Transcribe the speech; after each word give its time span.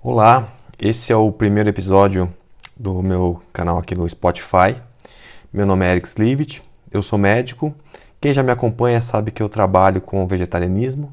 Olá, 0.00 0.52
esse 0.78 1.12
é 1.12 1.16
o 1.16 1.32
primeiro 1.32 1.68
episódio 1.68 2.32
do 2.76 3.02
meu 3.02 3.42
canal 3.52 3.78
aqui 3.78 3.96
no 3.96 4.08
Spotify. 4.08 4.80
Meu 5.52 5.66
nome 5.66 5.84
é 5.84 5.90
Eric 5.90 6.06
Slivit, 6.06 6.62
eu 6.92 7.02
sou 7.02 7.18
médico. 7.18 7.74
Quem 8.20 8.32
já 8.32 8.44
me 8.44 8.52
acompanha 8.52 9.00
sabe 9.00 9.32
que 9.32 9.42
eu 9.42 9.48
trabalho 9.48 10.00
com 10.00 10.24
vegetarianismo 10.24 11.12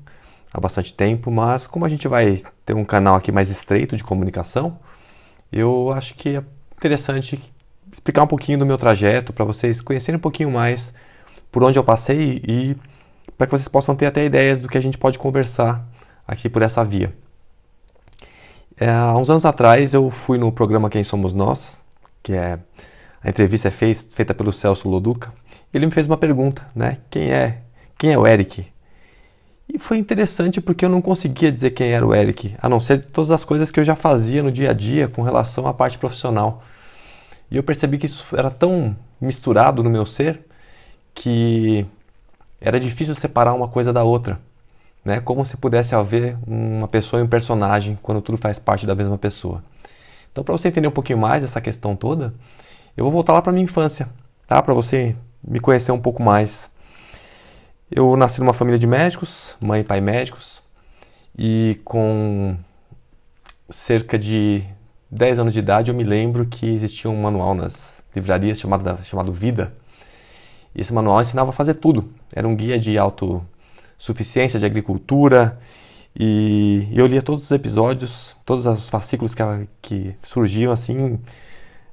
há 0.53 0.61
bastante 0.61 0.93
tempo, 0.93 1.31
mas 1.31 1.65
como 1.65 1.83
a 1.83 1.89
gente 1.89 2.07
vai 2.07 2.43
ter 2.63 2.75
um 2.75 2.85
canal 2.85 3.15
aqui 3.15 3.31
mais 3.31 3.49
estreito 3.49 3.97
de 3.97 4.03
comunicação, 4.03 4.77
eu 5.51 5.91
acho 5.91 6.13
que 6.13 6.37
é 6.37 6.43
interessante 6.77 7.41
explicar 7.91 8.21
um 8.21 8.27
pouquinho 8.27 8.59
do 8.59 8.67
meu 8.67 8.77
trajeto 8.77 9.33
para 9.33 9.45
vocês 9.45 9.81
conhecerem 9.81 10.17
um 10.17 10.21
pouquinho 10.21 10.51
mais 10.51 10.93
por 11.51 11.63
onde 11.63 11.79
eu 11.79 11.83
passei 11.83 12.39
e 12.47 12.77
para 13.35 13.47
que 13.47 13.51
vocês 13.51 13.67
possam 13.67 13.95
ter 13.95 14.05
até 14.05 14.23
ideias 14.23 14.59
do 14.59 14.67
que 14.67 14.77
a 14.77 14.81
gente 14.81 14.99
pode 14.99 15.17
conversar 15.17 15.83
aqui 16.27 16.47
por 16.47 16.61
essa 16.61 16.85
via. 16.85 17.24
É, 18.77 18.89
há 18.89 19.15
uns 19.15 19.29
anos 19.29 19.45
atrás 19.45 19.93
eu 19.93 20.11
fui 20.11 20.37
no 20.37 20.51
programa 20.51 20.89
Quem 20.89 21.01
Somos 21.01 21.33
Nós, 21.33 21.77
que 22.21 22.33
é 22.33 22.59
a 23.23 23.29
entrevista 23.29 23.69
é 23.69 23.71
fez, 23.71 24.05
feita 24.13 24.33
pelo 24.33 24.51
Celso 24.51 24.89
Loduca. 24.89 25.33
Ele 25.73 25.85
me 25.85 25.91
fez 25.93 26.05
uma 26.05 26.17
pergunta, 26.17 26.67
né? 26.75 26.97
Quem 27.09 27.31
é? 27.31 27.61
Quem 27.97 28.11
é 28.11 28.17
o 28.17 28.27
Eric? 28.27 28.67
E 29.73 29.79
foi 29.79 29.97
interessante 29.97 30.59
porque 30.59 30.83
eu 30.83 30.89
não 30.89 31.01
conseguia 31.01 31.51
dizer 31.51 31.71
quem 31.71 31.93
era 31.93 32.05
o 32.05 32.13
Eric, 32.13 32.53
a 32.61 32.67
não 32.67 32.81
ser 32.81 33.05
todas 33.05 33.31
as 33.31 33.45
coisas 33.45 33.71
que 33.71 33.79
eu 33.79 33.85
já 33.85 33.95
fazia 33.95 34.43
no 34.43 34.51
dia 34.51 34.71
a 34.71 34.73
dia 34.73 35.07
com 35.07 35.21
relação 35.21 35.67
à 35.67 35.73
parte 35.73 35.97
profissional. 35.97 36.61
E 37.49 37.55
eu 37.55 37.63
percebi 37.63 37.97
que 37.97 38.07
isso 38.07 38.35
era 38.35 38.51
tão 38.51 38.95
misturado 39.21 39.81
no 39.81 39.89
meu 39.89 40.05
ser 40.05 40.41
que 41.13 41.85
era 42.59 42.77
difícil 42.77 43.15
separar 43.15 43.53
uma 43.53 43.69
coisa 43.69 43.93
da 43.93 44.03
outra 44.03 44.37
né? 45.05 45.19
Como 45.19 45.45
se 45.45 45.55
pudesse 45.55 45.93
haver 45.93 46.35
uma 46.47 46.87
pessoa 46.87 47.21
e 47.21 47.23
um 47.23 47.27
personagem 47.27 47.97
quando 48.01 48.19
tudo 48.21 48.39
faz 48.39 48.57
parte 48.57 48.87
da 48.87 48.95
mesma 48.95 49.17
pessoa. 49.17 49.63
Então, 50.31 50.43
para 50.43 50.51
você 50.51 50.67
entender 50.67 50.87
um 50.87 50.91
pouquinho 50.91 51.19
mais 51.19 51.43
essa 51.43 51.61
questão 51.61 51.95
toda, 51.95 52.33
eu 52.97 53.05
vou 53.05 53.11
voltar 53.11 53.33
lá 53.33 53.41
para 53.41 53.53
minha 53.53 53.63
infância, 53.63 54.09
tá? 54.47 54.61
Para 54.61 54.73
você 54.73 55.15
me 55.47 55.59
conhecer 55.59 55.91
um 55.91 55.99
pouco 55.99 56.23
mais. 56.23 56.69
Eu 57.89 58.17
nasci 58.17 58.39
numa 58.39 58.51
família 58.51 58.79
de 58.79 58.87
médicos, 58.87 59.55
mãe 59.61 59.81
e 59.81 59.83
pai 59.83 60.01
médicos, 60.01 60.61
e 61.37 61.79
com 61.85 62.57
cerca 63.69 64.17
de 64.17 64.63
10 65.11 65.39
anos 65.39 65.53
de 65.53 65.59
idade 65.59 65.91
eu 65.91 65.95
me 65.95 66.03
lembro 66.03 66.45
que 66.45 66.65
existia 66.65 67.09
um 67.09 67.21
manual 67.21 67.53
nas 67.53 68.03
livrarias 68.13 68.59
chamado, 68.59 69.03
chamado 69.03 69.31
Vida. 69.31 69.73
E 70.73 70.81
esse 70.81 70.93
manual 70.93 71.21
ensinava 71.21 71.51
a 71.51 71.53
fazer 71.53 71.75
tudo. 71.75 72.09
Era 72.33 72.47
um 72.47 72.55
guia 72.55 72.77
de 72.77 72.97
auto 72.97 73.45
suficiência 73.97 74.59
de 74.59 74.65
agricultura. 74.65 75.59
E 76.17 76.87
eu 76.93 77.05
lia 77.07 77.21
todos 77.21 77.43
os 77.43 77.51
episódios, 77.51 78.35
todos 78.45 78.65
os 78.65 78.89
fascículos 78.89 79.33
que, 79.33 79.43
que 79.81 80.15
surgiam 80.21 80.71
assim, 80.71 81.19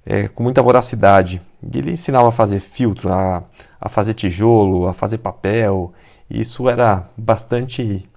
é, 0.06 0.28
com 0.28 0.42
muita 0.42 0.62
voracidade. 0.62 1.42
E 1.62 1.78
ele 1.78 1.92
ensinava 1.92 2.28
a 2.28 2.32
fazer 2.32 2.60
filtro, 2.60 3.12
a, 3.12 3.44
a 3.80 3.88
fazer 3.88 4.14
tijolo, 4.14 4.86
a 4.86 4.94
fazer 4.94 5.18
papel. 5.18 5.92
E 6.30 6.40
isso 6.40 6.68
era 6.68 7.08
bastante 7.16 8.08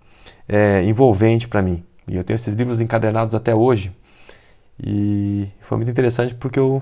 é, 0.48 0.84
envolvente 0.84 1.48
para 1.48 1.62
mim. 1.62 1.84
E 2.10 2.16
eu 2.16 2.24
tenho 2.24 2.36
esses 2.36 2.54
livros 2.54 2.80
encadernados 2.80 3.34
até 3.34 3.54
hoje. 3.54 3.92
E 4.82 5.48
foi 5.62 5.78
muito 5.78 5.90
interessante 5.90 6.36
porque 6.36 6.60
eu 6.60 6.82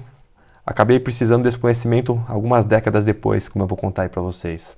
acabei 0.65 0.99
precisando 0.99 1.43
desse 1.43 1.57
conhecimento 1.57 2.23
algumas 2.27 2.65
décadas 2.65 3.05
depois, 3.05 3.47
como 3.47 3.63
eu 3.63 3.67
vou 3.67 3.77
contar 3.77 4.03
aí 4.03 4.09
para 4.09 4.21
vocês. 4.21 4.75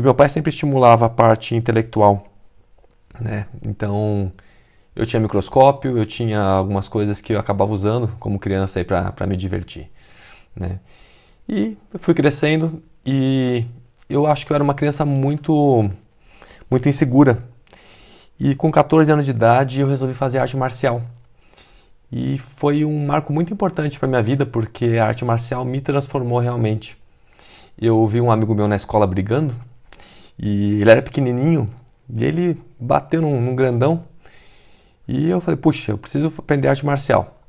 E 0.00 0.02
meu 0.02 0.14
pai 0.14 0.30
sempre 0.30 0.48
estimulava 0.48 1.04
a 1.04 1.10
parte 1.10 1.54
intelectual, 1.54 2.26
né? 3.20 3.44
Então, 3.62 4.32
eu 4.96 5.04
tinha 5.04 5.20
microscópio, 5.20 5.98
eu 5.98 6.06
tinha 6.06 6.40
algumas 6.40 6.88
coisas 6.88 7.20
que 7.20 7.34
eu 7.34 7.38
acabava 7.38 7.70
usando 7.70 8.08
como 8.18 8.38
criança 8.38 8.78
aí 8.78 8.84
para 8.84 9.26
me 9.26 9.36
divertir, 9.36 9.90
né? 10.56 10.80
E 11.46 11.76
fui 11.98 12.14
crescendo 12.14 12.82
e 13.04 13.66
eu 14.08 14.26
acho 14.26 14.46
que 14.46 14.52
eu 14.52 14.54
era 14.54 14.64
uma 14.64 14.72
criança 14.72 15.04
muito 15.04 15.90
muito 16.70 16.88
insegura. 16.88 17.38
E 18.38 18.54
com 18.54 18.72
14 18.72 19.12
anos 19.12 19.26
de 19.26 19.32
idade 19.32 19.80
eu 19.80 19.86
resolvi 19.86 20.14
fazer 20.14 20.38
arte 20.38 20.56
marcial. 20.56 21.02
E 22.10 22.38
foi 22.38 22.86
um 22.86 23.04
marco 23.04 23.34
muito 23.34 23.52
importante 23.52 23.98
para 23.98 24.08
minha 24.08 24.22
vida 24.22 24.46
porque 24.46 24.96
a 24.96 25.04
arte 25.04 25.26
marcial 25.26 25.62
me 25.62 25.78
transformou 25.78 26.38
realmente. 26.38 26.96
Eu 27.78 28.06
vi 28.06 28.18
um 28.18 28.32
amigo 28.32 28.54
meu 28.54 28.66
na 28.66 28.76
escola 28.76 29.06
brigando 29.06 29.54
e 30.42 30.80
ele 30.80 30.90
era 30.90 31.02
pequenininho 31.02 31.70
e 32.08 32.24
ele 32.24 32.58
bateu 32.78 33.20
num, 33.20 33.38
num 33.40 33.54
grandão. 33.54 34.04
E 35.06 35.28
eu 35.28 35.40
falei, 35.40 35.56
puxa, 35.56 35.92
eu 35.92 35.98
preciso 35.98 36.32
aprender 36.38 36.68
arte 36.68 36.86
marcial. 36.86 37.42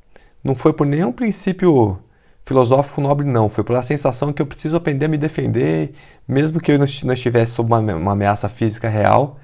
Não 0.44 0.54
foi 0.54 0.72
por 0.72 0.86
nenhum 0.86 1.10
princípio 1.12 1.98
filosófico 2.44 3.00
nobre, 3.00 3.26
não. 3.26 3.48
Foi 3.48 3.64
pela 3.64 3.82
sensação 3.82 4.32
que 4.32 4.42
eu 4.42 4.46
preciso 4.46 4.76
aprender 4.76 5.06
a 5.06 5.08
me 5.08 5.16
defender, 5.16 5.94
mesmo 6.28 6.60
que 6.60 6.72
eu 6.72 6.78
não 6.78 7.14
estivesse 7.14 7.52
sob 7.52 7.72
uma, 7.72 7.78
uma 7.94 8.12
ameaça 8.12 8.48
física 8.48 8.88
real. 8.88 9.38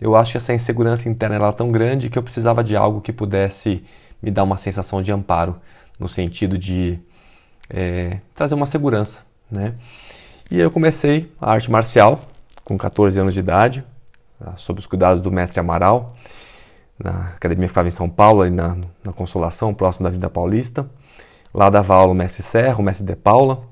Eu 0.00 0.16
acho 0.16 0.32
que 0.32 0.36
essa 0.38 0.54
insegurança 0.54 1.08
interna 1.08 1.36
era 1.36 1.52
tão 1.52 1.70
grande 1.70 2.08
que 2.08 2.18
eu 2.18 2.22
precisava 2.22 2.64
de 2.64 2.76
algo 2.76 3.00
que 3.00 3.12
pudesse 3.12 3.84
me 4.22 4.30
dar 4.30 4.44
uma 4.44 4.56
sensação 4.56 5.02
de 5.02 5.12
amparo, 5.12 5.56
no 5.98 6.08
sentido 6.08 6.56
de 6.56 6.98
é, 7.68 8.18
trazer 8.34 8.54
uma 8.54 8.66
segurança, 8.66 9.20
né? 9.50 9.74
E 10.50 10.58
eu 10.58 10.70
comecei 10.70 11.30
a 11.40 11.52
arte 11.52 11.70
marcial, 11.70 12.20
com 12.64 12.78
14 12.78 13.18
anos 13.18 13.34
de 13.34 13.40
idade, 13.40 13.84
ah, 14.40 14.54
sob 14.56 14.80
os 14.80 14.86
cuidados 14.86 15.22
do 15.22 15.30
mestre 15.30 15.60
Amaral, 15.60 16.14
na 16.98 17.30
academia 17.36 17.68
ficava 17.68 17.88
em 17.88 17.90
São 17.90 18.08
Paulo, 18.08 18.42
ali 18.42 18.50
na, 18.50 18.76
na 19.02 19.12
Consolação, 19.12 19.74
próximo 19.74 20.04
da 20.04 20.10
Vida 20.10 20.30
Paulista. 20.30 20.88
Lá 21.52 21.68
dava 21.68 21.94
aula 21.94 22.12
o 22.12 22.14
mestre 22.14 22.42
Serra, 22.42 22.78
o 22.78 22.82
mestre 22.82 23.04
De 23.04 23.16
Paula, 23.16 23.62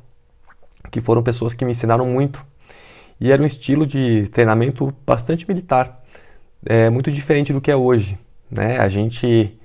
que 0.90 1.00
foram 1.00 1.22
pessoas 1.22 1.54
que 1.54 1.64
me 1.64 1.72
ensinaram 1.72 2.06
muito. 2.06 2.44
E 3.20 3.30
era 3.30 3.42
um 3.42 3.46
estilo 3.46 3.86
de 3.86 4.28
treinamento 4.28 4.92
bastante 5.06 5.46
militar, 5.48 6.02
é, 6.64 6.90
muito 6.90 7.10
diferente 7.10 7.52
do 7.52 7.60
que 7.60 7.70
é 7.70 7.76
hoje. 7.76 8.18
Né? 8.50 8.78
A 8.78 8.88
gente 8.88 9.58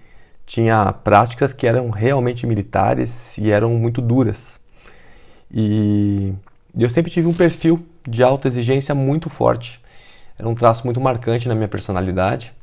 tinha 0.46 0.94
práticas 0.94 1.52
que 1.54 1.68
eram 1.68 1.90
realmente 1.90 2.46
militares 2.46 3.38
e 3.38 3.52
eram 3.52 3.72
muito 3.72 4.02
duras. 4.02 4.60
E 5.52 6.34
eu 6.78 6.90
sempre 6.90 7.12
tive 7.12 7.28
um 7.28 7.34
perfil 7.34 7.86
de 8.08 8.24
autoexigência 8.24 8.96
muito 8.96 9.30
forte. 9.30 9.82
Era 10.40 10.48
um 10.48 10.56
traço 10.56 10.86
muito 10.86 11.02
marcante 11.02 11.48
na 11.48 11.54
minha 11.54 11.68
personalidade. 11.68 12.54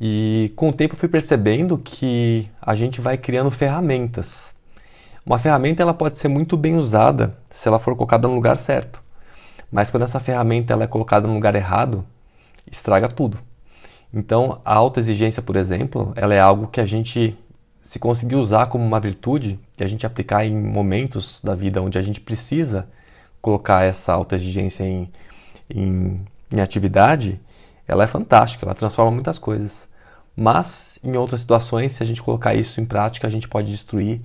E 0.00 0.52
com 0.54 0.68
o 0.68 0.72
tempo 0.72 0.94
fui 0.94 1.08
percebendo 1.08 1.78
que 1.78 2.48
a 2.60 2.76
gente 2.76 3.00
vai 3.00 3.16
criando 3.16 3.50
ferramentas. 3.50 4.54
Uma 5.24 5.38
ferramenta 5.38 5.82
ela 5.82 5.94
pode 5.94 6.18
ser 6.18 6.28
muito 6.28 6.56
bem 6.56 6.76
usada 6.76 7.36
se 7.50 7.66
ela 7.66 7.78
for 7.78 7.96
colocada 7.96 8.28
no 8.28 8.34
lugar 8.34 8.58
certo. 8.58 9.02
Mas 9.72 9.90
quando 9.90 10.04
essa 10.04 10.20
ferramenta 10.20 10.72
ela 10.72 10.84
é 10.84 10.86
colocada 10.86 11.26
no 11.26 11.34
lugar 11.34 11.54
errado, 11.54 12.04
estraga 12.70 13.08
tudo. 13.08 13.38
Então, 14.12 14.60
a 14.64 14.74
autoexigência, 14.74 15.42
por 15.42 15.56
exemplo, 15.56 16.12
ela 16.16 16.34
é 16.34 16.40
algo 16.40 16.68
que 16.68 16.80
a 16.80 16.86
gente 16.86 17.36
se 17.82 17.98
conseguir 17.98 18.36
usar 18.36 18.66
como 18.66 18.84
uma 18.84 19.00
virtude 19.00 19.58
e 19.78 19.84
a 19.84 19.88
gente 19.88 20.06
aplicar 20.06 20.44
em 20.44 20.54
momentos 20.54 21.40
da 21.42 21.54
vida 21.54 21.82
onde 21.82 21.98
a 21.98 22.02
gente 22.02 22.20
precisa 22.20 22.88
colocar 23.40 23.84
essa 23.84 24.12
alta 24.12 24.36
exigência 24.36 24.84
em, 24.84 25.10
em, 25.70 26.20
em 26.52 26.60
atividade, 26.60 27.40
ela 27.86 28.04
é 28.04 28.06
fantástica, 28.06 28.66
ela 28.66 28.74
transforma 28.74 29.10
muitas 29.10 29.38
coisas. 29.38 29.88
Mas 30.36 30.98
em 31.02 31.16
outras 31.16 31.40
situações, 31.40 31.92
se 31.92 32.02
a 32.02 32.06
gente 32.06 32.22
colocar 32.22 32.54
isso 32.54 32.80
em 32.80 32.84
prática, 32.84 33.26
a 33.26 33.30
gente 33.30 33.48
pode 33.48 33.70
destruir 33.70 34.20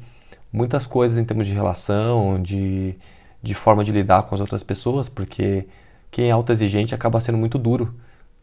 muitas 0.51 0.85
coisas 0.85 1.17
em 1.17 1.25
termos 1.25 1.47
de 1.47 1.53
relação, 1.53 2.41
de, 2.41 2.95
de 3.41 3.53
forma 3.53 3.83
de 3.83 3.91
lidar 3.91 4.23
com 4.23 4.35
as 4.35 4.41
outras 4.41 4.63
pessoas, 4.63 5.09
porque 5.09 5.67
quem 6.11 6.29
é 6.29 6.31
autoexigente 6.31 6.93
acaba 6.93 7.19
sendo 7.19 7.37
muito 7.37 7.57
duro, 7.57 7.95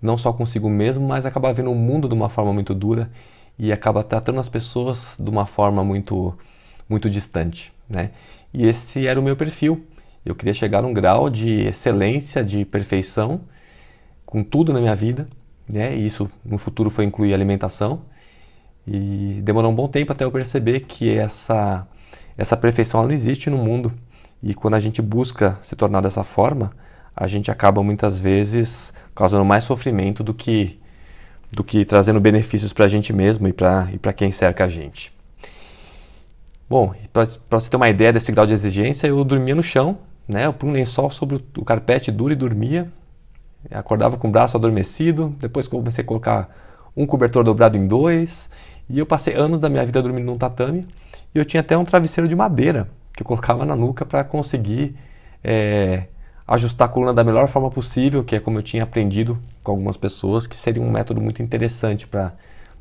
não 0.02 0.18
só 0.18 0.32
consigo 0.32 0.68
mesmo, 0.68 1.06
mas 1.06 1.26
acaba 1.26 1.52
vendo 1.52 1.70
o 1.70 1.74
mundo 1.74 2.08
de 2.08 2.14
uma 2.14 2.28
forma 2.28 2.52
muito 2.52 2.74
dura 2.74 3.10
e 3.58 3.72
acaba 3.72 4.02
tratando 4.02 4.40
as 4.40 4.48
pessoas 4.48 5.14
de 5.18 5.30
uma 5.30 5.46
forma 5.46 5.84
muito 5.84 6.36
muito 6.88 7.08
distante, 7.08 7.72
né? 7.88 8.10
E 8.52 8.66
esse 8.66 9.06
era 9.06 9.20
o 9.20 9.22
meu 9.22 9.36
perfil. 9.36 9.86
Eu 10.24 10.34
queria 10.34 10.52
chegar 10.52 10.82
num 10.82 10.92
grau 10.92 11.30
de 11.30 11.62
excelência, 11.66 12.44
de 12.44 12.64
perfeição, 12.64 13.40
com 14.26 14.44
tudo 14.44 14.72
na 14.72 14.80
minha 14.80 14.94
vida. 14.94 15.26
Né? 15.68 15.96
E 15.96 16.06
isso 16.06 16.30
no 16.44 16.58
futuro 16.58 16.90
foi 16.90 17.04
incluir 17.04 17.32
alimentação. 17.32 18.02
E 18.86 19.40
demorou 19.42 19.70
um 19.70 19.74
bom 19.74 19.88
tempo 19.88 20.12
até 20.12 20.24
eu 20.24 20.30
perceber 20.30 20.80
que 20.80 21.16
essa, 21.16 21.86
essa 22.36 22.56
perfeição 22.56 23.02
não 23.02 23.12
existe 23.12 23.48
no 23.48 23.56
mundo. 23.56 23.92
E 24.42 24.52
quando 24.52 24.74
a 24.74 24.80
gente 24.80 25.00
busca 25.00 25.58
se 25.62 25.74
tornar 25.74 26.02
dessa 26.02 26.22
forma, 26.22 26.72
a 27.16 27.26
gente 27.26 27.50
acaba 27.50 27.82
muitas 27.82 28.18
vezes 28.18 28.92
causando 29.14 29.44
mais 29.44 29.64
sofrimento 29.64 30.22
do 30.22 30.34
que, 30.34 30.78
do 31.50 31.64
que 31.64 31.84
trazendo 31.84 32.20
benefícios 32.20 32.72
para 32.74 32.84
a 32.84 32.88
gente 32.88 33.12
mesmo 33.12 33.48
e 33.48 33.52
para 33.52 34.12
quem 34.12 34.30
cerca 34.30 34.64
a 34.64 34.68
gente. 34.68 35.12
Bom, 36.68 36.94
para 37.12 37.26
você 37.58 37.70
ter 37.70 37.76
uma 37.76 37.88
ideia 37.88 38.12
desse 38.12 38.30
grau 38.30 38.46
de 38.46 38.52
exigência, 38.52 39.06
eu 39.06 39.24
dormia 39.24 39.54
no 39.54 39.62
chão 39.62 39.98
né? 40.30 40.46
Eu 40.46 40.52
punha 40.52 40.72
um 40.72 40.74
lençol 40.74 41.10
sobre 41.10 41.44
o 41.56 41.64
carpete 41.64 42.10
duro 42.10 42.32
e 42.32 42.36
dormia. 42.36 42.90
Acordava 43.70 44.16
com 44.16 44.28
o 44.28 44.30
braço 44.30 44.56
adormecido. 44.56 45.34
Depois 45.40 45.68
comecei 45.68 46.02
a 46.02 46.06
colocar 46.06 46.48
um 46.96 47.06
cobertor 47.06 47.44
dobrado 47.44 47.76
em 47.76 47.86
dois. 47.86 48.48
E 48.88 48.98
eu 48.98 49.06
passei 49.06 49.34
anos 49.34 49.60
da 49.60 49.68
minha 49.68 49.84
vida 49.84 50.02
dormindo 50.02 50.26
num 50.26 50.38
tatame 50.38 50.86
e 51.34 51.38
eu 51.38 51.44
tinha 51.44 51.60
até 51.60 51.76
um 51.78 51.84
travesseiro 51.84 52.26
de 52.26 52.34
madeira 52.34 52.88
que 53.14 53.22
eu 53.22 53.26
colocava 53.26 53.64
na 53.64 53.76
nuca 53.76 54.04
para 54.04 54.24
conseguir 54.24 54.96
é, 55.44 56.04
ajustar 56.46 56.88
a 56.88 56.90
coluna 56.90 57.14
da 57.14 57.22
melhor 57.22 57.48
forma 57.48 57.70
possível, 57.70 58.24
que 58.24 58.34
é 58.34 58.40
como 58.40 58.58
eu 58.58 58.62
tinha 58.62 58.82
aprendido 58.82 59.38
com 59.62 59.70
algumas 59.70 59.96
pessoas, 59.96 60.46
que 60.46 60.56
seria 60.56 60.82
um 60.82 60.90
método 60.90 61.20
muito 61.20 61.42
interessante 61.42 62.06
para 62.06 62.32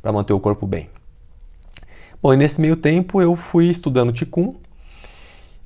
manter 0.03 0.33
o 0.33 0.39
corpo 0.39 0.65
bem. 0.65 0.89
Bom, 2.21 2.33
e 2.33 2.37
nesse 2.37 2.59
meio 2.59 2.75
tempo 2.75 3.21
eu 3.21 3.35
fui 3.35 3.69
estudando 3.69 4.11
Qigong, 4.11 4.57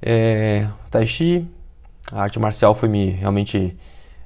é, 0.02 0.68
Tai 0.92 1.08
Chi, 1.08 1.48
a 2.12 2.22
arte 2.22 2.40
marcial 2.40 2.76
foi 2.76 2.90
me 2.90 3.10
realmente 3.10 3.78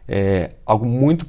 é, 0.07 0.51
algo 0.65 0.85
muito 0.85 1.25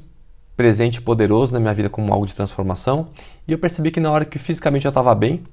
presente 0.55 0.97
e 0.97 1.01
poderoso 1.01 1.53
na 1.53 1.59
minha 1.59 1.73
vida 1.73 1.89
como 1.89 2.11
algo 2.11 2.25
de 2.25 2.33
transformação. 2.33 3.09
E 3.47 3.51
eu 3.51 3.57
percebi 3.57 3.91
que 3.91 3.99
na 3.99 4.11
hora 4.11 4.25
que 4.25 4.37
fisicamente 4.37 4.85
eu 4.85 4.89
estava 4.89 5.13
bem, 5.15 5.43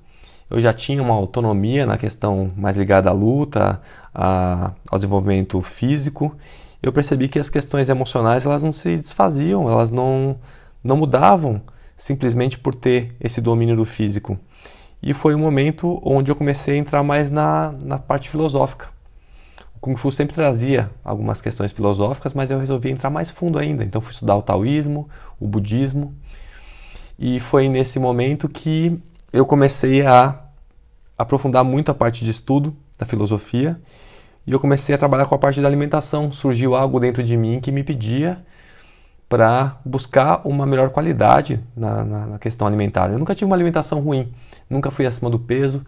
eu 0.51 0.61
já 0.61 0.73
tinha 0.73 1.03
uma 1.03 1.15
autonomia 1.15 1.87
na 1.87 1.97
questão 1.97 2.51
mais 2.57 2.77
ligada 2.77 3.11
à 3.11 3.13
luta, 3.13 3.81
a, 4.15 4.73
ao 4.91 4.99
desenvolvimento 4.99 5.61
físico. 5.63 6.37
Eu 6.83 6.93
percebi 6.93 7.29
que 7.29 7.39
as 7.39 7.51
questões 7.51 7.89
emocionais 7.89 8.47
elas 8.47 8.63
não 8.63 8.73
se 8.73 8.97
desfaziam, 8.97 9.69
elas 9.71 9.91
não, 9.91 10.37
não 10.83 10.97
mudavam 10.97 11.61
simplesmente 11.97 12.59
por 12.59 12.75
ter 12.75 13.15
esse 13.21 13.41
domínio 13.41 13.77
do 13.77 13.85
físico. 13.85 14.39
E 15.03 15.15
foi 15.15 15.35
um 15.35 15.39
momento 15.39 16.01
onde 16.05 16.31
eu 16.31 16.37
comecei 16.37 16.75
a 16.75 16.79
entrar 16.79 17.03
mais 17.03 17.31
na, 17.31 17.73
na 17.81 17.99
parte 17.99 18.29
filosófica. 18.29 18.96
Kung 19.81 19.97
Fu 19.97 20.11
sempre 20.11 20.35
trazia 20.35 20.91
algumas 21.05 21.41
questões 21.41 21.73
filosóficas, 21.73 22.35
mas 22.35 22.51
eu 22.51 22.59
resolvi 22.59 22.91
entrar 22.91 23.11
mais 23.11 23.31
fundo 23.31 23.59
ainda. 23.59 23.85
Então 23.85 24.01
fui 24.01 24.13
estudar 24.13 24.37
o 24.37 24.43
taoísmo, 24.43 25.09
o 25.39 25.47
budismo. 25.47 26.15
E 27.19 27.41
foi 27.41 27.69
nesse 27.69 27.99
momento 27.99 28.49
que 28.49 29.01
eu 29.33 29.47
comecei 29.47 30.05
a 30.07 30.41
aprofundar 31.17 31.65
muito 31.65 31.91
a 31.91 31.95
parte 31.95 32.25
de 32.25 32.31
estudo 32.31 32.77
da 32.99 33.07
filosofia 33.07 33.81
e 34.47 34.53
eu 34.53 34.61
comecei 34.61 34.95
a 34.95 34.99
trabalhar 34.99 35.27
com 35.27 35.35
a 35.35 35.39
parte 35.39 35.61
da 35.61 35.67
alimentação. 35.67 36.31
Surgiu 36.31 36.75
algo 36.75 37.01
dentro 37.01 37.23
de 37.23 37.37
mim 37.37 37.61
que 37.61 37.73
me 37.73 37.83
pedia 37.83 38.45
para 39.29 39.79
buscar 39.85 40.47
uma 40.47 40.65
melhor 40.65 40.91
qualidade 40.91 41.61
na, 41.77 42.05
na, 42.05 42.27
na, 42.27 42.39
questão 42.39 42.67
alimentar. 42.67 43.11
Eu 43.11 43.19
nunca 43.19 43.35
tive 43.35 43.47
uma 43.47 43.57
alimentação 43.57 44.01
ruim, 44.01 44.33
nunca 44.71 44.91
fui 44.91 45.05
acima 45.05 45.29
do 45.29 45.39
peso, 45.39 45.85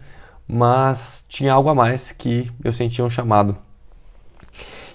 mas 0.47 1.25
tinha 1.29 1.53
algo 1.53 1.69
a 1.69 1.75
mais 1.75 2.11
que 2.11 2.51
eu 2.65 2.73
sentia 2.73 3.05
um 3.05 3.11
chamado. 3.11 3.57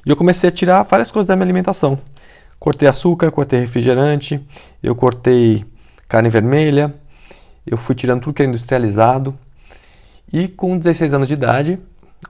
E 0.05 0.09
eu 0.09 0.15
comecei 0.15 0.49
a 0.49 0.51
tirar 0.51 0.83
várias 0.83 1.11
coisas 1.11 1.27
da 1.27 1.35
minha 1.35 1.45
alimentação. 1.45 1.97
Cortei 2.59 2.87
açúcar, 2.87 3.31
cortei 3.31 3.59
refrigerante, 3.59 4.41
eu 4.81 4.95
cortei 4.95 5.65
carne 6.07 6.29
vermelha, 6.29 6.93
eu 7.65 7.77
fui 7.77 7.95
tirando 7.95 8.21
tudo 8.21 8.33
que 8.33 8.41
era 8.41 8.49
industrializado. 8.49 9.33
E 10.31 10.47
com 10.47 10.77
16 10.77 11.13
anos 11.13 11.27
de 11.27 11.33
idade, 11.33 11.79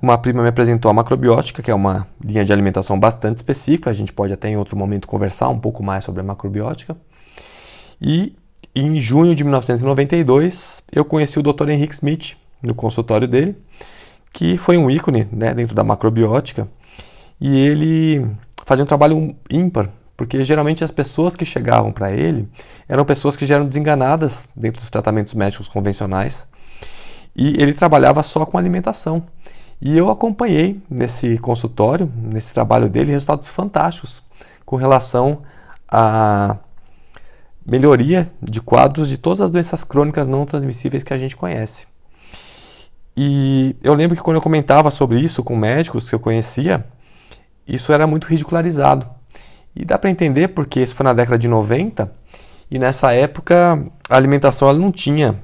uma 0.02 0.18
prima 0.18 0.42
me 0.42 0.50
apresentou 0.50 0.90
a 0.90 0.94
macrobiótica, 0.94 1.62
que 1.62 1.72
é 1.72 1.76
uma 1.76 2.08
linha 2.24 2.44
de 2.44 2.52
alimentação 2.52 3.00
bastante 3.00 3.38
específica. 3.38 3.90
A 3.90 3.94
gente 3.94 4.12
pode 4.12 4.34
até 4.34 4.50
em 4.50 4.58
outro 4.58 4.78
momento 4.78 5.08
conversar 5.08 5.50
um 5.50 5.60
pouco 5.60 5.84
mais 5.84 6.04
sobre 6.04 6.22
a 6.22 6.24
macrobiótica. 6.24 6.98
E 8.02 8.36
em 8.76 9.00
junho 9.00 9.36
de 9.36 9.44
1992, 9.44 10.84
eu 10.92 11.06
conheci 11.06 11.40
o 11.40 11.44
Dr. 11.44 11.70
Henrique 11.70 11.94
Smith 11.94 12.36
no 12.62 12.74
consultório 12.74 13.28
dele, 13.28 13.56
que 14.32 14.58
foi 14.58 14.78
um 14.78 14.90
ícone 14.90 15.28
né, 15.32 15.54
dentro 15.54 15.76
da 15.76 15.84
macrobiótica. 15.84 16.68
E 17.40 17.58
ele 17.68 18.26
fazia 18.66 18.84
um 18.84 18.88
trabalho 18.88 19.36
ímpar, 19.50 19.90
porque 20.16 20.44
geralmente 20.46 20.84
as 20.84 20.92
pessoas 20.92 21.36
que 21.36 21.46
chegavam 21.46 21.92
para 21.92 22.12
ele 22.12 22.48
eram 22.88 23.04
pessoas 23.04 23.36
que 23.36 23.46
já 23.46 23.56
eram 23.56 23.66
desenganadas 23.66 24.48
dentro 24.56 24.80
dos 24.80 24.90
tratamentos 24.90 25.34
médicos 25.34 25.68
convencionais. 25.68 26.48
E 27.36 27.62
ele 27.62 27.74
trabalhava 27.74 28.22
só 28.24 28.46
com 28.46 28.58
alimentação. 28.58 29.24
E 29.82 29.98
eu 29.98 30.10
acompanhei 30.10 30.82
nesse 30.90 31.38
consultório, 31.40 32.12
nesse 32.16 32.54
trabalho 32.54 32.88
dele, 32.88 33.12
resultados 33.12 33.50
fantásticos 33.50 34.24
com 34.66 34.76
relação 34.76 35.42
à 35.88 36.58
melhoria 37.66 38.32
de 38.42 38.62
quadros 38.62 39.10
de 39.10 39.18
todas 39.18 39.42
as 39.42 39.52
doenças 39.52 39.84
crônicas 39.84 40.28
não 40.28 40.46
transmissíveis 40.46 41.04
que 41.04 41.14
a 41.14 41.18
gente 41.18 41.36
conhece. 41.36 41.88
E 43.16 43.76
eu 43.84 43.94
lembro 43.94 44.16
que 44.16 44.24
quando 44.24 44.38
eu 44.38 44.42
comentava 44.42 44.90
sobre 44.90 45.20
isso 45.20 45.44
com 45.44 45.56
médicos 45.56 46.10
que 46.10 46.16
eu 46.16 46.20
conhecia, 46.20 46.86
isso 47.68 47.92
era 47.94 48.06
muito 48.08 48.28
ridicularizado. 48.28 49.08
E 49.76 49.84
dá 49.84 49.98
para 49.98 50.10
entender 50.10 50.50
porque 50.50 50.82
isso 50.82 50.96
foi 50.96 51.04
na 51.04 51.14
década 51.14 51.38
de 51.38 51.48
90 51.48 52.12
e 52.70 52.78
nessa 52.78 53.14
época 53.14 53.86
a 54.10 54.16
alimentação 54.16 54.70
ela 54.70 54.78
não 54.78 54.92
tinha 54.92 55.40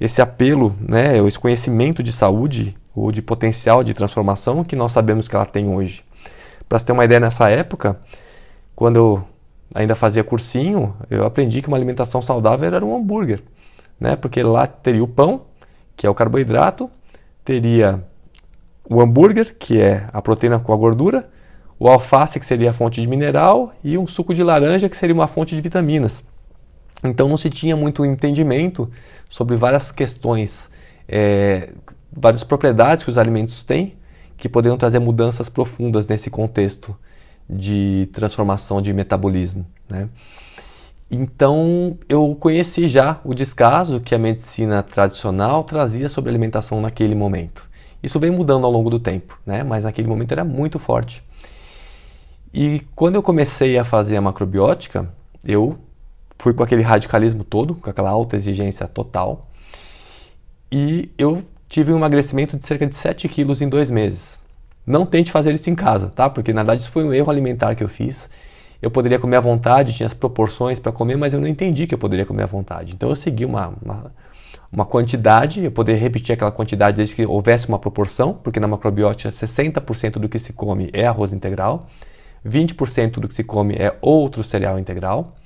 esse 0.00 0.22
apelo, 0.22 0.74
né, 0.80 1.18
esse 1.26 1.38
conhecimento 1.38 2.02
de 2.02 2.12
saúde 2.12 2.76
ou 2.94 3.12
de 3.12 3.22
potencial 3.22 3.82
de 3.84 3.94
transformação 3.94 4.64
que 4.64 4.76
nós 4.76 4.92
sabemos 4.92 5.28
que 5.28 5.36
ela 5.36 5.46
tem 5.46 5.68
hoje. 5.68 6.04
Para 6.68 6.78
você 6.78 6.86
ter 6.86 6.92
uma 6.92 7.04
ideia, 7.04 7.20
nessa 7.20 7.48
época, 7.48 7.98
quando 8.76 8.96
eu 8.96 9.24
ainda 9.74 9.94
fazia 9.94 10.22
cursinho, 10.22 10.94
eu 11.10 11.24
aprendi 11.24 11.62
que 11.62 11.68
uma 11.68 11.76
alimentação 11.76 12.20
saudável 12.20 12.66
era 12.66 12.84
um 12.84 12.96
hambúrguer, 12.96 13.42
né? 13.98 14.16
Porque 14.16 14.42
lá 14.42 14.66
teria 14.66 15.02
o 15.02 15.08
pão, 15.08 15.42
que 15.96 16.06
é 16.06 16.10
o 16.10 16.14
carboidrato, 16.14 16.90
teria 17.44 18.04
o 18.88 19.00
hambúrguer, 19.00 19.56
que 19.58 19.80
é 19.80 20.08
a 20.12 20.20
proteína 20.20 20.58
com 20.58 20.72
a 20.72 20.76
gordura, 20.76 21.28
o 21.78 21.88
alface, 21.88 22.40
que 22.40 22.46
seria 22.46 22.70
a 22.70 22.72
fonte 22.72 23.00
de 23.00 23.06
mineral, 23.06 23.72
e 23.84 23.96
um 23.96 24.06
suco 24.06 24.34
de 24.34 24.42
laranja, 24.42 24.88
que 24.88 24.96
seria 24.96 25.14
uma 25.14 25.28
fonte 25.28 25.54
de 25.54 25.62
vitaminas. 25.62 26.24
Então 27.04 27.28
não 27.28 27.36
se 27.36 27.48
tinha 27.48 27.76
muito 27.76 28.04
entendimento 28.04 28.90
sobre 29.28 29.56
várias 29.56 29.92
questões 29.92 30.70
é, 31.08 31.70
várias 32.12 32.44
propriedades 32.44 33.04
que 33.04 33.10
os 33.10 33.18
alimentos 33.18 33.64
têm 33.64 33.94
que 34.36 34.48
poderiam 34.48 34.76
trazer 34.76 34.98
mudanças 34.98 35.48
profundas 35.48 36.06
nesse 36.06 36.30
contexto 36.30 36.96
de 37.48 38.08
transformação 38.12 38.80
de 38.82 38.92
metabolismo. 38.92 39.66
Né? 39.88 40.08
Então 41.10 41.98
eu 42.08 42.36
conheci 42.38 42.86
já 42.86 43.20
o 43.24 43.34
descaso 43.34 44.00
que 44.00 44.14
a 44.14 44.18
medicina 44.18 44.82
tradicional 44.82 45.64
trazia 45.64 46.08
sobre 46.08 46.30
alimentação 46.30 46.80
naquele 46.80 47.14
momento. 47.14 47.66
Isso 48.02 48.20
vem 48.20 48.30
mudando 48.30 48.64
ao 48.64 48.70
longo 48.70 48.90
do 48.90 49.00
tempo, 49.00 49.38
né? 49.44 49.64
mas 49.64 49.84
naquele 49.84 50.06
momento 50.06 50.32
era 50.32 50.44
muito 50.44 50.78
forte. 50.78 51.24
E 52.52 52.80
quando 52.94 53.16
eu 53.16 53.22
comecei 53.22 53.78
a 53.78 53.84
fazer 53.84 54.16
a 54.16 54.20
macrobiótica, 54.20 55.08
eu 55.44 55.78
fui 56.38 56.54
com 56.54 56.62
aquele 56.62 56.82
radicalismo 56.82 57.44
todo, 57.44 57.74
com 57.74 57.90
aquela 57.90 58.10
alta 58.10 58.36
exigência 58.36 58.86
total, 58.86 59.48
e 60.70 61.10
eu 61.18 61.42
tive 61.68 61.92
um 61.92 61.96
emagrecimento 61.96 62.56
de 62.56 62.64
cerca 62.64 62.86
de 62.86 62.94
7 62.94 63.28
quilos 63.28 63.60
em 63.60 63.68
dois 63.68 63.90
meses. 63.90 64.38
Não 64.86 65.04
tente 65.04 65.30
fazer 65.30 65.54
isso 65.54 65.68
em 65.68 65.74
casa, 65.74 66.08
tá? 66.08 66.30
Porque 66.30 66.52
na 66.52 66.62
verdade 66.62 66.82
isso 66.82 66.90
foi 66.90 67.04
um 67.04 67.12
erro 67.12 67.30
alimentar 67.30 67.74
que 67.74 67.84
eu 67.84 67.88
fiz. 67.88 68.28
Eu 68.80 68.90
poderia 68.90 69.18
comer 69.18 69.36
à 69.36 69.40
vontade, 69.40 69.92
tinha 69.92 70.06
as 70.06 70.14
proporções 70.14 70.78
para 70.78 70.92
comer, 70.92 71.16
mas 71.16 71.34
eu 71.34 71.40
não 71.40 71.48
entendi 71.48 71.86
que 71.86 71.94
eu 71.94 71.98
poderia 71.98 72.24
comer 72.24 72.44
à 72.44 72.46
vontade. 72.46 72.94
Então 72.94 73.08
eu 73.08 73.16
segui 73.16 73.44
uma, 73.44 73.74
uma, 73.82 74.12
uma 74.72 74.86
quantidade, 74.86 75.64
eu 75.64 75.70
poderia 75.70 76.00
repetir 76.00 76.32
aquela 76.32 76.52
quantidade 76.52 76.96
desde 76.96 77.14
que 77.14 77.26
houvesse 77.26 77.68
uma 77.68 77.78
proporção, 77.78 78.32
porque 78.32 78.60
na 78.60 78.68
macrobiótica 78.68 79.30
60% 79.30 80.12
do 80.12 80.28
que 80.28 80.38
se 80.38 80.52
come 80.52 80.88
é 80.92 81.06
arroz 81.06 81.32
integral, 81.32 81.86
20% 82.46 83.20
do 83.20 83.28
que 83.28 83.34
se 83.34 83.44
come 83.44 83.74
é 83.74 83.96
outro 84.00 84.42
cereal 84.44 84.78
integral, 84.78 85.36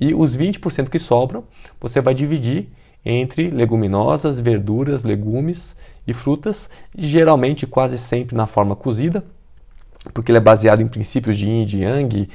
e 0.00 0.14
os 0.14 0.36
20% 0.36 0.88
que 0.88 0.98
sobram 0.98 1.44
você 1.80 2.00
vai 2.00 2.14
dividir 2.14 2.68
entre 3.04 3.50
leguminosas, 3.50 4.38
verduras, 4.40 5.04
legumes 5.04 5.76
e 6.06 6.12
frutas, 6.12 6.68
geralmente 6.96 7.66
quase 7.66 7.98
sempre 7.98 8.36
na 8.36 8.46
forma 8.46 8.76
cozida, 8.76 9.24
porque 10.14 10.30
ele 10.30 10.38
é 10.38 10.40
baseado 10.40 10.80
em 10.80 10.88
princípios 10.88 11.36
de 11.36 11.46
yin 11.46 11.66
e 11.66 11.82
yang. 11.82 12.28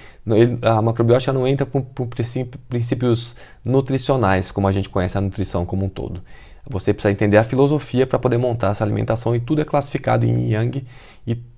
A 0.62 0.81
macrobiótica 0.81 1.33
não 1.33 1.47
entra 1.47 1.65
por, 1.65 1.81
por 1.81 2.07
princípios 2.07 3.35
nutricionais, 3.63 4.51
como 4.51 4.67
a 4.67 4.71
gente 4.71 4.89
conhece 4.89 5.17
a 5.17 5.21
nutrição 5.21 5.65
como 5.65 5.85
um 5.85 5.89
todo. 5.89 6.21
Você 6.67 6.93
precisa 6.93 7.12
entender 7.12 7.38
a 7.38 7.43
filosofia 7.43 8.07
para 8.07 8.17
poder 8.17 8.38
montar 8.38 8.71
essa 8.71 8.83
alimentação 8.83 9.35
e 9.35 9.39
tudo 9.39 9.62
é 9.62 9.65
classificado 9.65 10.25
em 10.25 10.51
yang. 10.51 10.83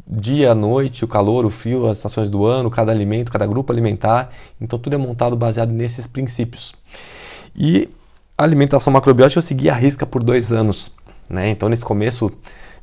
Dia, 0.10 0.56
noite, 0.56 1.04
o 1.04 1.08
calor, 1.08 1.46
o 1.46 1.50
frio, 1.50 1.88
as 1.88 1.98
estações 1.98 2.30
do 2.30 2.46
ano, 2.46 2.72
cada 2.72 2.92
alimento, 2.92 3.32
cada 3.32 3.46
grupo 3.46 3.74
alimentar. 3.74 4.30
Então 4.60 4.80
tudo 4.80 4.94
é 4.94 4.98
montado 4.98 5.36
baseado 5.36 5.72
nesses 5.72 6.08
princípios. 6.08 6.74
E 7.56 7.90
a 8.38 8.44
alimentação 8.44 8.94
macrobiótica 8.94 9.40
eu 9.40 9.44
segui 9.44 9.70
a 9.70 9.74
risca 9.74 10.06
por 10.06 10.24
dois 10.24 10.52
anos. 10.52 10.92
Né? 11.30 11.50
Então, 11.50 11.68
nesse 11.68 11.84
começo 11.84 12.32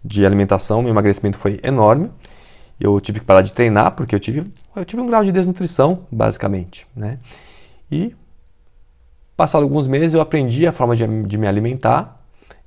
de 0.04 0.26
alimentação, 0.26 0.82
meu 0.82 0.90
emagrecimento 0.90 1.38
foi 1.38 1.60
enorme. 1.62 2.10
Eu 2.78 3.00
tive 3.00 3.20
que 3.20 3.26
parar 3.26 3.42
de 3.42 3.52
treinar 3.52 3.92
porque 3.92 4.14
eu 4.14 4.20
tive, 4.20 4.52
eu 4.74 4.84
tive 4.84 5.00
um 5.00 5.06
grau 5.06 5.24
de 5.24 5.32
desnutrição, 5.32 6.06
basicamente. 6.10 6.86
Né? 6.94 7.18
E, 7.90 8.14
passado 9.36 9.62
alguns 9.62 9.86
meses, 9.86 10.12
eu 10.12 10.20
aprendi 10.20 10.66
a 10.66 10.72
forma 10.72 10.96
de, 10.96 11.06
de 11.22 11.38
me 11.38 11.46
alimentar, 11.46 12.20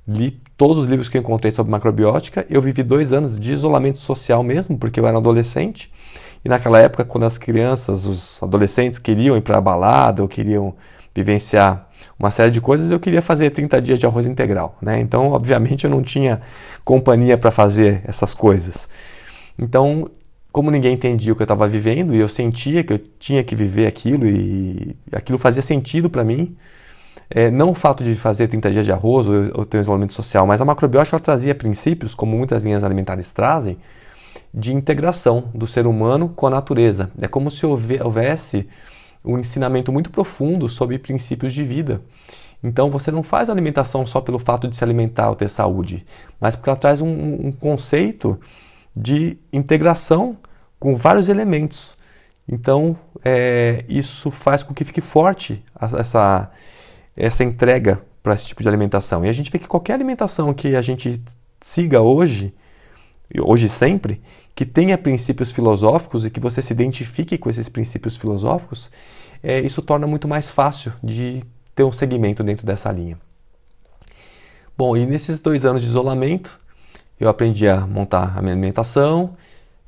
li 0.06 0.40
todos 0.58 0.76
os 0.76 0.88
livros 0.88 1.08
que 1.08 1.16
eu 1.16 1.20
encontrei 1.20 1.52
sobre 1.52 1.70
macrobiótica. 1.70 2.44
Eu 2.50 2.60
vivi 2.60 2.82
dois 2.82 3.12
anos 3.12 3.38
de 3.38 3.52
isolamento 3.52 3.98
social 3.98 4.42
mesmo, 4.42 4.76
porque 4.76 4.98
eu 4.98 5.06
era 5.06 5.16
adolescente. 5.16 5.90
E 6.44 6.48
naquela 6.48 6.80
época, 6.80 7.04
quando 7.04 7.24
as 7.24 7.38
crianças, 7.38 8.04
os 8.04 8.42
adolescentes 8.42 8.98
queriam 8.98 9.36
ir 9.36 9.40
para 9.40 9.56
a 9.56 9.60
balada 9.60 10.20
ou 10.20 10.28
queriam 10.28 10.74
vivenciar 11.14 11.88
uma 12.18 12.32
série 12.32 12.50
de 12.50 12.60
coisas, 12.60 12.90
eu 12.90 12.98
queria 12.98 13.22
fazer 13.22 13.50
30 13.50 13.80
dias 13.80 14.00
de 14.00 14.06
arroz 14.06 14.26
integral, 14.26 14.76
né? 14.82 15.00
Então, 15.00 15.30
obviamente, 15.30 15.84
eu 15.84 15.90
não 15.90 16.02
tinha 16.02 16.40
companhia 16.84 17.38
para 17.38 17.52
fazer 17.52 18.02
essas 18.04 18.34
coisas. 18.34 18.88
Então, 19.56 20.10
como 20.50 20.72
ninguém 20.72 20.94
entendia 20.94 21.32
o 21.32 21.36
que 21.36 21.42
eu 21.42 21.44
estava 21.44 21.68
vivendo 21.68 22.14
e 22.14 22.18
eu 22.18 22.28
sentia 22.28 22.82
que 22.82 22.92
eu 22.92 22.98
tinha 22.98 23.44
que 23.44 23.54
viver 23.54 23.86
aquilo 23.86 24.26
e 24.26 24.96
aquilo 25.12 25.38
fazia 25.38 25.62
sentido 25.62 26.10
para 26.10 26.24
mim, 26.24 26.56
é, 27.30 27.50
não 27.50 27.70
o 27.70 27.74
fato 27.74 28.02
de 28.02 28.14
fazer 28.14 28.48
30 28.48 28.70
dias 28.70 28.86
de 28.86 28.92
arroz 28.92 29.26
ou, 29.26 29.34
ou 29.54 29.64
ter 29.66 29.78
um 29.78 29.80
isolamento 29.80 30.12
social, 30.12 30.46
mas 30.46 30.60
a 30.60 30.64
macrobiótica 30.64 31.16
ela 31.16 31.22
trazia 31.22 31.54
princípios, 31.54 32.14
como 32.14 32.36
muitas 32.36 32.64
linhas 32.64 32.84
alimentares 32.84 33.32
trazem, 33.32 33.78
de 34.52 34.72
integração 34.72 35.50
do 35.54 35.66
ser 35.66 35.86
humano 35.86 36.30
com 36.30 36.46
a 36.46 36.50
natureza. 36.50 37.10
É 37.20 37.28
como 37.28 37.50
se 37.50 37.66
houvesse 37.66 38.68
um 39.24 39.38
ensinamento 39.38 39.92
muito 39.92 40.10
profundo 40.10 40.68
sobre 40.68 40.98
princípios 40.98 41.52
de 41.52 41.62
vida. 41.62 42.00
Então 42.62 42.90
você 42.90 43.10
não 43.10 43.22
faz 43.22 43.50
alimentação 43.50 44.06
só 44.06 44.20
pelo 44.20 44.38
fato 44.38 44.66
de 44.66 44.76
se 44.76 44.82
alimentar 44.82 45.28
ou 45.28 45.36
ter 45.36 45.48
saúde, 45.48 46.04
mas 46.40 46.56
porque 46.56 46.70
ela 46.70 46.78
traz 46.78 47.00
um, 47.00 47.46
um 47.46 47.52
conceito 47.52 48.38
de 48.96 49.38
integração 49.52 50.36
com 50.78 50.96
vários 50.96 51.28
elementos. 51.28 51.96
Então 52.48 52.96
é, 53.24 53.84
isso 53.88 54.30
faz 54.30 54.62
com 54.62 54.74
que 54.74 54.84
fique 54.84 55.00
forte 55.00 55.62
essa, 55.98 56.50
essa 57.18 57.42
entrega 57.42 58.00
para 58.22 58.34
esse 58.34 58.46
tipo 58.46 58.62
de 58.62 58.68
alimentação. 58.68 59.24
E 59.24 59.28
a 59.28 59.32
gente 59.32 59.50
vê 59.50 59.58
que 59.58 59.66
qualquer 59.66 59.94
alimentação 59.94 60.54
que 60.54 60.76
a 60.76 60.82
gente 60.82 61.20
siga 61.60 62.00
hoje, 62.00 62.54
hoje 63.40 63.68
sempre, 63.68 64.22
que 64.54 64.64
tenha 64.64 64.96
princípios 64.96 65.50
filosóficos 65.50 66.24
e 66.24 66.30
que 66.30 66.38
você 66.38 66.62
se 66.62 66.72
identifique 66.72 67.36
com 67.36 67.50
esses 67.50 67.68
princípios 67.68 68.16
filosóficos, 68.16 68.88
é, 69.42 69.60
isso 69.60 69.82
torna 69.82 70.06
muito 70.06 70.28
mais 70.28 70.48
fácil 70.48 70.92
de 71.02 71.42
ter 71.74 71.82
um 71.82 71.92
segmento 71.92 72.44
dentro 72.44 72.64
dessa 72.64 72.90
linha. 72.92 73.18
Bom, 74.76 74.96
e 74.96 75.04
nesses 75.04 75.40
dois 75.40 75.64
anos 75.64 75.82
de 75.82 75.88
isolamento, 75.88 76.60
eu 77.18 77.28
aprendi 77.28 77.66
a 77.66 77.84
montar 77.84 78.38
a 78.38 78.40
minha 78.40 78.52
alimentação, 78.52 79.36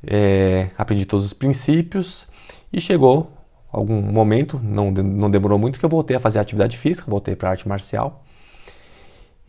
é, 0.04 0.70
aprendi 0.76 1.04
todos 1.04 1.26
os 1.26 1.32
princípios 1.32 2.26
e 2.72 2.80
chegou 2.80 3.39
algum 3.72 4.00
momento, 4.00 4.60
não, 4.62 4.90
não 4.90 5.30
demorou 5.30 5.58
muito, 5.58 5.78
que 5.78 5.84
eu 5.84 5.88
voltei 5.88 6.16
a 6.16 6.20
fazer 6.20 6.38
atividade 6.38 6.76
física, 6.76 7.10
voltei 7.10 7.36
para 7.36 7.50
arte 7.50 7.68
marcial. 7.68 8.24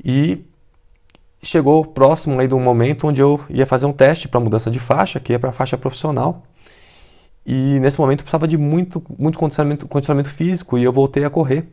E 0.03 0.45
chegou 1.43 1.85
próximo 1.85 2.39
aí 2.39 2.47
do 2.47 2.59
momento 2.59 3.07
onde 3.07 3.21
eu 3.21 3.39
ia 3.49 3.65
fazer 3.65 3.85
um 3.85 3.93
teste 3.93 4.27
para 4.27 4.39
mudança 4.39 4.69
de 4.69 4.79
faixa, 4.79 5.19
que 5.19 5.33
ia 5.33 5.39
para 5.39 5.51
faixa 5.51 5.77
profissional. 5.77 6.43
E 7.45 7.79
nesse 7.79 7.99
momento 7.99 8.19
eu 8.19 8.23
precisava 8.23 8.47
de 8.47 8.57
muito, 8.57 9.03
muito 9.17 9.39
condicionamento, 9.39 9.87
condicionamento 9.87 10.29
físico 10.29 10.77
e 10.77 10.83
eu 10.83 10.93
voltei 10.93 11.23
a 11.23 11.29
correr. 11.29 11.67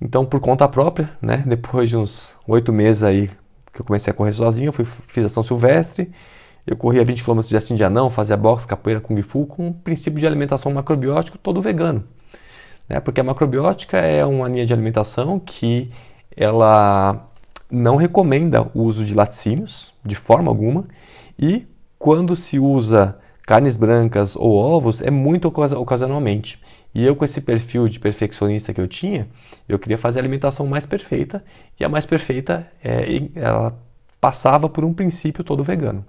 Então, 0.00 0.24
por 0.24 0.40
conta 0.40 0.66
própria, 0.68 1.10
né, 1.20 1.42
depois 1.46 1.88
de 1.90 1.96
uns 1.96 2.34
oito 2.46 2.72
meses 2.72 3.02
aí 3.02 3.30
que 3.72 3.80
eu 3.80 3.84
comecei 3.84 4.10
a 4.10 4.14
correr 4.14 4.32
sozinho, 4.32 4.68
eu 4.68 4.72
fui, 4.72 4.86
fiz 5.06 5.24
a 5.24 5.28
São 5.28 5.42
Silvestre, 5.42 6.10
eu 6.70 6.76
corria 6.76 7.04
20 7.04 7.24
km 7.24 7.40
de 7.40 7.56
assim 7.56 7.74
de 7.74 7.82
anão, 7.82 8.08
fazia 8.10 8.36
boxe, 8.36 8.64
capoeira, 8.64 9.00
kung 9.00 9.20
fu, 9.22 9.44
com 9.44 9.66
um 9.66 9.72
princípio 9.72 10.20
de 10.20 10.26
alimentação 10.26 10.72
macrobiótico 10.72 11.36
todo 11.36 11.60
vegano. 11.60 12.04
Né? 12.88 13.00
Porque 13.00 13.20
a 13.20 13.24
macrobiótica 13.24 13.98
é 13.98 14.24
uma 14.24 14.48
linha 14.48 14.64
de 14.64 14.72
alimentação 14.72 15.40
que 15.40 15.90
ela 16.36 17.28
não 17.68 17.96
recomenda 17.96 18.62
o 18.72 18.82
uso 18.82 19.04
de 19.04 19.14
laticínios, 19.14 19.92
de 20.04 20.14
forma 20.14 20.48
alguma, 20.48 20.84
e 21.36 21.66
quando 21.98 22.36
se 22.36 22.60
usa 22.60 23.18
carnes 23.44 23.76
brancas 23.76 24.36
ou 24.36 24.54
ovos, 24.54 25.02
é 25.02 25.10
muito 25.10 25.48
ocasionalmente. 25.48 26.62
E 26.94 27.04
eu, 27.04 27.16
com 27.16 27.24
esse 27.24 27.40
perfil 27.40 27.88
de 27.88 27.98
perfeccionista 27.98 28.72
que 28.72 28.80
eu 28.80 28.86
tinha, 28.86 29.28
eu 29.68 29.76
queria 29.76 29.98
fazer 29.98 30.20
a 30.20 30.22
alimentação 30.22 30.68
mais 30.68 30.86
perfeita, 30.86 31.44
e 31.80 31.84
a 31.84 31.88
mais 31.88 32.06
perfeita, 32.06 32.64
é, 32.80 33.22
ela 33.34 33.76
passava 34.20 34.68
por 34.68 34.84
um 34.84 34.94
princípio 34.94 35.42
todo 35.42 35.64
vegano. 35.64 36.04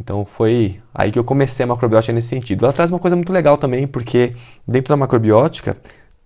Então 0.00 0.24
foi 0.24 0.80
aí 0.94 1.10
que 1.10 1.18
eu 1.18 1.24
comecei 1.24 1.64
a 1.64 1.66
macrobiótica 1.66 2.12
nesse 2.12 2.28
sentido. 2.28 2.64
Ela 2.64 2.72
traz 2.72 2.90
uma 2.90 2.98
coisa 2.98 3.16
muito 3.16 3.32
legal 3.32 3.58
também, 3.58 3.86
porque 3.86 4.32
dentro 4.66 4.90
da 4.90 4.96
macrobiótica, 4.96 5.76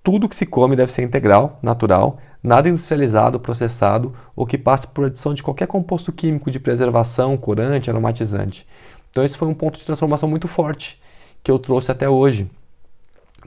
tudo 0.02 0.28
que 0.28 0.36
se 0.36 0.44
come 0.44 0.76
deve 0.76 0.92
ser 0.92 1.02
integral, 1.02 1.58
natural, 1.62 2.18
nada 2.42 2.68
industrializado, 2.68 3.40
processado 3.40 4.14
ou 4.36 4.44
que 4.44 4.58
passe 4.58 4.86
por 4.88 5.06
adição 5.06 5.32
de 5.32 5.42
qualquer 5.42 5.66
composto 5.66 6.12
químico 6.12 6.50
de 6.50 6.60
preservação, 6.60 7.36
corante, 7.36 7.88
aromatizante. 7.88 8.66
Então 9.10 9.24
esse 9.24 9.36
foi 9.36 9.48
um 9.48 9.54
ponto 9.54 9.78
de 9.78 9.84
transformação 9.84 10.28
muito 10.28 10.48
forte 10.48 11.00
que 11.42 11.50
eu 11.50 11.58
trouxe 11.58 11.90
até 11.90 12.08
hoje, 12.08 12.50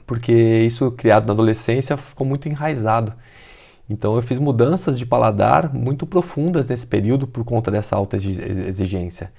porque 0.06 0.32
isso 0.32 0.90
criado 0.92 1.26
na 1.26 1.32
adolescência 1.32 1.96
ficou 1.96 2.26
muito 2.26 2.48
enraizado. 2.48 3.12
Então 3.88 4.16
eu 4.16 4.22
fiz 4.22 4.38
mudanças 4.38 4.98
de 4.98 5.06
paladar 5.06 5.72
muito 5.72 6.06
profundas 6.06 6.66
nesse 6.66 6.86
período 6.86 7.26
por 7.26 7.44
conta 7.44 7.70
dessa 7.70 7.96
alta 7.96 8.16
exigência. 8.16 9.32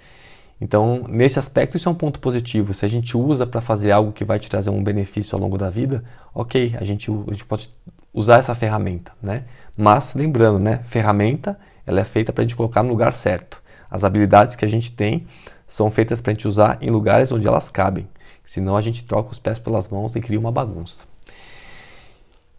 Então, 0.59 1.05
nesse 1.07 1.37
aspecto, 1.37 1.77
isso 1.77 1.87
é 1.87 1.91
um 1.91 1.95
ponto 1.95 2.19
positivo. 2.19 2.73
Se 2.73 2.85
a 2.85 2.89
gente 2.89 3.15
usa 3.15 3.45
para 3.45 3.61
fazer 3.61 3.91
algo 3.91 4.11
que 4.11 4.25
vai 4.25 4.39
te 4.39 4.49
trazer 4.49 4.71
um 4.71 4.83
benefício 4.83 5.35
ao 5.35 5.41
longo 5.41 5.57
da 5.57 5.69
vida, 5.69 6.03
ok, 6.33 6.75
a 6.79 6.83
gente, 6.83 7.11
a 7.11 7.31
gente 7.31 7.45
pode 7.45 7.69
usar 8.13 8.37
essa 8.37 8.55
ferramenta, 8.55 9.11
né? 9.21 9.43
Mas 9.75 10.15
lembrando, 10.15 10.57
né? 10.57 10.81
Ferramenta 10.87 11.57
ela 11.87 12.01
é 12.01 12.03
feita 12.03 12.33
para 12.33 12.41
a 12.41 12.45
gente 12.45 12.55
colocar 12.55 12.83
no 12.83 12.89
lugar 12.89 13.13
certo. 13.13 13.63
As 13.89 14.03
habilidades 14.03 14.57
que 14.57 14.65
a 14.65 14.67
gente 14.67 14.91
tem 14.91 15.25
são 15.65 15.89
feitas 15.89 16.19
para 16.19 16.31
a 16.31 16.33
gente 16.33 16.47
usar 16.47 16.77
em 16.81 16.89
lugares 16.89 17.31
onde 17.31 17.47
elas 17.47 17.69
cabem. 17.69 18.07
Senão 18.43 18.75
a 18.75 18.81
gente 18.81 19.03
troca 19.03 19.31
os 19.31 19.39
pés 19.39 19.57
pelas 19.57 19.87
mãos 19.87 20.15
e 20.15 20.19
cria 20.19 20.39
uma 20.39 20.51
bagunça. 20.51 21.05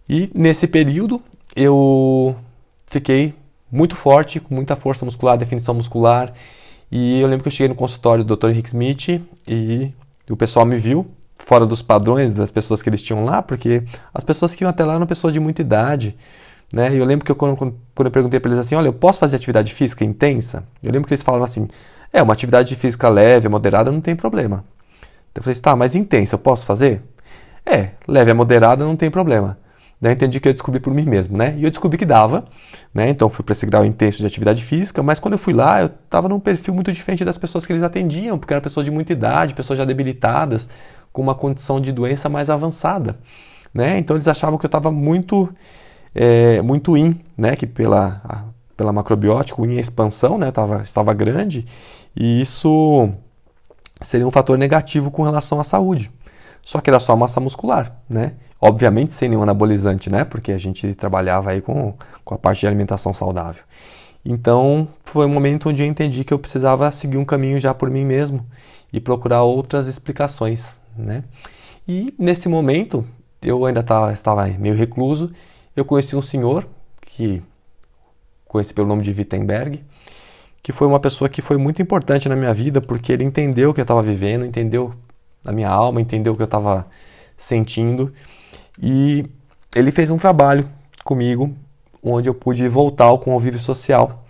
E 0.09 0.31
nesse 0.35 0.67
período 0.67 1.23
eu 1.55 2.35
fiquei 2.87 3.35
muito 3.71 3.95
forte, 3.95 4.41
com 4.41 4.55
muita 4.55 4.75
força 4.77 5.05
muscular, 5.05 5.37
definição 5.37 5.75
muscular. 5.75 6.33
E 6.91 7.21
eu 7.21 7.29
lembro 7.29 7.43
que 7.43 7.49
eu 7.49 7.53
cheguei 7.53 7.69
no 7.69 7.75
consultório 7.75 8.25
do 8.25 8.37
Dr. 8.37 8.51
Henrique 8.51 8.69
Smith 8.69 9.21
e 9.47 9.93
o 10.29 10.37
pessoal 10.37 10.65
me 10.65 10.77
viu 10.77 11.07
fora 11.37 11.67
dos 11.67 11.83
padrões 11.83 12.35
das 12.35 12.51
pessoas 12.51 12.83
que 12.83 12.89
eles 12.89 13.03
tinham 13.03 13.25
lá, 13.25 13.41
porque 13.41 13.85
as 14.13 14.25
pessoas 14.25 14.55
que 14.55 14.65
iam 14.65 14.69
até 14.71 14.85
lá 14.85 14.95
eram 14.95 15.07
pessoas 15.07 15.33
de 15.33 15.41
muita 15.41 15.63
idade, 15.63 16.17
né? 16.73 16.95
E 16.95 16.99
eu 16.99 17.05
lembro 17.05 17.25
que 17.25 17.33
eu, 17.33 17.37
quando, 17.37 17.57
quando 17.57 18.07
eu 18.07 18.11
perguntei 18.11 18.41
para 18.41 18.51
eles 18.51 18.61
assim, 18.61 18.75
olha, 18.75 18.89
eu 18.89 18.93
posso 18.93 19.19
fazer 19.19 19.37
atividade 19.37 19.73
física 19.73 20.05
intensa? 20.05 20.65
Eu 20.83 20.93
lembro 20.93 21.07
que 21.07 21.15
eles 21.15 21.23
falaram 21.23 21.45
assim, 21.45 21.69
é, 22.13 22.23
uma 22.23 22.33
atividade 22.33 22.75
física 22.75 23.09
leve, 23.09 23.49
moderada, 23.49 23.91
não 23.91 24.01
tem 24.01 24.17
problema. 24.17 24.65
Então 25.31 25.41
eu 25.41 25.43
falei, 25.43 25.61
tá, 25.61 25.77
mas 25.77 25.95
intensa, 25.95 26.35
eu 26.35 26.39
posso 26.39 26.67
fazer? 26.67 27.03
É, 27.65 27.91
leve 28.07 28.31
a 28.31 28.35
moderada, 28.35 28.85
não 28.85 28.97
tem 28.97 29.11
problema. 29.11 29.59
Daí 30.01 30.13
eu 30.13 30.15
entendi 30.15 30.39
que 30.39 30.49
eu 30.49 30.53
descobri 30.53 30.79
por 30.79 30.95
mim 30.95 31.05
mesmo, 31.05 31.37
né? 31.37 31.57
E 31.59 31.65
eu 31.65 31.71
descobri 31.71 31.99
que 31.99 32.07
dava, 32.07 32.45
né? 32.95 33.09
Então 33.09 33.29
fui 33.29 33.45
para 33.45 33.53
esse 33.53 33.67
grau 33.67 33.85
intenso 33.85 34.19
de 34.19 34.27
atividade 34.27 34.63
física, 34.63 35.03
mas 35.03 35.19
quando 35.19 35.35
eu 35.35 35.39
fui 35.39 35.53
lá, 35.53 35.81
eu 35.81 35.87
estava 35.87 36.29
num 36.29 36.39
perfil 36.39 36.73
muito 36.73 36.93
diferente 36.93 37.25
das 37.25 37.37
pessoas 37.37 37.67
que 37.67 37.73
eles 37.73 37.83
atendiam, 37.83 38.39
porque 38.39 38.53
eram 38.53 38.63
pessoas 38.63 38.85
de 38.85 38.93
muita 38.93 39.13
idade, 39.13 39.55
pessoas 39.55 39.79
já 39.79 39.85
debilitadas, 39.85 40.69
com 41.13 41.21
uma 41.21 41.35
condição 41.35 41.81
de 41.81 41.91
doença 41.91 42.29
mais 42.29 42.49
avançada, 42.49 43.19
né? 43.75 43.99
Então 43.99 44.17
eles 44.17 44.29
achavam 44.29 44.57
que 44.57 44.65
eu 44.65 44.69
estava 44.69 44.93
muito, 44.93 45.53
é, 46.15 46.63
muito 46.63 46.97
in, 46.97 47.19
né? 47.37 47.57
Que 47.57 47.67
pela, 47.67 48.21
a, 48.25 48.45
pela 48.77 48.93
macrobiótica, 48.93 49.61
in 49.63 49.79
expansão, 49.79 50.39
né? 50.39 50.53
Tava, 50.53 50.83
estava 50.83 51.13
grande 51.13 51.67
e 52.15 52.41
isso 52.41 53.11
seria 54.01 54.27
um 54.27 54.31
fator 54.31 54.57
negativo 54.57 55.11
com 55.11 55.25
relação 55.25 55.59
à 55.59 55.65
saúde. 55.65 56.09
Só 56.63 56.81
que 56.81 56.89
era 56.89 57.01
só 57.01 57.17
massa 57.17 57.41
muscular, 57.41 57.97
né? 58.09 58.35
Obviamente 58.61 59.13
sem 59.13 59.29
nenhum 59.29 59.43
anabolizante, 59.43 60.11
né? 60.11 60.25
Porque 60.25 60.51
a 60.53 60.59
gente 60.59 60.95
trabalhava 60.95 61.51
aí 61.51 61.61
com, 61.61 61.95
com 62.25 62.35
a 62.35 62.39
parte 62.39 62.61
de 62.61 62.67
alimentação 62.67 63.15
saudável. 63.15 63.63
Então 64.25 64.89
foi 65.05 65.27
um 65.27 65.29
momento 65.29 65.69
onde 65.69 65.83
eu 65.83 65.87
entendi 65.87 66.25
que 66.25 66.35
eu 66.35 66.39
precisava 66.39 66.91
seguir 66.91 67.17
um 67.17 67.25
caminho 67.25 67.61
já 67.61 67.73
por 67.73 67.89
mim 67.89 68.05
mesmo 68.05 68.45
e 68.93 69.01
procurar 69.01 69.43
outras 69.43 69.87
explicações, 69.87 70.79
né? 70.97 71.23
E 71.87 72.13
nesse 72.19 72.49
momento 72.49 73.07
eu 73.41 73.65
ainda 73.65 73.83
tava, 73.83 74.13
estava 74.13 74.47
meio 74.47 74.75
recluso. 74.75 75.31
Eu 75.77 75.85
conheci 75.85 76.17
um 76.17 76.23
senhor 76.23 76.67
que 77.03 77.43
conheci 78.47 78.75
pelo 78.75 78.89
nome 78.89 79.05
de 79.05 79.11
Wittenberg, 79.11 79.85
que 80.63 80.73
foi 80.73 80.87
uma 80.87 80.99
pessoa 80.99 81.29
que 81.29 81.41
foi 81.41 81.57
muito 81.57 81.81
importante 81.81 82.29
na 82.29 82.35
minha 82.35 82.53
vida 82.53 82.81
porque 82.81 83.13
ele 83.13 83.23
entendeu 83.23 83.71
o 83.71 83.75
que 83.75 83.81
eu 83.81 83.85
estava 83.85 84.03
vivendo, 84.03 84.45
entendeu 84.45 84.93
a 85.45 85.53
minha 85.53 85.69
alma, 85.69 86.01
entendeu 86.01 86.33
o 86.33 86.37
que 86.37 86.43
eu 86.43 86.47
estava 86.47 86.87
sentindo 87.37 88.13
e 88.81 89.27
ele 89.75 89.91
fez 89.91 90.11
um 90.11 90.19
trabalho 90.19 90.69
comigo 91.05 91.55
onde 92.03 92.29
eu 92.29 92.35
pude 92.35 92.67
voltar 92.69 93.05
ao 93.05 93.19
convívio 93.19 93.59
social. 93.59 94.25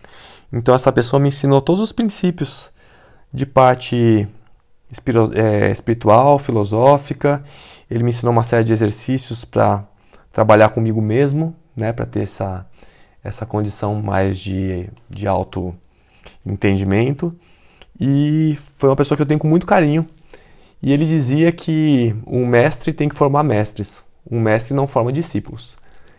Então 0.53 0.75
essa 0.75 0.91
pessoa 0.91 1.21
me 1.21 1.29
ensinou 1.29 1.61
todos 1.61 1.83
os 1.83 1.93
princípios 1.93 2.73
de 3.33 3.45
parte 3.45 4.27
é, 5.35 5.71
espiritual, 5.71 6.39
filosófica. 6.39 7.43
Ele 7.91 8.03
me 8.03 8.11
ensinou 8.11 8.33
uma 8.33 8.43
série 8.43 8.65
de 8.65 8.73
exercícios 8.73 9.45
para 9.45 9.87
trabalhar 10.33 10.71
comigo 10.71 11.01
mesmo, 11.03 11.55
né, 11.77 11.93
para 11.93 12.07
ter 12.07 12.23
essa, 12.23 12.67
essa 13.23 13.45
condição 13.45 14.01
mais 14.03 14.39
de, 14.39 14.89
de 15.11 15.27
auto 15.27 15.75
entendimento. 16.45 17.35
E 18.01 18.59
foi 18.79 18.89
uma 18.89 18.97
pessoa 18.97 19.17
que 19.17 19.23
eu 19.23 19.27
tenho 19.27 19.41
com 19.41 19.49
muito 19.49 19.67
carinho. 19.67 20.07
E 20.83 20.93
ele 20.93 21.05
dizia 21.05 21.53
que 21.53 22.15
um 22.27 22.47
mestre 22.47 22.93
tem 22.93 23.09
que 23.09 23.17
formar 23.17 23.43
mestres 23.43 24.03
um 24.31 24.41
mestre 24.41 24.75
não 24.75 24.87
forma 24.87 25.13
discípulos. 25.13 25.77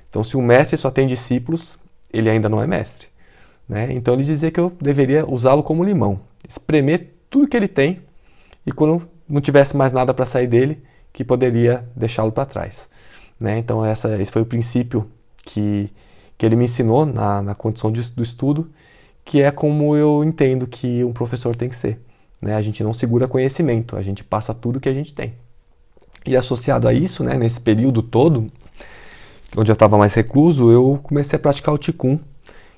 Então, 0.10 0.24
se 0.24 0.36
o 0.36 0.42
mestre 0.42 0.78
só 0.78 0.89
tem 0.89 1.08
discípulos, 1.08 1.78
ele 2.12 2.30
ainda 2.30 2.50
não 2.50 2.62
é 2.62 2.68
mestre. 2.68 3.08
Né? 3.68 3.92
Então, 3.94 4.16
ele 4.16 4.24
dizia 4.24 4.50
que 4.50 4.60
eu 4.60 4.72
deveria 4.82 5.25
usá-lo 5.25 5.62
como 5.62 5.84
limão, 5.84 6.20
espremer 6.48 7.13
tudo 7.30 7.48
que 7.48 7.56
ele 7.56 7.68
tem 7.68 8.01
e 8.66 8.72
quando 8.72 9.08
não 9.28 9.39
tivesse 9.39 9.78
mais 9.78 9.94
nada 9.94 10.13
para 10.13 10.25
sair 10.25 10.48
dele, 10.48 10.82
que 11.13 11.24
poderia 11.24 11.88
deixá-lo 11.96 12.32
para 12.32 12.46
trás. 12.46 12.89
Né? 13.39 13.60
Então, 13.60 13.86
essa, 13.86 14.20
esse 14.20 14.32
foi 14.32 14.42
o 14.42 14.46
princípio 14.46 15.10
que, 15.38 15.92
que 16.38 16.46
ele 16.46 16.56
me 16.56 16.66
ensinou 16.66 17.06
na, 17.06 17.42
na 17.42 17.56
condição 17.56 17.92
de, 17.92 18.01
do 18.12 18.24
estudo, 18.24 18.70
que 19.24 19.42
é 19.42 19.51
como 19.51 19.96
eu 19.96 20.24
entendo 20.24 20.66
que 20.66 21.04
um 21.04 21.13
professor 21.13 21.56
tem 21.56 21.70
que 21.70 21.75
ser. 21.75 22.00
Né? 22.42 22.56
A 22.56 22.62
gente 22.62 22.84
não 22.84 22.94
segura 22.94 23.28
conhecimento, 23.28 23.96
a 23.96 24.01
gente 24.01 24.24
passa 24.24 24.54
tudo 24.54 24.80
que 24.80 24.89
a 24.89 24.94
gente 24.94 25.13
tem. 25.13 25.34
E 26.29 26.38
associado 26.38 26.88
a 26.88 26.93
isso, 26.93 27.24
né, 27.24 27.36
nesse 27.36 27.59
período 27.59 28.03
todo, 28.03 28.51
onde 29.57 29.71
eu 29.71 29.74
estava 29.74 29.98
mais 29.98 30.13
recluso, 30.13 30.69
eu 30.69 31.00
comecei 31.01 31.38
a 31.38 31.39
praticar 31.39 31.74
o 31.74 31.79
Qigong, 31.79 32.21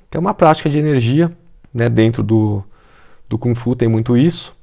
que 0.10 0.16
é 0.16 0.20
uma 0.22 0.34
prática 0.34 0.70
de 0.70 0.78
energia, 0.78 1.30
né, 1.74 1.90
dentro 1.90 2.24
do, 2.24 2.64
do 3.28 3.38
Kung 3.38 3.54
Fu 3.54 3.76
tem 3.76 3.90
muito 3.90 4.16
isso, 4.16 4.56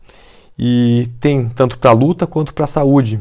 e 0.58 1.06
tem 1.20 1.50
tanto 1.50 1.78
para 1.78 1.92
luta 1.92 2.26
quanto 2.26 2.54
para 2.54 2.66
saúde. 2.66 3.20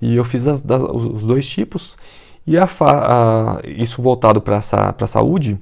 E 0.00 0.16
eu 0.16 0.24
fiz 0.24 0.46
as, 0.46 0.62
das, 0.62 0.80
os 0.80 1.26
dois 1.26 1.46
tipos, 1.46 1.98
e 2.46 2.56
a, 2.56 2.64
a, 2.64 3.60
isso 3.62 4.00
voltado 4.00 4.40
para 4.40 4.56
a 4.56 5.06
saúde, 5.06 5.58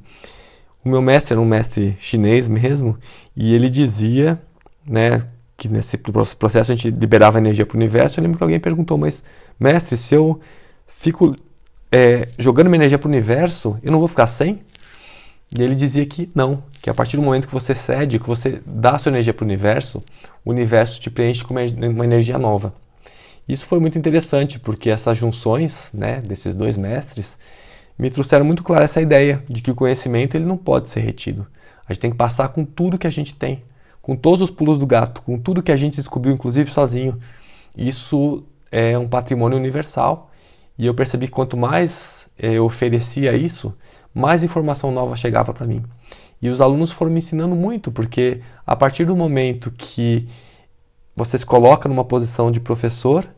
o 0.85 0.89
meu 0.89 1.03
mestre 1.03 1.35
era 1.35 1.41
um 1.41 1.45
mestre 1.45 1.97
chinês 2.01 2.47
mesmo, 2.47 2.97
e 3.37 3.53
ele 3.53 3.69
dizia 3.69 4.41
né, 4.87 5.27
que 5.63 5.69
nesse 5.69 5.97
processo 5.97 6.73
a 6.73 6.75
gente 6.75 6.91
liberava 6.91 7.39
energia 7.39 7.65
para 7.65 7.77
o 7.77 7.79
universo. 7.79 8.19
Eu 8.19 8.23
lembro 8.23 8.37
que 8.37 8.43
alguém 8.43 8.59
perguntou, 8.59 8.99
mas 8.99 9.23
mestre, 9.61 9.97
se 9.97 10.13
eu 10.13 10.41
fico 10.89 11.37
é, 11.93 12.31
jogando 12.37 12.67
minha 12.67 12.79
energia 12.79 12.99
para 12.99 13.07
o 13.07 13.11
universo, 13.11 13.79
eu 13.81 13.93
não 13.93 14.01
vou 14.01 14.09
ficar 14.09 14.27
sem? 14.27 14.59
E 15.57 15.63
ele 15.63 15.77
dizia 15.77 16.05
que 16.05 16.29
não, 16.35 16.65
que 16.83 16.91
a 16.91 16.95
partir 16.95 17.17
do 17.17 17.23
momento 17.23 17.47
que 17.47 17.55
você 17.55 17.77
cede, 17.77 18.19
que 18.19 18.27
você 18.27 18.61
dá 18.67 18.99
sua 18.99 19.11
energia 19.11 19.33
para 19.33 19.45
o 19.45 19.47
universo, 19.47 20.03
o 20.45 20.51
universo 20.51 21.01
te 21.01 21.09
preenche 21.09 21.45
com 21.45 21.55
uma 21.55 22.05
energia 22.05 22.39
nova. 22.39 22.75
Isso 23.49 23.65
foi 23.65 23.79
muito 23.79 23.97
interessante, 23.97 24.59
porque 24.59 24.91
essas 24.91 25.17
junções 25.17 25.91
né, 25.95 26.21
desses 26.23 26.57
dois 26.57 26.77
mestres 26.77 27.39
me 27.97 28.11
trouxeram 28.11 28.45
muito 28.45 28.65
clara 28.65 28.83
essa 28.83 29.01
ideia 29.01 29.45
de 29.49 29.63
que 29.63 29.71
o 29.71 29.77
conhecimento 29.77 30.37
ele 30.37 30.45
não 30.45 30.57
pode 30.57 30.91
ser 30.91 31.03
retido. 31.03 31.47
A 31.89 31.93
gente 31.93 32.01
tem 32.01 32.11
que 32.11 32.17
passar 32.17 32.49
com 32.49 32.65
tudo 32.65 32.99
que 32.99 33.07
a 33.07 33.11
gente 33.11 33.33
tem 33.33 33.63
com 34.03 34.17
todos 34.17 34.43
os 34.43 34.51
pulos 34.51 34.79
do 34.79 34.87
gato, 34.87 35.23
com 35.23 35.39
tudo 35.39 35.63
que 35.63 35.73
a 35.73 35.77
gente 35.77 35.97
descobriu, 35.97 36.35
inclusive 36.35 36.71
sozinho. 36.71 37.19
Isso 37.77 38.45
é 38.71 38.99
um 38.99 39.09
patrimônio 39.09 39.57
universal. 39.57 40.31
E 40.77 40.87
eu 40.87 40.95
percebi 40.95 41.27
que 41.27 41.33
quanto 41.33 41.57
mais 41.57 42.29
eh, 42.39 42.55
eu 42.55 42.65
oferecia 42.65 43.35
isso, 43.37 43.75
mais 44.13 44.43
informação 44.43 44.91
nova 44.91 45.17
chegava 45.17 45.55
para 45.55 45.67
mim. 45.67 45.83
E 46.41 46.49
os 46.49 46.61
alunos 46.61 46.91
foram 46.91 47.13
me 47.13 47.19
ensinando 47.19 47.55
muito, 47.55 47.93
porque 47.93 48.41
a 48.67 48.75
partir 48.75 49.05
do 49.05 49.15
momento 49.15 49.71
que 49.71 50.29
você 51.15 51.39
se 51.39 51.47
coloca 51.47 51.89
numa 51.89 52.05
posição 52.05 52.51
de 52.51 52.59
professor, 52.59 53.29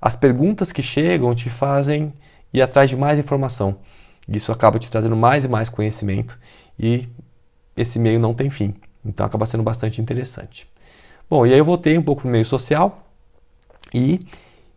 as 0.00 0.14
perguntas 0.14 0.70
que 0.70 0.82
chegam 0.82 1.34
te 1.34 1.50
fazem 1.50 2.12
ir 2.52 2.62
atrás 2.62 2.88
de 2.88 2.96
mais 2.96 3.18
informação. 3.18 3.78
Isso 4.28 4.52
acaba 4.52 4.78
te 4.78 4.88
trazendo 4.88 5.16
mais 5.16 5.44
e 5.44 5.48
mais 5.48 5.68
conhecimento 5.68 6.38
e 6.78 7.08
esse 7.76 7.98
meio 7.98 8.20
não 8.20 8.32
tem 8.32 8.50
fim. 8.50 8.74
Então 9.04 9.24
acaba 9.26 9.46
sendo 9.46 9.62
bastante 9.62 10.00
interessante. 10.00 10.66
Bom, 11.28 11.46
e 11.46 11.52
aí 11.52 11.58
eu 11.58 11.64
voltei 11.64 11.96
um 11.96 12.02
pouco 12.02 12.22
para 12.22 12.28
o 12.28 12.32
meio 12.32 12.44
social 12.44 13.06
e 13.92 14.14
em 14.14 14.20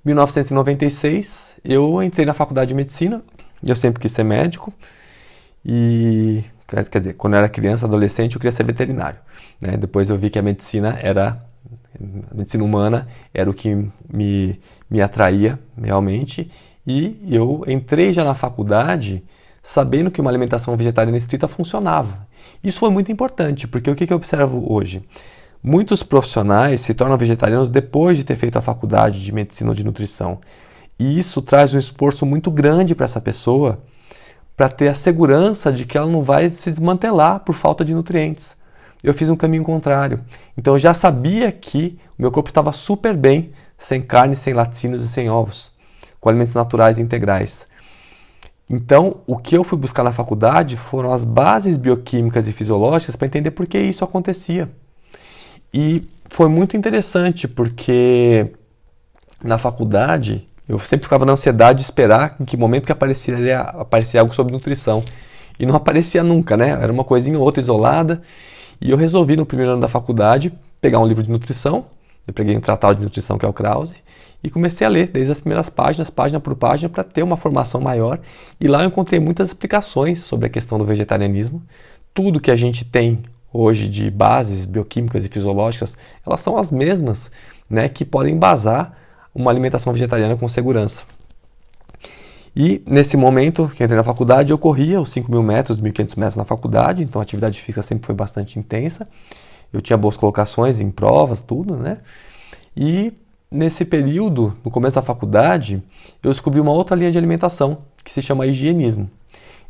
1996 0.05 1.55
eu 1.63 2.01
entrei 2.01 2.25
na 2.25 2.33
faculdade 2.33 2.69
de 2.69 2.73
medicina. 2.73 3.21
Eu 3.65 3.75
sempre 3.75 4.01
quis 4.01 4.11
ser 4.11 4.23
médico 4.23 4.73
e 5.65 6.43
quer 6.67 6.99
dizer, 6.99 7.13
quando 7.13 7.33
eu 7.33 7.39
era 7.39 7.49
criança, 7.49 7.85
adolescente, 7.85 8.35
eu 8.35 8.39
queria 8.39 8.51
ser 8.51 8.63
veterinário. 8.63 9.19
Né? 9.61 9.77
Depois 9.77 10.09
eu 10.09 10.17
vi 10.17 10.29
que 10.29 10.39
a 10.39 10.41
medicina 10.41 10.97
era 11.01 11.43
a 12.31 12.35
medicina 12.35 12.63
humana 12.63 13.07
era 13.33 13.49
o 13.49 13.53
que 13.53 13.73
me, 14.11 14.59
me 14.89 15.01
atraía 15.01 15.59
realmente 15.81 16.51
e 16.85 17.19
eu 17.29 17.63
entrei 17.67 18.13
já 18.13 18.23
na 18.23 18.35
faculdade 18.35 19.23
sabendo 19.63 20.11
que 20.11 20.21
uma 20.21 20.29
alimentação 20.29 20.77
vegetariana 20.77 21.17
estrita 21.17 21.47
funcionava. 21.47 22.26
Isso 22.63 22.79
foi 22.79 22.89
muito 22.89 23.11
importante, 23.11 23.67
porque 23.67 23.89
o 23.89 23.95
que 23.95 24.11
eu 24.11 24.17
observo 24.17 24.65
hoje? 24.71 25.03
Muitos 25.61 26.03
profissionais 26.03 26.81
se 26.81 26.93
tornam 26.93 27.17
vegetarianos 27.17 27.71
depois 27.71 28.17
de 28.17 28.23
ter 28.23 28.35
feito 28.35 28.57
a 28.57 28.61
faculdade 28.61 29.23
de 29.23 29.31
medicina 29.31 29.69
ou 29.71 29.75
de 29.75 29.83
nutrição. 29.83 30.39
E 30.99 31.19
isso 31.19 31.41
traz 31.41 31.73
um 31.73 31.79
esforço 31.79 32.25
muito 32.25 32.49
grande 32.49 32.95
para 32.95 33.05
essa 33.05 33.21
pessoa 33.21 33.81
para 34.55 34.69
ter 34.69 34.87
a 34.87 34.95
segurança 34.95 35.71
de 35.71 35.85
que 35.85 35.97
ela 35.97 36.09
não 36.09 36.23
vai 36.23 36.49
se 36.49 36.71
desmantelar 36.71 37.41
por 37.41 37.53
falta 37.53 37.85
de 37.85 37.93
nutrientes. 37.93 38.57
Eu 39.03 39.13
fiz 39.13 39.29
um 39.29 39.35
caminho 39.35 39.63
contrário. 39.63 40.21
Então 40.57 40.73
eu 40.73 40.79
já 40.79 40.95
sabia 40.95 41.51
que 41.51 41.99
o 42.17 42.21
meu 42.23 42.31
corpo 42.31 42.49
estava 42.49 42.71
super 42.71 43.15
bem 43.15 43.51
sem 43.77 44.01
carne, 44.01 44.35
sem 44.35 44.55
laticínios 44.55 45.03
e 45.03 45.07
sem 45.07 45.29
ovos, 45.29 45.71
com 46.19 46.29
alimentos 46.29 46.55
naturais 46.55 46.97
e 46.97 47.01
integrais. 47.01 47.67
Então, 48.69 49.21
o 49.25 49.37
que 49.37 49.55
eu 49.55 49.63
fui 49.63 49.77
buscar 49.77 50.03
na 50.03 50.11
faculdade 50.11 50.75
foram 50.75 51.13
as 51.13 51.23
bases 51.23 51.77
bioquímicas 51.77 52.47
e 52.47 52.51
fisiológicas 52.51 53.15
para 53.15 53.27
entender 53.27 53.51
por 53.51 53.65
que 53.65 53.79
isso 53.79 54.03
acontecia. 54.03 54.69
E 55.73 56.03
foi 56.29 56.49
muito 56.49 56.75
interessante 56.75 57.47
porque 57.47 58.51
na 59.41 59.57
faculdade 59.57 60.47
eu 60.67 60.79
sempre 60.79 61.05
ficava 61.05 61.25
na 61.25 61.31
ansiedade 61.31 61.79
de 61.79 61.85
esperar 61.85 62.35
em 62.41 62.43
que 62.43 62.57
momento 62.57 62.85
que 62.85 62.91
apareceria, 62.91 63.61
aparecia 63.61 64.19
algo 64.19 64.35
sobre 64.35 64.51
nutrição. 64.51 65.01
E 65.57 65.65
não 65.65 65.75
aparecia 65.75 66.21
nunca, 66.21 66.57
né? 66.57 66.69
Era 66.69 66.91
uma 66.91 67.05
coisinha 67.05 67.39
ou 67.39 67.45
outra 67.45 67.61
isolada. 67.61 68.21
E 68.81 68.91
eu 68.91 68.97
resolvi 68.97 69.37
no 69.37 69.45
primeiro 69.45 69.71
ano 69.71 69.81
da 69.81 69.87
faculdade 69.87 70.53
pegar 70.81 70.99
um 70.99 71.07
livro 71.07 71.23
de 71.23 71.31
nutrição. 71.31 71.85
Eu 72.27 72.33
peguei 72.33 72.55
um 72.55 72.59
tratado 72.59 72.95
de 72.95 73.03
nutrição 73.03 73.37
que 73.37 73.45
é 73.45 73.47
o 73.47 73.53
Krause 73.53 73.95
e 74.43 74.49
comecei 74.49 74.85
a 74.85 74.89
ler 74.89 75.07
desde 75.07 75.31
as 75.31 75.39
primeiras 75.39 75.69
páginas, 75.69 76.09
página 76.09 76.39
por 76.39 76.55
página, 76.55 76.89
para 76.89 77.03
ter 77.03 77.23
uma 77.23 77.37
formação 77.37 77.81
maior. 77.81 78.19
E 78.59 78.67
lá 78.67 78.83
eu 78.83 78.87
encontrei 78.87 79.19
muitas 79.19 79.49
explicações 79.49 80.19
sobre 80.19 80.45
a 80.45 80.49
questão 80.49 80.77
do 80.77 80.85
vegetarianismo. 80.85 81.61
Tudo 82.13 82.39
que 82.39 82.51
a 82.51 82.55
gente 82.55 82.85
tem 82.85 83.23
hoje 83.51 83.87
de 83.89 84.11
bases 84.11 84.65
bioquímicas 84.65 85.25
e 85.25 85.29
fisiológicas, 85.29 85.97
elas 86.25 86.41
são 86.41 86.57
as 86.57 86.71
mesmas 86.71 87.31
né, 87.69 87.89
que 87.89 88.05
podem 88.05 88.35
embasar 88.35 88.93
uma 89.33 89.51
alimentação 89.51 89.93
vegetariana 89.93 90.35
com 90.35 90.47
segurança. 90.47 91.03
E 92.55 92.81
nesse 92.87 93.15
momento 93.15 93.69
que 93.75 93.83
entrei 93.83 93.97
na 93.97 94.03
faculdade, 94.03 94.51
eu 94.51 94.57
corria 94.57 94.99
os 94.99 95.09
5 95.11 95.29
mil 95.29 95.43
metros, 95.43 95.79
1.500 95.79 96.17
metros 96.17 96.35
na 96.35 96.43
faculdade, 96.43 97.03
então 97.03 97.21
a 97.21 97.23
atividade 97.23 97.61
física 97.61 97.83
sempre 97.83 98.05
foi 98.05 98.15
bastante 98.15 98.57
intensa. 98.57 99.07
Eu 99.71 99.79
tinha 99.79 99.95
boas 99.95 100.17
colocações 100.17 100.81
em 100.81 100.89
provas, 100.89 101.43
tudo, 101.43 101.75
né? 101.75 101.99
E 102.75 103.13
nesse 103.51 103.85
período, 103.85 104.53
no 104.63 104.69
começo 104.69 104.95
da 104.95 105.01
faculdade, 105.01 105.81
eu 106.21 106.31
descobri 106.31 106.59
uma 106.59 106.71
outra 106.71 106.95
linha 106.95 107.11
de 107.11 107.17
alimentação 107.17 107.79
que 108.03 108.11
se 108.11 108.21
chama 108.21 108.45
higienismo. 108.45 109.09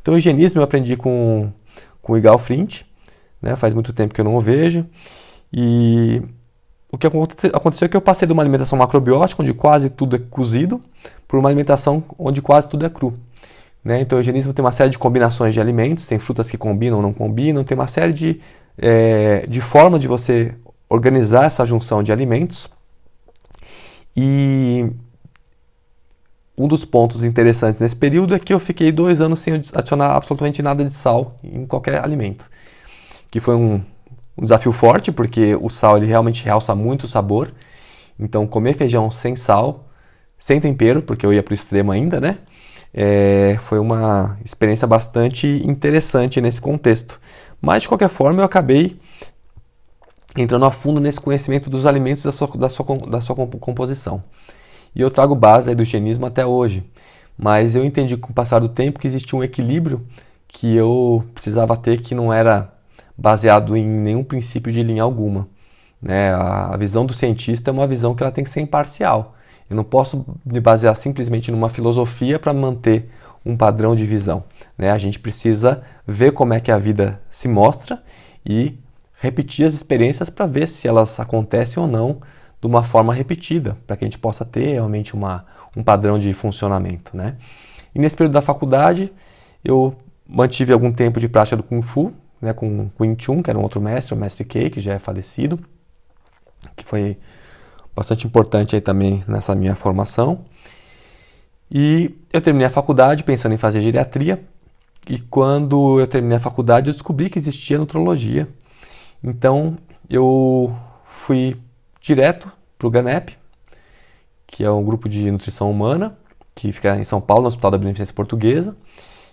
Então, 0.01 0.13
o 0.13 0.17
higienismo 0.17 0.59
eu 0.59 0.63
aprendi 0.63 0.95
com, 0.95 1.51
com 2.01 2.13
o 2.13 2.17
Igal 2.17 2.39
Flint, 2.39 2.81
né? 3.41 3.55
faz 3.55 3.73
muito 3.73 3.93
tempo 3.93 4.13
que 4.13 4.21
eu 4.21 4.25
não 4.25 4.35
o 4.35 4.41
vejo. 4.41 4.85
E 5.51 6.21
o 6.91 6.97
que 6.97 7.07
aconteceu 7.07 7.85
é 7.85 7.87
que 7.87 7.97
eu 7.97 8.01
passei 8.01 8.25
de 8.25 8.33
uma 8.33 8.41
alimentação 8.41 8.77
macrobiótica, 8.77 9.41
onde 9.41 9.53
quase 9.53 9.89
tudo 9.89 10.15
é 10.15 10.19
cozido, 10.19 10.81
para 11.27 11.37
uma 11.37 11.49
alimentação 11.49 12.03
onde 12.17 12.41
quase 12.41 12.69
tudo 12.69 12.85
é 12.85 12.89
cru. 12.89 13.13
Né? 13.83 14.01
Então, 14.01 14.17
o 14.17 14.21
higienismo 14.21 14.53
tem 14.53 14.63
uma 14.63 14.71
série 14.71 14.89
de 14.89 14.97
combinações 14.97 15.53
de 15.53 15.61
alimentos, 15.61 16.07
tem 16.07 16.19
frutas 16.19 16.49
que 16.49 16.57
combinam 16.57 16.97
ou 16.97 17.03
não 17.03 17.13
combinam, 17.13 17.63
tem 17.63 17.77
uma 17.77 17.87
série 17.87 18.13
de, 18.13 18.41
é, 18.77 19.45
de 19.47 19.61
formas 19.61 20.01
de 20.01 20.07
você 20.07 20.55
organizar 20.89 21.45
essa 21.45 21.65
junção 21.65 22.01
de 22.01 22.11
alimentos 22.11 22.69
e 24.17 24.89
um 26.58 26.67
dos 26.67 26.84
pontos 26.84 27.23
interessantes 27.23 27.80
nesse 27.80 27.95
período 27.95 28.34
é 28.34 28.39
que 28.39 28.51
eu 28.51 28.60
fiquei 28.60 28.91
dois 28.91 29.21
anos 29.21 29.38
sem 29.38 29.53
adicionar 29.53 30.15
absolutamente 30.15 30.60
nada 30.63 30.84
de 30.84 30.91
sal 30.91 31.38
em 31.43 31.67
qualquer 31.67 32.03
alimento. 32.03 32.43
Que 33.30 33.39
foi 33.39 33.53
um, 33.53 33.80
um 34.36 34.43
desafio 34.43 34.71
forte, 34.71 35.12
porque 35.12 35.56
o 35.56 35.69
sal 35.69 35.97
ele 35.97 36.08
realmente 36.08 36.43
realça 36.43 36.73
muito 36.73 37.03
o 37.03 37.08
sabor. 37.08 37.53
Então, 38.19 38.47
comer 38.47 38.73
feijão 38.75 39.12
sem 39.12 39.36
sal, 39.36 39.88
sem 40.36 40.60
tempero, 40.60 41.03
porque 41.03 41.23
eu 41.23 41.32
ia 41.32 41.43
para 41.43 41.51
o 41.51 41.56
extremo 41.56 41.91
ainda, 41.91 42.19
né? 42.19 42.39
É, 42.91 43.60
foi 43.65 43.77
uma 43.77 44.39
experiência 44.43 44.88
bastante 44.88 45.45
interessante 45.63 46.41
nesse 46.41 46.60
contexto. 46.60 47.19
Mas, 47.62 47.84
de 47.84 47.88
qualquer 47.88 48.10
forma, 48.10 48.41
eu 48.41 48.45
acabei 48.45 48.99
entrando 50.38 50.65
a 50.65 50.71
fundo 50.71 51.00
nesse 51.00 51.19
conhecimento 51.19 51.69
dos 51.69 51.86
alimentos 51.86 52.23
da 52.23 52.32
sua, 52.32 52.47
da 52.47 52.69
sua, 52.69 52.86
da 53.10 53.21
sua 53.21 53.36
composição. 53.36 54.21
E 54.95 55.02
eu 55.02 55.10
trago 55.12 55.36
base 55.36 55.73
do 55.76 55.84
higienismo 55.84 56.26
até 56.26 56.45
hoje, 56.45 56.84
mas 57.38 57.76
eu 57.76 57.84
entendi 57.84 58.15
com 58.17 58.32
o 58.32 58.34
passar 58.34 58.60
do 58.60 58.69
tempo 58.69 59.00
que 59.00 59.08
existia 59.08 59.38
um 59.38 59.43
equilíbrio 59.43 60.06
que 60.47 60.76
eu 60.76 61.23
precisava 61.34 61.76
ter 61.76 62.02
que 62.02 62.15
não 62.15 62.32
era 62.32 62.73
baseado 63.17 63.76
em 63.76 63.86
nenhum 63.86 64.23
princípio 64.23 64.71
de 64.71 64.82
linha 64.84 65.04
alguma. 65.04 65.47
Né? 66.02 66.34
A, 66.34 66.76
visão 66.78 67.06
do 67.06 67.13
cientista 67.13 67.71
é 67.71 67.73
uma 67.73 67.88
visão 67.88 68.15
que 68.15 68.23
ela 68.23 68.32
tem 68.32 68.43
que 68.43 68.50
ser 68.50 68.62
imparcial. 68.62 69.36
Eu 69.69 69.76
não 69.76 69.84
posso 69.84 70.26
me 70.45 70.60
basear 70.60 70.95
simplesmente 70.95 71.52
numa 71.52 71.69
filosofia 71.69 72.39
para 72.39 72.54
manter 72.54 73.10
um 73.45 73.58
padrão 73.58 73.95
de 73.95 74.06
visão. 74.06 74.43
Né? 74.78 74.91
A 74.91 74.97
gente 74.97 75.19
precisa 75.19 75.84
ver 76.06 76.32
como 76.32 76.54
é 76.54 76.60
que 76.60 76.71
a 76.71 76.78
vida 76.78 77.19
se 77.30 77.47
mostra 77.47 78.02
e 78.45 78.78
repetir 79.19 79.65
as 79.65 79.73
experiências 79.73 80.30
para 80.30 80.45
ver 80.45 80.67
se 80.67 80.88
elas 80.88 81.19
acontecem 81.19 81.82
ou 81.82 81.88
não 81.88 82.21
de 82.62 82.67
uma 82.67 82.84
forma 82.84 83.13
repetida, 83.13 83.77
para 83.86 83.95
que 83.95 84.03
a 84.03 84.08
gente 84.08 84.17
possa 84.17 84.43
ter 84.43 84.73
realmente 84.73 85.13
uma, 85.13 85.45
um 85.75 85.84
padrão 85.84 86.17
de 86.17 86.34
funcionamento. 86.34 87.15
Né? 87.15 87.36
E 87.93 87.99
nesse 87.99 88.15
período 88.15 88.34
da 88.34 88.41
faculdade, 88.41 89.12
eu 89.63 89.95
mantive 90.27 90.73
algum 90.73 90.91
tempo 90.91 91.19
de 91.19 91.30
prática 91.30 91.56
do 91.56 91.63
Kung 91.63 91.82
Fu, 91.82 92.13
né, 92.41 92.53
com 92.53 92.67
o 92.67 92.91
Wing 92.99 93.21
Chun, 93.21 93.41
que 93.41 93.49
era 93.49 93.58
um 93.58 93.63
outro 93.63 93.82
mestre, 93.82 94.13
o 94.13 94.17
mestre 94.17 94.45
Kei, 94.45 94.69
que 94.69 94.80
já 94.80 94.93
é 94.93 94.99
falecido, 94.99 95.60
que 96.75 96.84
foi 96.84 97.17
bastante 97.95 98.27
importante 98.27 98.75
aí 98.75 98.82
também 98.82 99.23
nessa 99.27 99.56
minha 99.56 99.75
formação. 99.75 100.45
E 101.71 102.15
eu 102.32 102.39
terminei 102.41 102.67
a 102.67 102.69
faculdade 102.71 103.23
pensando 103.23 103.53
em 103.53 103.58
fazer 103.58 103.82
geriatria, 103.82 104.43
e 105.10 105.19
quando 105.19 105.99
eu 105.99 106.08
terminei 106.08 106.38
a 106.38 106.41
faculdade 106.41 106.89
eu 106.89 106.93
descobri 106.93 107.30
que 107.30 107.39
existia 107.39 107.77
nutrologia. 107.77 108.47
Então 109.23 109.77
eu 110.10 110.75
fui 111.10 111.58
direto 111.99 112.51
para 112.77 112.88
o 112.88 112.91
GANEP, 112.91 113.38
que 114.45 114.63
é 114.63 114.71
um 114.71 114.84
grupo 114.84 115.10
de 115.10 115.30
nutrição 115.30 115.69
humana, 115.69 116.17
que 116.56 116.71
fica 116.71 116.95
em 116.95 117.03
São 117.03 117.19
Paulo, 117.19 117.43
no 117.43 117.49
Hospital 117.49 117.71
da 117.71 117.77
Beneficência 117.77 118.13
Portuguesa. 118.13 118.75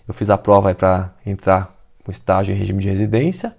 Eu 0.07 0.13
fiz 0.13 0.29
a 0.29 0.37
prova 0.37 0.75
para 0.75 1.15
entrar 1.25 1.75
com 2.05 2.11
estágio 2.11 2.55
em 2.55 2.59
regime 2.59 2.83
de 2.83 2.89
residência. 2.89 3.57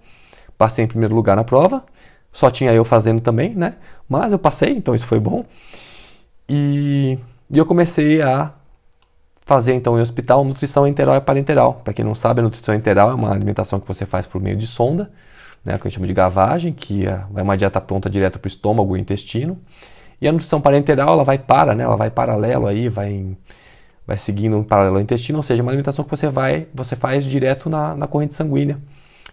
Passei 0.58 0.86
em 0.86 0.88
primeiro 0.88 1.16
lugar 1.16 1.36
na 1.36 1.44
prova. 1.44 1.84
Só 2.32 2.52
tinha 2.52 2.74
eu 2.74 2.86
fazendo 2.86 3.22
também, 3.22 3.56
né? 3.56 3.76
Mas 4.08 4.32
eu 4.32 4.38
passei, 4.38 4.72
então 4.72 4.94
isso 4.94 5.08
foi 5.08 5.20
bom. 5.20 5.46
E, 6.48 7.18
e 7.50 7.58
eu 7.58 7.66
comecei 7.66 8.22
a 8.22 8.54
fazer 9.46 9.74
então 9.74 9.98
em 9.98 10.02
hospital 10.02 10.44
nutrição 10.44 10.86
enteral 10.88 11.16
e 11.16 11.22
parenteral. 11.22 11.76
Para 11.84 11.94
quem 11.94 12.04
não 12.04 12.16
sabe, 12.16 12.42
a 12.42 12.44
nutrição 12.44 12.76
enteral 12.76 13.12
é 13.12 13.14
uma 13.14 13.32
alimentação 13.32 13.80
que 13.80 13.88
você 13.88 14.06
faz 14.06 14.26
por 14.26 14.42
meio 14.42 14.58
de 14.58 14.68
sonda, 14.68 15.12
né, 15.66 15.78
que 15.78 15.86
gente 15.86 15.96
chama 15.96 16.08
de 16.08 16.14
gavagem, 16.14 16.72
que 16.72 17.08
é, 17.08 17.24
é 17.36 17.42
uma 17.42 17.58
dieta 17.58 17.82
pronta 17.82 18.10
direto 18.10 18.38
para 18.38 18.48
o 18.48 18.50
estômago 18.50 18.96
e 18.96 19.02
intestino. 19.02 19.60
E 20.22 20.28
a 20.28 20.32
nutrição 20.32 20.62
parenteral, 20.62 21.10
ela 21.10 21.24
vai 21.24 21.40
para, 21.40 21.74
né, 21.74 21.84
ela 21.84 21.98
vai 21.98 22.12
paralelo 22.12 22.68
aí, 22.68 22.88
vai 22.88 23.12
em, 23.12 23.38
vai 24.06 24.18
seguindo 24.18 24.56
um 24.56 24.64
paralelo 24.64 24.98
ao 24.98 25.02
intestino, 25.02 25.40
ou 25.40 25.44
seja, 25.44 25.64
uma 25.64 25.72
alimentação 25.72 26.06
que 26.06 26.12
você 26.12 26.30
vai, 26.30 26.68
você 26.74 26.96
faz 26.96 27.26
direto 27.26 27.70
na, 27.70 27.96
na 27.96 28.08
corrente 28.08 28.36
sanguínea. 28.36 28.80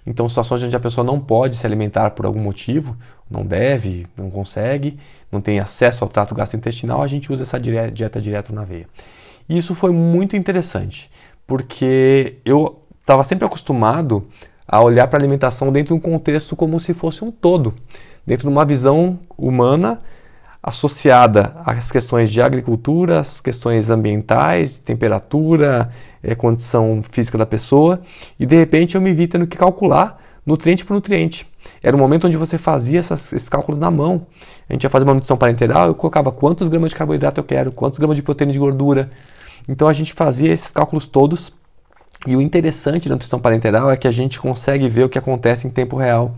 Então, 0.05 0.29
situações 0.29 0.63
onde 0.65 0.75
a 0.75 0.81
pessoa 0.81 1.05
não 1.05 1.21
pode 1.21 1.57
se 1.57 1.65
alimentar 1.65 2.11
por 2.11 2.27
algum 2.27 2.41
motivo, 2.41 2.97
não 3.31 3.47
deve, 3.47 4.07
não 4.17 4.31
consegue, 4.31 4.99
não 5.31 5.41
tem 5.41 5.61
acesso 5.61 6.03
ao 6.03 6.11
trato 6.11 6.35
gastrointestinal, 6.35 7.03
a 7.03 7.07
gente 7.07 7.33
usa 7.33 7.45
essa 7.45 7.61
dieta 7.61 8.21
direto 8.21 8.53
na 8.53 8.65
veia. 8.65 8.89
E 9.49 9.57
isso 9.57 9.75
foi 9.75 9.93
muito 9.93 10.35
interessante, 10.35 11.09
porque 11.47 12.39
eu 12.45 12.83
estava 13.01 13.23
sempre 13.23 13.47
acostumado 13.47 14.27
a 14.67 14.81
olhar 14.81 15.07
para 15.09 15.19
a 15.19 15.21
alimentação 15.21 15.73
dentro 15.73 15.95
de 15.95 15.99
um 15.99 16.01
contexto 16.01 16.57
como 16.57 16.79
se 16.81 16.95
fosse 16.95 17.25
um 17.25 17.31
todo, 17.31 17.75
dentro 18.27 18.49
de 18.49 18.53
uma 18.53 18.65
visão 18.65 19.19
humana 19.37 20.01
associada 20.63 21.57
às 21.65 21.91
questões 21.91 22.31
de 22.31 22.41
agricultura, 22.41 23.21
às 23.21 23.41
questões 23.41 23.91
ambientais, 23.91 24.79
temperatura, 24.79 25.91
é, 26.23 26.37
condição 26.37 27.03
física 27.11 27.37
da 27.37 27.45
pessoa, 27.45 28.01
e 28.39 28.47
de 28.47 28.57
repente 28.57 28.95
eu 28.95 29.01
me 29.01 29.13
vi 29.13 29.27
tendo 29.27 29.47
que 29.47 29.59
calcular 29.59 30.23
nutriente 30.47 30.85
por 30.85 30.95
nutriente. 30.95 31.51
Era 31.83 31.97
um 31.97 31.99
momento 31.99 32.27
onde 32.27 32.37
você 32.37 32.59
fazia 32.59 33.01
essas, 33.01 33.33
esses 33.33 33.49
cálculos 33.49 33.79
na 33.79 33.91
mão. 33.91 34.27
A 34.69 34.73
gente 34.73 34.85
ia 34.85 34.91
fazer 34.91 35.05
uma 35.05 35.15
nutrição 35.15 35.37
parenteral, 35.37 35.89
eu 35.89 35.95
colocava 35.95 36.31
quantos 36.31 36.69
gramas 36.69 36.91
de 36.91 36.97
carboidrato 36.97 37.41
eu 37.41 37.45
quero, 37.45 37.73
quantos 37.73 37.99
gramas 37.99 38.17
de 38.17 38.23
proteína 38.23 38.53
de 38.53 38.59
gordura. 38.59 39.11
Então 39.69 39.89
a 39.89 39.93
gente 39.93 40.13
fazia 40.13 40.53
esses 40.53 40.71
cálculos 40.71 41.07
todos. 41.07 41.53
E 42.27 42.37
o 42.37 42.41
interessante 42.41 43.09
da 43.09 43.15
nutrição 43.15 43.41
parenteral 43.41 43.91
é 43.91 43.97
que 43.97 44.07
a 44.07 44.13
gente 44.13 44.39
consegue 44.39 44.89
ver 44.89 45.05
o 45.05 45.09
que 45.09 45.19
acontece 45.19 45.67
em 45.67 45.71
tempo 45.71 45.97
real. 45.97 46.37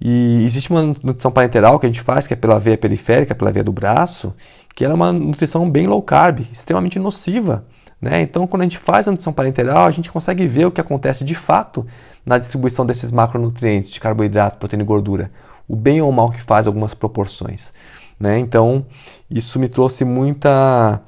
E 0.00 0.42
existe 0.44 0.70
uma 0.70 0.82
nutrição 0.82 1.32
parenteral 1.32 1.78
que 1.80 1.86
a 1.86 1.88
gente 1.88 2.00
faz, 2.00 2.26
que 2.26 2.34
é 2.34 2.36
pela 2.36 2.60
veia 2.60 2.78
periférica, 2.78 3.34
pela 3.34 3.50
veia 3.50 3.64
do 3.64 3.72
braço, 3.72 4.32
que 4.74 4.84
ela 4.84 4.94
é 4.94 4.96
uma 4.96 5.12
nutrição 5.12 5.68
bem 5.68 5.88
low 5.88 6.00
carb, 6.00 6.40
extremamente 6.52 6.98
nociva. 7.00 7.64
Né? 8.00 8.20
Então, 8.20 8.46
quando 8.46 8.62
a 8.62 8.64
gente 8.64 8.78
faz 8.78 9.08
a 9.08 9.10
nutrição 9.10 9.32
parenteral, 9.32 9.86
a 9.86 9.90
gente 9.90 10.12
consegue 10.12 10.46
ver 10.46 10.66
o 10.66 10.70
que 10.70 10.80
acontece 10.80 11.24
de 11.24 11.34
fato 11.34 11.84
na 12.24 12.38
distribuição 12.38 12.86
desses 12.86 13.10
macronutrientes 13.10 13.90
de 13.90 13.98
carboidrato, 13.98 14.58
proteína 14.58 14.84
e 14.84 14.86
gordura. 14.86 15.32
O 15.66 15.74
bem 15.74 16.00
ou 16.00 16.08
o 16.08 16.12
mal 16.12 16.30
que 16.30 16.40
faz 16.40 16.68
algumas 16.68 16.94
proporções. 16.94 17.72
Né? 18.20 18.38
Então, 18.38 18.86
isso 19.28 19.58
me 19.58 19.68
trouxe 19.68 20.04
muita, 20.04 21.02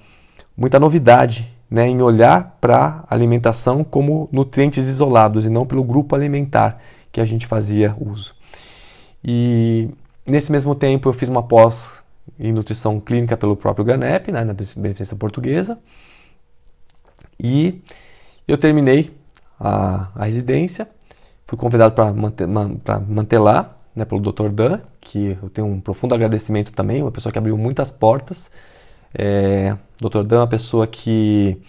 muita 0.56 0.80
novidade 0.80 1.48
né? 1.70 1.86
em 1.86 2.02
olhar 2.02 2.58
para 2.60 3.04
a 3.06 3.14
alimentação 3.14 3.84
como 3.84 4.28
nutrientes 4.32 4.86
isolados 4.86 5.46
e 5.46 5.50
não 5.50 5.64
pelo 5.64 5.84
grupo 5.84 6.14
alimentar 6.14 6.80
que 7.12 7.20
a 7.20 7.24
gente 7.24 7.46
fazia 7.46 7.96
uso. 8.00 8.34
E 9.24 9.90
nesse 10.26 10.50
mesmo 10.50 10.74
tempo 10.74 11.08
eu 11.08 11.12
fiz 11.12 11.28
uma 11.28 11.42
pós 11.42 12.02
em 12.38 12.52
nutrição 12.52 12.98
clínica 13.00 13.36
pelo 13.36 13.56
próprio 13.56 13.84
GANEP, 13.84 14.32
né, 14.32 14.44
na 14.44 14.54
Beneficência 14.54 15.16
Portuguesa. 15.16 15.78
E 17.38 17.82
eu 18.46 18.58
terminei 18.58 19.14
a, 19.58 20.08
a 20.14 20.24
residência, 20.24 20.88
fui 21.46 21.58
convidado 21.58 21.94
para 21.94 22.12
manter, 22.12 22.46
man, 22.46 22.76
manter 23.08 23.38
lá 23.38 23.76
né, 23.94 24.04
pelo 24.04 24.20
Dr. 24.20 24.48
Dan, 24.48 24.80
que 25.00 25.36
eu 25.42 25.50
tenho 25.50 25.66
um 25.66 25.80
profundo 25.80 26.14
agradecimento 26.14 26.72
também, 26.72 27.02
uma 27.02 27.10
pessoa 27.10 27.32
que 27.32 27.38
abriu 27.38 27.56
muitas 27.56 27.90
portas. 27.90 28.50
É, 29.14 29.76
Dr. 30.00 30.22
Dan 30.22 30.36
é 30.36 30.40
uma 30.40 30.46
pessoa 30.46 30.86
que 30.86 31.60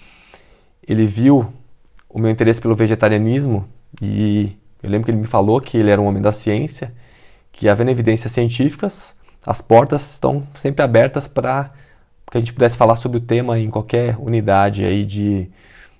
ele 0.88 1.06
viu 1.06 1.52
o 2.10 2.20
meu 2.20 2.30
interesse 2.30 2.62
pelo 2.62 2.76
vegetarianismo 2.76 3.68
e 4.02 4.58
eu 4.84 4.90
lembro 4.90 5.06
que 5.06 5.12
ele 5.12 5.20
me 5.20 5.28
falou 5.28 5.62
que 5.62 5.78
ele 5.78 5.90
era 5.90 6.02
um 6.02 6.06
homem 6.06 6.22
da 6.22 6.34
ciência 6.34 6.94
que 7.52 7.68
havendo 7.68 7.92
evidências 7.92 8.32
científicas, 8.32 9.16
as 9.46 9.62
portas 9.62 10.12
estão 10.12 10.48
sempre 10.56 10.84
abertas 10.84 11.28
para 11.28 11.72
que 12.30 12.38
a 12.38 12.40
gente 12.40 12.54
pudesse 12.54 12.78
falar 12.78 12.96
sobre 12.96 13.18
o 13.18 13.22
tema 13.22 13.60
em 13.60 13.70
qualquer 13.70 14.16
unidade 14.18 14.86
aí 14.86 15.06
de, 15.06 15.50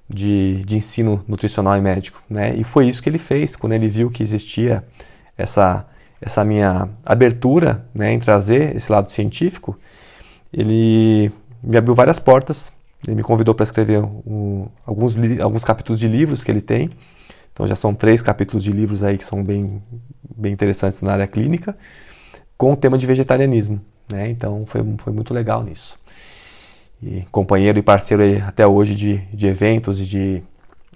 de, 0.08 0.64
de 0.64 0.78
ensino 0.78 1.24
nutricional 1.28 1.76
e 1.76 1.82
médico. 1.82 2.22
Né? 2.30 2.56
E 2.56 2.64
foi 2.64 2.88
isso 2.88 3.04
que 3.04 3.10
ele 3.10 3.18
fez 3.18 3.56
quando 3.56 3.74
ele 3.74 3.90
viu 3.90 4.10
que 4.10 4.24
existia 4.24 4.84
essa, 5.38 5.86
essa 6.22 6.46
minha 6.46 6.88
abertura 7.06 7.86
né, 7.94 8.14
em 8.14 8.20
trazer 8.20 8.76
esse 8.76 8.92
lado 8.92 9.12
científico. 9.12 9.78
Ele 10.54 11.32
me 11.64 11.78
abriu 11.78 11.96
várias 11.96 12.20
portas. 12.20 12.72
Ele 13.08 13.16
me 13.16 13.24
convidou 13.24 13.56
para 13.56 13.64
escrever 13.64 14.04
um, 14.04 14.68
alguns, 14.86 15.18
alguns 15.40 15.64
capítulos 15.64 16.00
de 16.00 16.08
livros 16.08 16.44
que 16.44 16.52
ele 16.52 16.62
tem. 16.62 16.90
Então 17.54 17.68
já 17.68 17.76
são 17.76 17.94
três 17.94 18.22
capítulos 18.22 18.64
de 18.64 18.72
livros 18.72 19.04
aí 19.04 19.18
que 19.18 19.26
são 19.26 19.44
bem, 19.44 19.82
bem 20.36 20.54
interessantes 20.54 21.02
na 21.02 21.14
área 21.14 21.28
clínica, 21.28 21.76
com 22.58 22.74
o 22.74 22.76
tema 22.76 22.98
de 22.98 23.06
vegetarianismo. 23.06 23.82
Né? 24.12 24.30
Então 24.30 24.66
foi, 24.66 24.82
foi 25.00 25.14
muito 25.14 25.34
legal 25.34 25.64
nisso. 25.64 26.00
E 27.02 27.26
companheiro 27.32 27.80
e 27.80 27.82
parceiro 27.82 28.24
até 28.48 28.66
hoje 28.66 28.96
de, 28.96 29.18
de 29.34 29.48
eventos 29.48 30.00
e 30.00 30.06
de, 30.06 30.44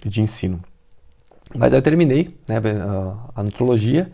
de 0.04 0.20
ensino. 0.20 0.60
Mas 1.54 1.72
aí 1.72 1.78
eu 1.78 1.82
terminei 1.82 2.36
né, 2.48 2.56
a, 3.34 3.42
nutrologia 3.42 4.10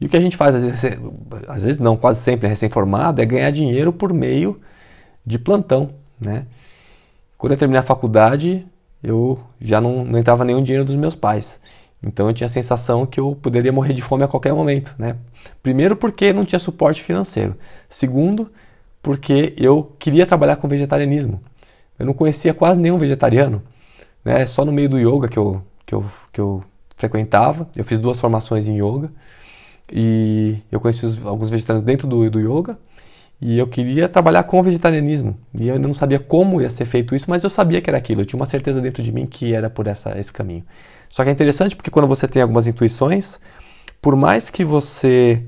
e 0.00 0.06
o 0.06 0.08
que 0.08 0.16
a 0.16 0.20
gente 0.20 0.36
faz, 0.36 0.54
às 0.54 0.62
vezes, 0.62 0.98
às 1.48 1.62
vezes 1.62 1.78
não, 1.78 1.96
quase 1.96 2.20
sempre, 2.20 2.48
recém-formado, 2.48 3.20
é 3.20 3.26
ganhar 3.26 3.50
dinheiro 3.50 3.92
por 3.92 4.12
meio 4.12 4.60
de 5.24 5.38
plantão. 5.38 5.90
Né? 6.20 6.46
Quando 7.36 7.52
eu 7.52 7.58
terminei 7.58 7.80
a 7.80 7.84
faculdade, 7.84 8.66
eu 9.02 9.38
já 9.60 9.80
não, 9.80 10.04
não 10.04 10.18
entrava 10.18 10.44
nenhum 10.44 10.62
dinheiro 10.62 10.84
dos 10.84 10.94
meus 10.94 11.14
pais. 11.14 11.60
Então 12.02 12.28
eu 12.28 12.32
tinha 12.32 12.46
a 12.46 12.50
sensação 12.50 13.04
que 13.04 13.20
eu 13.20 13.36
poderia 13.40 13.72
morrer 13.72 13.92
de 13.92 14.02
fome 14.02 14.24
a 14.24 14.28
qualquer 14.28 14.54
momento, 14.54 14.94
né? 14.98 15.16
Primeiro 15.62 15.96
porque 15.96 16.32
não 16.32 16.44
tinha 16.44 16.58
suporte 16.58 17.02
financeiro. 17.02 17.56
Segundo, 17.88 18.50
porque 19.02 19.54
eu 19.56 19.92
queria 19.98 20.26
trabalhar 20.26 20.56
com 20.56 20.68
vegetarianismo. 20.68 21.40
Eu 21.98 22.06
não 22.06 22.14
conhecia 22.14 22.54
quase 22.54 22.80
nenhum 22.80 22.96
vegetariano, 22.96 23.62
né? 24.24 24.46
Só 24.46 24.64
no 24.64 24.72
meio 24.72 24.88
do 24.88 24.98
yoga 24.98 25.28
que 25.28 25.38
eu, 25.38 25.62
que 25.84 25.94
eu, 25.94 26.04
que 26.32 26.40
eu 26.40 26.64
frequentava. 26.96 27.68
Eu 27.76 27.84
fiz 27.84 28.00
duas 28.00 28.18
formações 28.18 28.66
em 28.66 28.76
yoga 28.76 29.10
e 29.92 30.58
eu 30.70 30.80
conheci 30.80 31.04
os, 31.04 31.24
alguns 31.26 31.50
vegetarianos 31.50 31.84
dentro 31.84 32.08
do, 32.08 32.30
do 32.30 32.40
yoga 32.40 32.78
e 33.40 33.58
eu 33.58 33.66
queria 33.66 34.08
trabalhar 34.08 34.42
com 34.42 34.62
vegetarianismo. 34.62 35.36
E 35.54 35.68
eu 35.68 35.74
ainda 35.74 35.88
não 35.88 35.94
sabia 35.94 36.18
como 36.18 36.60
ia 36.60 36.68
ser 36.68 36.84
feito 36.84 37.14
isso, 37.14 37.30
mas 37.30 37.42
eu 37.42 37.48
sabia 37.48 37.80
que 37.80 37.88
era 37.88 37.96
aquilo. 37.96 38.20
Eu 38.20 38.26
tinha 38.26 38.38
uma 38.38 38.46
certeza 38.46 38.80
dentro 38.80 39.02
de 39.02 39.10
mim 39.10 39.26
que 39.26 39.54
era 39.54 39.70
por 39.70 39.86
essa, 39.86 40.18
esse 40.18 40.32
caminho. 40.32 40.64
Só 41.08 41.22
que 41.24 41.30
é 41.30 41.32
interessante 41.32 41.74
porque 41.74 41.90
quando 41.90 42.06
você 42.06 42.28
tem 42.28 42.42
algumas 42.42 42.66
intuições, 42.66 43.40
por 44.00 44.14
mais 44.14 44.50
que 44.50 44.62
você 44.62 45.42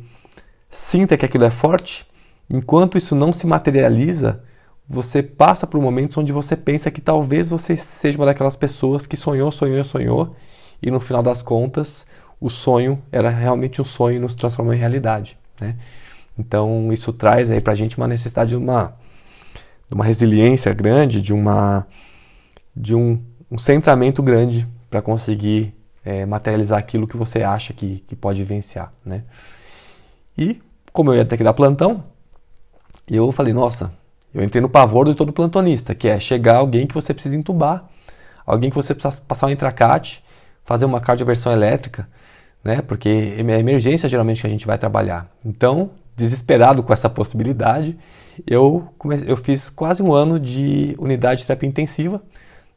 sinta 0.70 1.18
que 1.18 1.26
aquilo 1.26 1.44
é 1.44 1.50
forte, 1.50 2.06
enquanto 2.48 2.96
isso 2.96 3.14
não 3.14 3.30
se 3.30 3.46
materializa, 3.46 4.42
você 4.88 5.22
passa 5.22 5.66
por 5.66 5.80
momentos 5.80 6.16
onde 6.16 6.32
você 6.32 6.56
pensa 6.56 6.90
que 6.90 7.00
talvez 7.00 7.48
você 7.48 7.76
seja 7.76 8.18
uma 8.18 8.26
daquelas 8.26 8.56
pessoas 8.56 9.04
que 9.04 9.16
sonhou, 9.16 9.52
sonhou, 9.52 9.84
sonhou, 9.84 10.36
e 10.82 10.90
no 10.90 10.98
final 10.98 11.22
das 11.22 11.42
contas, 11.42 12.06
o 12.40 12.50
sonho 12.50 13.00
era 13.12 13.28
realmente 13.28 13.80
um 13.80 13.84
sonho 13.84 14.16
e 14.16 14.18
nos 14.18 14.34
transformou 14.34 14.74
em 14.74 14.78
realidade. 14.78 15.38
Né? 15.60 15.76
Então, 16.38 16.92
isso 16.92 17.12
traz 17.12 17.50
aí 17.50 17.60
para 17.60 17.72
a 17.72 17.76
gente 17.76 17.96
uma 17.96 18.08
necessidade 18.08 18.50
de 18.50 18.56
uma, 18.56 18.94
de 19.88 19.94
uma 19.94 20.04
resiliência 20.04 20.72
grande, 20.72 21.20
de, 21.20 21.32
uma, 21.32 21.86
de 22.74 22.94
um 22.94 23.20
um 23.52 23.58
centramento 23.58 24.22
grande 24.22 24.66
para 24.88 25.02
conseguir 25.02 25.74
é, 26.02 26.24
materializar 26.24 26.78
aquilo 26.78 27.06
que 27.06 27.18
você 27.18 27.42
acha 27.42 27.74
que, 27.74 28.02
que 28.08 28.16
pode 28.16 28.38
vivenciar, 28.38 28.90
né? 29.04 29.24
E 30.36 30.58
como 30.90 31.10
eu 31.10 31.16
ia 31.16 31.24
ter 31.24 31.36
que 31.36 31.44
dar 31.44 31.52
plantão, 31.52 32.02
eu 33.06 33.30
falei, 33.30 33.52
nossa, 33.52 33.92
eu 34.32 34.42
entrei 34.42 34.62
no 34.62 34.70
pavor 34.70 35.06
de 35.06 35.14
todo 35.14 35.34
plantonista, 35.34 35.94
que 35.94 36.08
é 36.08 36.18
chegar 36.18 36.56
alguém 36.56 36.86
que 36.86 36.94
você 36.94 37.12
precisa 37.12 37.36
entubar, 37.36 37.84
alguém 38.46 38.70
que 38.70 38.76
você 38.76 38.94
precisa 38.94 39.20
passar 39.20 39.48
um 39.48 39.50
intracate, 39.50 40.24
fazer 40.64 40.86
uma 40.86 40.98
cardioversão 40.98 41.52
elétrica, 41.52 42.08
né? 42.64 42.80
Porque 42.80 43.34
é 43.36 43.58
emergência 43.58 44.08
geralmente 44.08 44.40
que 44.40 44.46
a 44.46 44.50
gente 44.50 44.66
vai 44.66 44.78
trabalhar. 44.78 45.30
Então, 45.44 45.90
desesperado 46.16 46.82
com 46.82 46.92
essa 46.92 47.08
possibilidade, 47.08 47.98
eu, 48.46 48.88
comecei, 48.98 49.30
eu 49.30 49.36
fiz 49.36 49.70
quase 49.70 50.02
um 50.02 50.12
ano 50.12 50.38
de 50.38 50.94
unidade 50.98 51.40
de 51.40 51.46
terapia 51.46 51.68
intensiva 51.68 52.22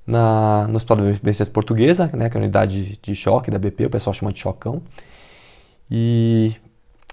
na, 0.05 0.67
no 0.67 0.77
Hospital 0.77 0.97
da 0.97 1.03
Emergência 1.03 1.45
Portuguesa, 1.47 2.09
né, 2.13 2.29
que 2.29 2.37
é 2.37 2.39
a 2.39 2.43
unidade 2.43 2.99
de 3.01 3.15
choque 3.15 3.49
da 3.49 3.57
BP, 3.57 3.85
o 3.85 3.89
pessoal 3.89 4.13
chama 4.13 4.31
de 4.31 4.39
chocão. 4.39 4.81
E, 5.89 6.55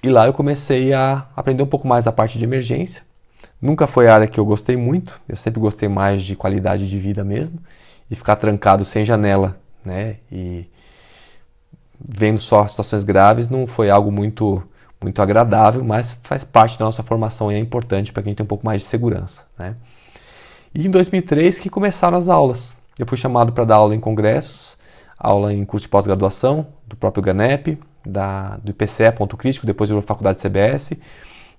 e 0.02 0.10
lá 0.10 0.26
eu 0.26 0.32
comecei 0.32 0.92
a 0.92 1.26
aprender 1.36 1.62
um 1.62 1.66
pouco 1.66 1.86
mais 1.86 2.04
da 2.04 2.12
parte 2.12 2.38
de 2.38 2.44
emergência. 2.44 3.02
Nunca 3.60 3.86
foi 3.86 4.08
a 4.08 4.14
área 4.14 4.26
que 4.26 4.38
eu 4.40 4.44
gostei 4.44 4.76
muito, 4.76 5.20
eu 5.28 5.36
sempre 5.36 5.60
gostei 5.60 5.88
mais 5.88 6.22
de 6.22 6.34
qualidade 6.34 6.88
de 6.88 6.98
vida 6.98 7.24
mesmo. 7.24 7.58
E 8.10 8.14
ficar 8.14 8.36
trancado 8.36 8.84
sem 8.84 9.06
janela, 9.06 9.58
né, 9.84 10.16
e 10.30 10.66
vendo 11.98 12.40
só 12.40 12.66
situações 12.66 13.04
graves 13.04 13.48
não 13.48 13.66
foi 13.66 13.88
algo 13.88 14.10
muito 14.10 14.62
muito 15.02 15.20
agradável, 15.20 15.84
mas 15.84 16.16
faz 16.22 16.44
parte 16.44 16.78
da 16.78 16.84
nossa 16.84 17.02
formação 17.02 17.50
e 17.50 17.54
é 17.54 17.58
importante 17.58 18.12
para 18.12 18.22
que 18.22 18.28
a 18.28 18.30
gente 18.30 18.38
tenha 18.38 18.44
um 18.44 18.48
pouco 18.48 18.64
mais 18.64 18.82
de 18.82 18.88
segurança. 18.88 19.42
Né? 19.58 19.74
E 20.74 20.86
em 20.86 20.90
2003 20.90 21.60
que 21.60 21.68
começaram 21.68 22.16
as 22.16 22.28
aulas. 22.28 22.76
Eu 22.98 23.06
fui 23.06 23.18
chamado 23.18 23.52
para 23.52 23.64
dar 23.64 23.76
aula 23.76 23.94
em 23.94 24.00
congressos, 24.00 24.76
aula 25.18 25.52
em 25.52 25.64
curso 25.64 25.84
de 25.84 25.88
pós-graduação, 25.88 26.66
do 26.86 26.96
próprio 26.96 27.22
GANEP, 27.22 27.78
da, 28.04 28.58
do 28.58 28.70
IPCE, 28.70 29.12
ponto 29.16 29.36
crítico, 29.36 29.66
depois 29.66 29.88
da 29.88 30.02
faculdade 30.02 30.40
CBS. 30.40 30.92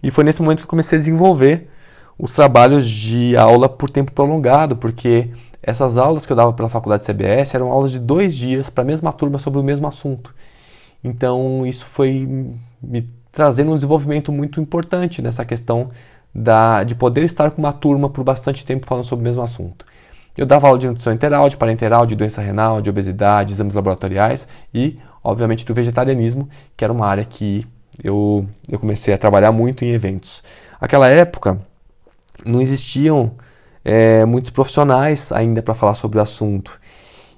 E 0.02 0.12
foi 0.12 0.24
nesse 0.24 0.42
momento 0.42 0.60
que 0.60 0.66
eu 0.66 0.70
comecei 0.70 0.98
a 0.98 1.02
desenvolver 1.02 1.70
os 2.18 2.34
trabalhos 2.34 2.90
de 2.90 3.36
aula 3.36 3.68
por 3.68 3.90
tempo 3.90 4.12
prolongado, 4.12 4.76
porque 4.76 5.30
essas 5.62 5.98
aulas 5.98 6.26
que 6.26 6.32
eu 6.32 6.36
dava 6.36 6.54
pela 6.54 6.70
faculdade 6.70 7.06
CBS 7.06 7.56
eram 7.56 7.72
aulas 7.72 7.92
de 7.92 8.00
dois 8.00 8.36
dias 8.36 8.70
para 8.70 8.84
a 8.84 8.86
mesma 8.86 9.14
turma 9.14 9.40
sobre 9.40 9.60
o 9.60 9.64
mesmo 9.64 9.88
assunto. 9.88 10.36
Então 11.04 11.66
isso 11.66 11.86
foi 11.86 12.28
me 12.82 13.10
trazendo 13.34 13.72
um 13.72 13.76
desenvolvimento 13.76 14.32
muito 14.32 14.62
importante 14.62 15.22
nessa 15.22 15.44
questão 15.44 15.90
da, 16.34 16.84
de 16.84 16.96
poder 16.96 17.24
estar 17.24 17.52
com 17.52 17.62
uma 17.62 17.74
turma 17.74 18.10
por 18.10 18.24
bastante 18.24 18.66
tempo 18.66 18.86
falando 18.86 19.06
sobre 19.06 19.24
o 19.24 19.28
mesmo 19.28 19.42
assunto. 19.42 19.86
Eu 20.38 20.46
dava 20.46 20.68
aula 20.68 20.80
de 20.80 20.88
nutrição 20.88 21.12
enteral, 21.12 21.50
de 21.50 21.58
parenteral, 21.58 22.06
de 22.06 22.16
doença 22.16 22.42
renal, 22.42 22.82
de 22.82 22.90
obesidade, 22.90 23.54
exames 23.54 23.74
laboratoriais 23.74 24.48
e, 24.74 24.96
obviamente, 25.24 25.66
do 25.66 25.74
vegetarianismo, 25.74 26.48
que 26.78 26.84
era 26.84 26.94
uma 26.94 27.06
área 27.08 27.26
que 27.26 27.68
eu, 28.04 28.48
eu 28.70 28.80
comecei 28.80 29.14
a 29.14 29.18
trabalhar 29.18 29.52
muito 29.52 29.84
em 29.84 29.90
eventos. 29.90 30.44
Aquela 30.80 31.08
época 31.08 31.60
não 32.46 32.62
existiam 32.62 33.34
é, 33.84 34.26
muitos 34.26 34.50
profissionais 34.50 35.32
ainda 35.32 35.62
para 35.62 35.76
falar 35.76 35.96
sobre 35.96 36.20
o 36.20 36.22
assunto. 36.22 36.80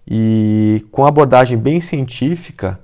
E 0.08 0.86
com 0.92 1.06
abordagem 1.06 1.58
bem 1.58 1.82
científica, 1.82 2.80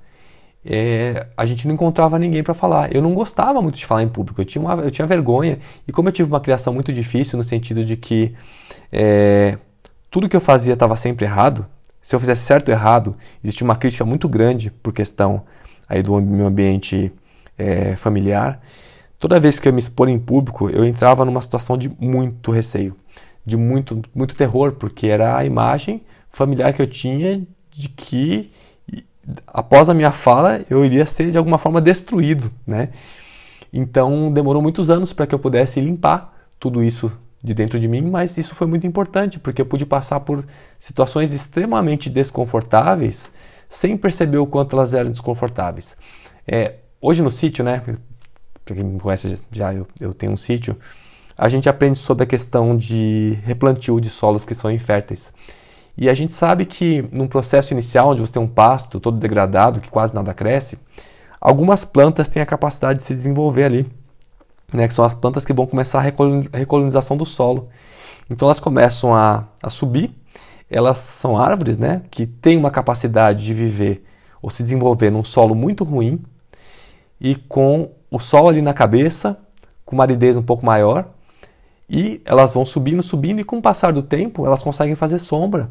é, 0.66 1.28
a 1.36 1.46
gente 1.46 1.68
não 1.68 1.74
encontrava 1.74 2.20
ninguém 2.20 2.44
para 2.44 2.54
falar. 2.54 2.94
Eu 2.94 3.02
não 3.02 3.14
gostava 3.14 3.62
muito 3.62 3.78
de 3.78 3.86
falar 3.86 4.04
em 4.04 4.10
público, 4.10 4.42
eu 4.42 4.46
tinha, 4.46 4.62
uma, 4.62 4.76
eu 4.76 4.92
tinha 4.92 5.08
vergonha. 5.08 5.60
E 5.88 5.92
como 5.92 6.10
eu 6.10 6.14
tive 6.14 6.30
uma 6.30 6.40
criação 6.40 6.74
muito 6.74 6.94
difícil, 6.94 7.38
no 7.38 7.44
sentido 7.44 7.84
de 7.84 7.98
que 7.98 8.34
é, 8.92 9.58
tudo 10.10 10.30
que 10.30 10.36
eu 10.36 10.42
fazia 10.42 10.74
estava 10.74 10.96
sempre 10.96 11.26
errado, 11.26 11.66
se 12.02 12.16
eu 12.16 12.20
fizesse 12.20 12.44
certo 12.44 12.70
ou 12.70 12.74
errado, 12.74 13.16
existia 13.44 13.66
uma 13.66 13.76
crítica 13.76 14.06
muito 14.06 14.28
grande 14.28 14.72
por 14.72 14.94
questão 14.94 15.44
aí 15.88 16.02
do 16.02 16.20
meu 16.22 16.48
ambiente 16.48 17.12
é, 17.58 17.96
familiar. 17.96 18.62
Toda 19.20 19.40
vez 19.40 19.60
que 19.60 19.68
eu 19.68 19.74
me 19.74 19.80
expor 19.80 20.10
em 20.10 20.18
público, 20.18 20.70
eu 20.70 20.84
entrava 20.84 21.24
numa 21.24 21.42
situação 21.42 21.78
de 21.78 21.92
muito 22.00 22.52
receio, 22.52 22.96
de 23.46 23.56
muito, 23.56 24.02
muito 24.16 24.36
terror, 24.36 24.74
porque 24.74 25.08
era 25.08 25.38
a 25.38 25.46
imagem 25.46 26.02
familiar 26.32 26.74
que 26.74 26.82
eu 26.82 26.88
tinha 26.88 27.46
de 27.72 27.90
que 27.90 28.52
após 29.48 29.90
a 29.90 29.94
minha 29.94 30.12
fala, 30.12 30.62
eu 30.70 30.84
iria 30.84 31.06
ser 31.06 31.32
de 31.32 31.38
alguma 31.38 31.58
forma 31.58 31.80
destruído, 31.82 32.52
né? 32.66 32.90
Então 33.72 34.32
demorou 34.32 34.62
muitos 34.62 34.90
anos 34.90 35.14
para 35.14 35.26
que 35.26 35.34
eu 35.34 35.40
pudesse 35.40 35.80
limpar 35.80 36.34
tudo 36.60 36.84
isso 36.84 37.12
de 37.44 37.54
dentro 37.54 37.80
de 37.80 37.88
mim, 37.88 38.02
mas 38.10 38.38
isso 38.38 38.54
foi 38.54 38.68
muito 38.68 38.86
importante 38.86 39.40
porque 39.40 39.62
eu 39.62 39.66
pude 39.66 39.86
passar 39.86 40.20
por 40.20 40.46
situações 40.78 41.32
extremamente 41.32 42.10
desconfortáveis 42.10 43.32
sem 43.68 43.98
perceber 43.98 44.38
o 44.38 44.46
quanto 44.46 44.76
elas 44.76 44.94
eram 44.94 45.10
desconfortáveis. 45.10 45.96
É, 46.48 46.76
hoje 47.00 47.22
no 47.22 47.32
sítio, 47.32 47.64
né? 47.64 47.82
Para 48.66 48.76
quem 48.76 48.84
me 48.84 49.00
conhece 49.00 49.40
já, 49.52 49.74
eu, 49.74 49.88
eu 50.00 50.14
tenho 50.14 50.34
um 50.34 50.38
sítio. 50.38 50.78
A 51.38 51.50
gente 51.50 51.68
aprende 51.68 51.98
sobre 51.98 52.24
a 52.24 52.28
questão 52.28 52.78
de 52.78 53.40
replantio 53.44 54.00
de 54.00 54.10
solos 54.10 54.46
que 54.46 54.54
são 54.54 54.70
inférteis. 54.70 55.34
E 55.98 56.10
a 56.10 56.14
gente 56.14 56.34
sabe 56.34 56.66
que 56.66 57.08
num 57.12 57.28
processo 57.28 57.74
inicial, 57.74 58.10
onde 58.10 58.22
você 58.22 58.34
tem 58.34 58.42
um 58.42 58.48
pasto 58.48 59.00
todo 59.00 59.18
degradado, 59.18 59.82
que 59.82 59.90
quase 59.90 60.14
nada 60.14 60.34
cresce, 60.34 60.80
algumas 61.40 61.84
plantas 61.84 62.30
têm 62.30 62.42
a 62.42 62.46
capacidade 62.46 63.00
de 63.00 63.06
se 63.06 63.14
desenvolver 63.14 63.66
ali, 63.66 63.92
né, 64.74 64.88
que 64.88 64.94
são 64.94 65.04
as 65.04 65.14
plantas 65.14 65.44
que 65.44 65.54
vão 65.54 65.66
começar 65.66 66.00
a 66.00 66.58
recolonização 66.58 67.18
do 67.18 67.26
solo. 67.26 67.70
Então 68.30 68.48
elas 68.48 68.60
começam 68.60 69.14
a, 69.14 69.46
a 69.62 69.70
subir, 69.70 70.16
elas 70.70 70.98
são 71.00 71.38
árvores 71.38 71.78
né, 71.78 72.02
que 72.10 72.26
têm 72.26 72.58
uma 72.58 72.72
capacidade 72.72 73.44
de 73.44 73.54
viver 73.54 74.06
ou 74.42 74.50
se 74.50 74.64
desenvolver 74.64 75.12
num 75.12 75.24
solo 75.24 75.54
muito 75.54 75.84
ruim 75.84 76.24
e 77.20 77.36
com 77.36 77.92
o 78.10 78.20
sol 78.20 78.48
ali 78.48 78.62
na 78.62 78.74
cabeça, 78.74 79.38
com 79.86 79.96
uma 79.96 80.04
aridez 80.04 80.38
um 80.38 80.42
pouco 80.42 80.66
maior, 80.66 81.10
e 81.92 82.22
elas 82.24 82.54
vão 82.54 82.66
subindo, 82.66 83.04
subindo, 83.04 83.42
e 83.42 83.44
com 83.44 83.58
o 83.58 83.62
passar 83.62 83.92
do 83.92 84.02
tempo 84.02 84.46
elas 84.46 84.64
conseguem 84.64 84.96
fazer 84.96 85.20
sombra. 85.20 85.70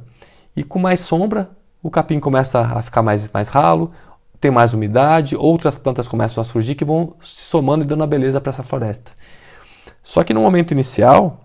E 0.54 0.62
com 0.62 0.78
mais 0.78 1.00
sombra, 1.00 1.50
o 1.82 1.90
capim 1.90 2.20
começa 2.20 2.60
a 2.60 2.82
ficar 2.82 3.00
mais, 3.00 3.30
mais 3.32 3.48
ralo, 3.48 3.90
tem 4.38 4.50
mais 4.50 4.74
umidade, 4.74 5.34
outras 5.34 5.78
plantas 5.78 6.06
começam 6.06 6.42
a 6.42 6.44
surgir 6.44 6.74
que 6.74 6.84
vão 6.84 7.14
se 7.22 7.44
somando 7.44 7.84
e 7.84 7.86
dando 7.86 8.02
a 8.04 8.06
beleza 8.06 8.38
para 8.38 8.50
essa 8.50 8.62
floresta. 8.62 9.10
Só 10.02 10.22
que 10.22 10.34
no 10.34 10.42
momento 10.42 10.72
inicial, 10.72 11.40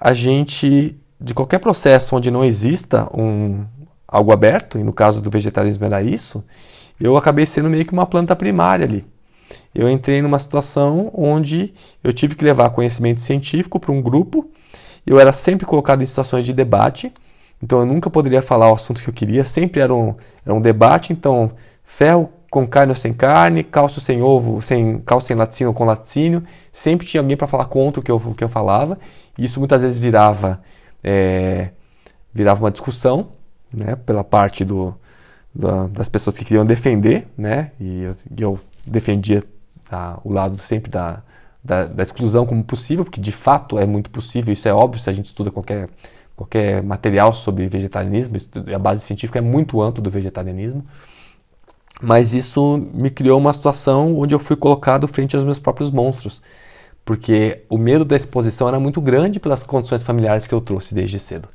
a 0.00 0.14
gente, 0.14 0.98
de 1.20 1.34
qualquer 1.34 1.58
processo 1.58 2.16
onde 2.16 2.30
não 2.30 2.42
exista 2.42 3.10
um, 3.14 3.66
algo 4.06 4.32
aberto, 4.32 4.78
e 4.78 4.82
no 4.82 4.92
caso 4.92 5.20
do 5.20 5.30
vegetarianismo 5.30 5.84
era 5.84 6.02
isso, 6.02 6.42
eu 6.98 7.14
acabei 7.14 7.44
sendo 7.44 7.68
meio 7.68 7.84
que 7.84 7.92
uma 7.92 8.06
planta 8.06 8.34
primária 8.34 8.86
ali 8.86 9.04
eu 9.74 9.88
entrei 9.88 10.20
numa 10.22 10.38
situação 10.38 11.10
onde 11.14 11.74
eu 12.02 12.12
tive 12.12 12.34
que 12.34 12.44
levar 12.44 12.70
conhecimento 12.70 13.20
científico 13.20 13.78
para 13.78 13.92
um 13.92 14.02
grupo. 14.02 14.50
Eu 15.06 15.18
era 15.18 15.32
sempre 15.32 15.64
colocado 15.64 16.02
em 16.02 16.06
situações 16.06 16.44
de 16.44 16.52
debate, 16.52 17.12
então 17.62 17.80
eu 17.80 17.86
nunca 17.86 18.10
poderia 18.10 18.42
falar 18.42 18.70
o 18.70 18.74
assunto 18.74 19.02
que 19.02 19.08
eu 19.08 19.14
queria, 19.14 19.44
sempre 19.44 19.80
era 19.80 19.94
um, 19.94 20.14
era 20.44 20.54
um 20.54 20.60
debate. 20.60 21.12
Então, 21.12 21.52
ferro 21.84 22.30
com 22.50 22.66
carne 22.66 22.92
ou 22.92 22.96
sem 22.96 23.12
carne, 23.12 23.62
cálcio 23.62 24.00
sem 24.00 24.22
ovo, 24.22 24.60
sem 24.62 24.98
cálcio 25.00 25.28
sem 25.28 25.36
laticínio 25.36 25.70
ou 25.70 25.74
com 25.74 25.84
laticínio, 25.84 26.42
sempre 26.72 27.06
tinha 27.06 27.20
alguém 27.20 27.36
para 27.36 27.46
falar 27.46 27.66
contra 27.66 28.00
o 28.00 28.02
que 28.02 28.10
eu, 28.10 28.16
o 28.16 28.34
que 28.34 28.44
eu 28.44 28.48
falava. 28.48 28.98
E 29.36 29.44
isso 29.44 29.58
muitas 29.58 29.82
vezes 29.82 29.98
virava, 29.98 30.60
é, 31.02 31.70
virava 32.32 32.64
uma 32.64 32.70
discussão 32.70 33.28
né, 33.72 33.96
pela 33.96 34.24
parte 34.24 34.64
do, 34.64 34.94
da, 35.54 35.86
das 35.88 36.08
pessoas 36.08 36.38
que 36.38 36.44
queriam 36.44 36.64
defender, 36.64 37.26
né, 37.36 37.72
e 37.78 38.02
eu, 38.02 38.16
eu 38.36 38.60
defendia 38.90 39.42
tá, 39.88 40.18
o 40.24 40.32
lado 40.32 40.60
sempre 40.62 40.90
da, 40.90 41.22
da, 41.62 41.84
da, 41.84 42.02
exclusão 42.02 42.46
como 42.46 42.62
possível, 42.64 43.04
porque 43.04 43.20
de 43.20 43.32
fato 43.32 43.78
é 43.78 43.86
muito 43.86 44.10
possível, 44.10 44.52
isso 44.52 44.68
é 44.68 44.72
óbvio 44.72 45.00
se 45.00 45.10
a 45.10 45.12
gente 45.12 45.26
estuda 45.26 45.50
qualquer, 45.50 45.88
qualquer 46.36 46.82
material 46.82 47.32
sobre 47.32 47.68
vegetarianismo, 47.68 48.36
a 48.74 48.78
base 48.78 49.02
científica 49.02 49.38
é 49.38 49.42
muito 49.42 49.80
ampla 49.80 50.02
do 50.02 50.10
vegetarianismo, 50.10 50.84
mas 52.00 52.32
isso 52.32 52.78
me 52.94 53.10
criou 53.10 53.38
uma 53.38 53.52
situação 53.52 54.16
onde 54.18 54.34
eu 54.34 54.38
fui 54.38 54.56
colocado 54.56 55.08
frente 55.08 55.34
aos 55.34 55.44
meus 55.44 55.58
próprios 55.58 55.90
monstros, 55.90 56.40
porque 57.04 57.64
o 57.68 57.78
medo 57.78 58.04
da 58.04 58.16
exposição 58.16 58.68
era 58.68 58.78
muito 58.78 59.00
grande 59.00 59.40
pelas 59.40 59.62
condições 59.62 60.02
familiares 60.02 60.46
que 60.46 60.54
eu 60.54 60.60
trouxe 60.60 60.94
desde 60.94 61.18
cedo. 61.18 61.48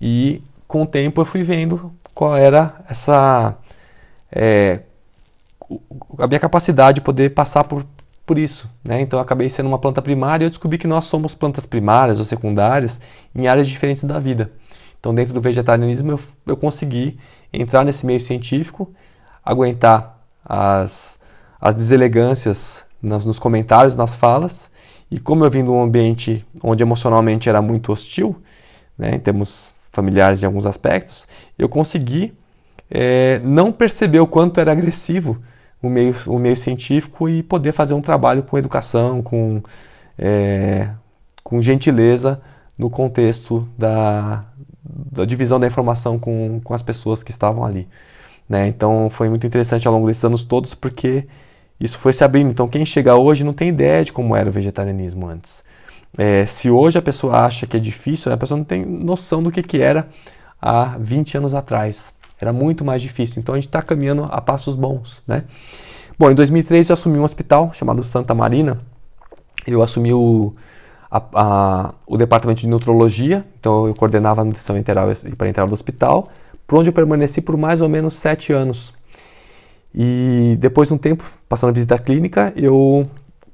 E 0.00 0.42
com 0.68 0.82
o 0.82 0.86
tempo 0.86 1.20
eu 1.20 1.24
fui 1.24 1.42
vendo 1.42 1.92
qual 2.14 2.36
era 2.36 2.84
essa 2.88 3.56
é, 4.30 4.80
a 6.18 6.26
minha 6.26 6.40
capacidade 6.40 6.96
de 6.96 7.00
poder 7.00 7.30
passar 7.34 7.64
por, 7.64 7.84
por 8.24 8.38
isso. 8.38 8.68
Né? 8.84 9.00
Então 9.00 9.18
acabei 9.18 9.48
sendo 9.50 9.66
uma 9.66 9.78
planta 9.78 10.00
primária 10.02 10.44
e 10.44 10.46
eu 10.46 10.50
descobri 10.50 10.78
que 10.78 10.86
nós 10.86 11.06
somos 11.06 11.34
plantas 11.34 11.66
primárias 11.66 12.18
ou 12.18 12.24
secundárias 12.24 13.00
em 13.34 13.46
áreas 13.46 13.68
diferentes 13.68 14.04
da 14.04 14.18
vida. 14.18 14.50
Então 14.98 15.14
dentro 15.14 15.32
do 15.32 15.40
vegetarianismo 15.40 16.12
eu, 16.12 16.20
eu 16.46 16.56
consegui 16.56 17.18
entrar 17.52 17.84
nesse 17.84 18.04
meio 18.04 18.20
científico, 18.20 18.92
aguentar 19.44 20.20
as, 20.44 21.18
as 21.60 21.74
deselegâncias 21.74 22.84
nos, 23.00 23.24
nos 23.24 23.38
comentários, 23.38 23.94
nas 23.94 24.16
falas, 24.16 24.70
e 25.10 25.20
como 25.20 25.44
eu 25.44 25.50
vim 25.50 25.62
de 25.62 25.70
um 25.70 25.82
ambiente 25.82 26.44
onde 26.62 26.82
emocionalmente 26.82 27.48
era 27.48 27.62
muito 27.62 27.92
hostil, 27.92 28.36
né, 28.98 29.14
em 29.14 29.20
termos 29.20 29.74
familiares 29.92 30.42
em 30.42 30.46
alguns 30.46 30.66
aspectos, 30.66 31.26
eu 31.56 31.68
consegui 31.68 32.36
é, 32.90 33.40
não 33.44 33.72
perceber 33.72 34.20
o 34.20 34.26
quanto 34.26 34.60
era 34.60 34.72
agressivo 34.72 35.40
o 35.82 35.88
meio, 35.88 36.14
o 36.26 36.38
meio 36.38 36.56
científico 36.56 37.28
e 37.28 37.42
poder 37.42 37.72
fazer 37.72 37.94
um 37.94 38.00
trabalho 38.00 38.42
com 38.42 38.58
educação, 38.58 39.22
com, 39.22 39.62
é, 40.18 40.88
com 41.42 41.60
gentileza 41.62 42.40
no 42.76 42.90
contexto 42.90 43.66
da, 43.76 44.44
da 44.84 45.24
divisão 45.24 45.58
da 45.58 45.66
informação 45.66 46.18
com, 46.18 46.60
com 46.62 46.74
as 46.74 46.82
pessoas 46.82 47.22
que 47.22 47.30
estavam 47.30 47.64
ali. 47.64 47.88
Né? 48.48 48.68
Então 48.68 49.10
foi 49.10 49.28
muito 49.28 49.46
interessante 49.46 49.86
ao 49.86 49.94
longo 49.94 50.06
desses 50.06 50.24
anos 50.24 50.44
todos 50.44 50.74
porque 50.74 51.26
isso 51.80 51.98
foi 51.98 52.12
se 52.12 52.24
abrindo. 52.24 52.50
Então 52.50 52.68
quem 52.68 52.84
chega 52.84 53.16
hoje 53.16 53.44
não 53.44 53.52
tem 53.52 53.68
ideia 53.68 54.04
de 54.04 54.12
como 54.12 54.34
era 54.36 54.48
o 54.48 54.52
vegetarianismo 54.52 55.26
antes. 55.26 55.64
É, 56.16 56.46
se 56.46 56.70
hoje 56.70 56.98
a 56.98 57.02
pessoa 57.02 57.44
acha 57.44 57.66
que 57.66 57.76
é 57.76 57.80
difícil, 57.80 58.32
a 58.32 58.36
pessoa 58.36 58.56
não 58.56 58.64
tem 58.64 58.84
noção 58.84 59.42
do 59.42 59.50
que, 59.50 59.62
que 59.62 59.80
era 59.82 60.08
há 60.60 60.96
20 60.98 61.38
anos 61.38 61.54
atrás. 61.54 62.14
Era 62.40 62.52
muito 62.52 62.84
mais 62.84 63.00
difícil. 63.00 63.40
Então 63.40 63.54
a 63.54 63.58
gente 63.58 63.68
está 63.68 63.82
caminhando 63.82 64.24
a 64.30 64.40
passos 64.40 64.76
bons. 64.76 65.22
Né? 65.26 65.44
Bom, 66.18 66.30
em 66.30 66.34
2003 66.34 66.88
eu 66.88 66.94
assumi 66.94 67.18
um 67.18 67.24
hospital 67.24 67.72
chamado 67.74 68.02
Santa 68.04 68.34
Marina. 68.34 68.80
Eu 69.66 69.82
assumi 69.82 70.12
o, 70.12 70.52
a, 71.10 71.22
a, 71.34 71.94
o 72.06 72.16
departamento 72.16 72.60
de 72.60 72.68
nutrologia, 72.68 73.44
então 73.58 73.86
eu 73.86 73.94
coordenava 73.94 74.42
a 74.42 74.44
nutrição 74.44 74.76
enteral 74.76 75.10
e 75.10 75.34
parenteral 75.34 75.66
do 75.66 75.74
hospital, 75.74 76.28
por 76.66 76.78
onde 76.78 76.88
eu 76.88 76.92
permaneci 76.92 77.40
por 77.40 77.56
mais 77.56 77.80
ou 77.80 77.88
menos 77.88 78.14
sete 78.14 78.52
anos. 78.52 78.94
E 79.94 80.56
depois 80.60 80.88
de 80.88 80.94
um 80.94 80.98
tempo, 80.98 81.24
passando 81.48 81.70
a 81.70 81.72
visita 81.72 81.98
clínica, 81.98 82.52
eu 82.54 83.06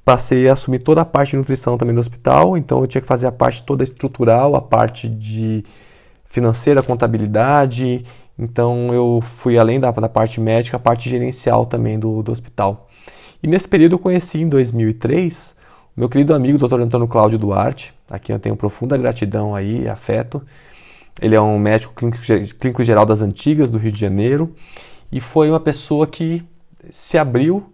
passei 0.04 0.48
a 0.48 0.54
assumir 0.54 0.80
toda 0.80 1.00
a 1.00 1.04
parte 1.04 1.30
de 1.30 1.36
nutrição 1.36 1.78
também 1.78 1.94
do 1.94 2.00
hospital, 2.00 2.56
então 2.56 2.80
eu 2.80 2.86
tinha 2.86 3.00
que 3.00 3.06
fazer 3.06 3.26
a 3.26 3.32
parte 3.32 3.62
toda 3.62 3.84
estrutural, 3.84 4.56
a 4.56 4.60
parte 4.60 5.08
de 5.08 5.64
financeira, 6.28 6.82
contabilidade, 6.82 8.04
então 8.38 8.92
eu 8.92 9.22
fui 9.36 9.58
além 9.58 9.78
da, 9.78 9.90
da 9.90 10.08
parte 10.08 10.40
médica, 10.40 10.76
a 10.76 10.80
parte 10.80 11.08
gerencial 11.08 11.66
também 11.66 11.98
do, 11.98 12.22
do 12.22 12.32
hospital. 12.32 12.88
E 13.42 13.46
nesse 13.46 13.68
período 13.68 13.94
eu 13.94 13.98
conheci, 13.98 14.40
em 14.40 14.48
2003, 14.48 15.54
o 15.96 16.00
meu 16.00 16.08
querido 16.08 16.34
amigo 16.34 16.58
Dr. 16.58 16.80
Antônio 16.80 17.08
Cláudio 17.08 17.38
Duarte, 17.38 17.92
a 18.08 18.18
quem 18.18 18.34
eu 18.34 18.40
tenho 18.40 18.56
profunda 18.56 18.96
gratidão 18.96 19.54
aí, 19.54 19.88
afeto. 19.88 20.42
Ele 21.20 21.34
é 21.34 21.40
um 21.40 21.58
médico 21.58 21.92
clínico, 21.94 22.18
clínico 22.58 22.84
geral 22.84 23.04
das 23.04 23.20
antigas 23.20 23.70
do 23.70 23.78
Rio 23.78 23.92
de 23.92 24.00
Janeiro 24.00 24.54
e 25.10 25.20
foi 25.20 25.50
uma 25.50 25.60
pessoa 25.60 26.06
que 26.06 26.42
se 26.90 27.18
abriu 27.18 27.72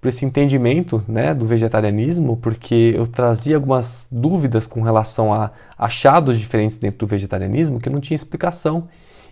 para 0.00 0.10
esse 0.10 0.22
entendimento 0.22 1.02
né, 1.08 1.32
do 1.32 1.46
vegetarianismo, 1.46 2.36
porque 2.36 2.92
eu 2.94 3.06
trazia 3.06 3.56
algumas 3.56 4.06
dúvidas 4.12 4.66
com 4.66 4.82
relação 4.82 5.32
a 5.32 5.50
achados 5.78 6.38
diferentes 6.38 6.76
dentro 6.76 6.98
do 6.98 7.06
vegetarianismo 7.06 7.80
que 7.80 7.88
não 7.88 8.00
tinha 8.00 8.14
explicação. 8.14 8.86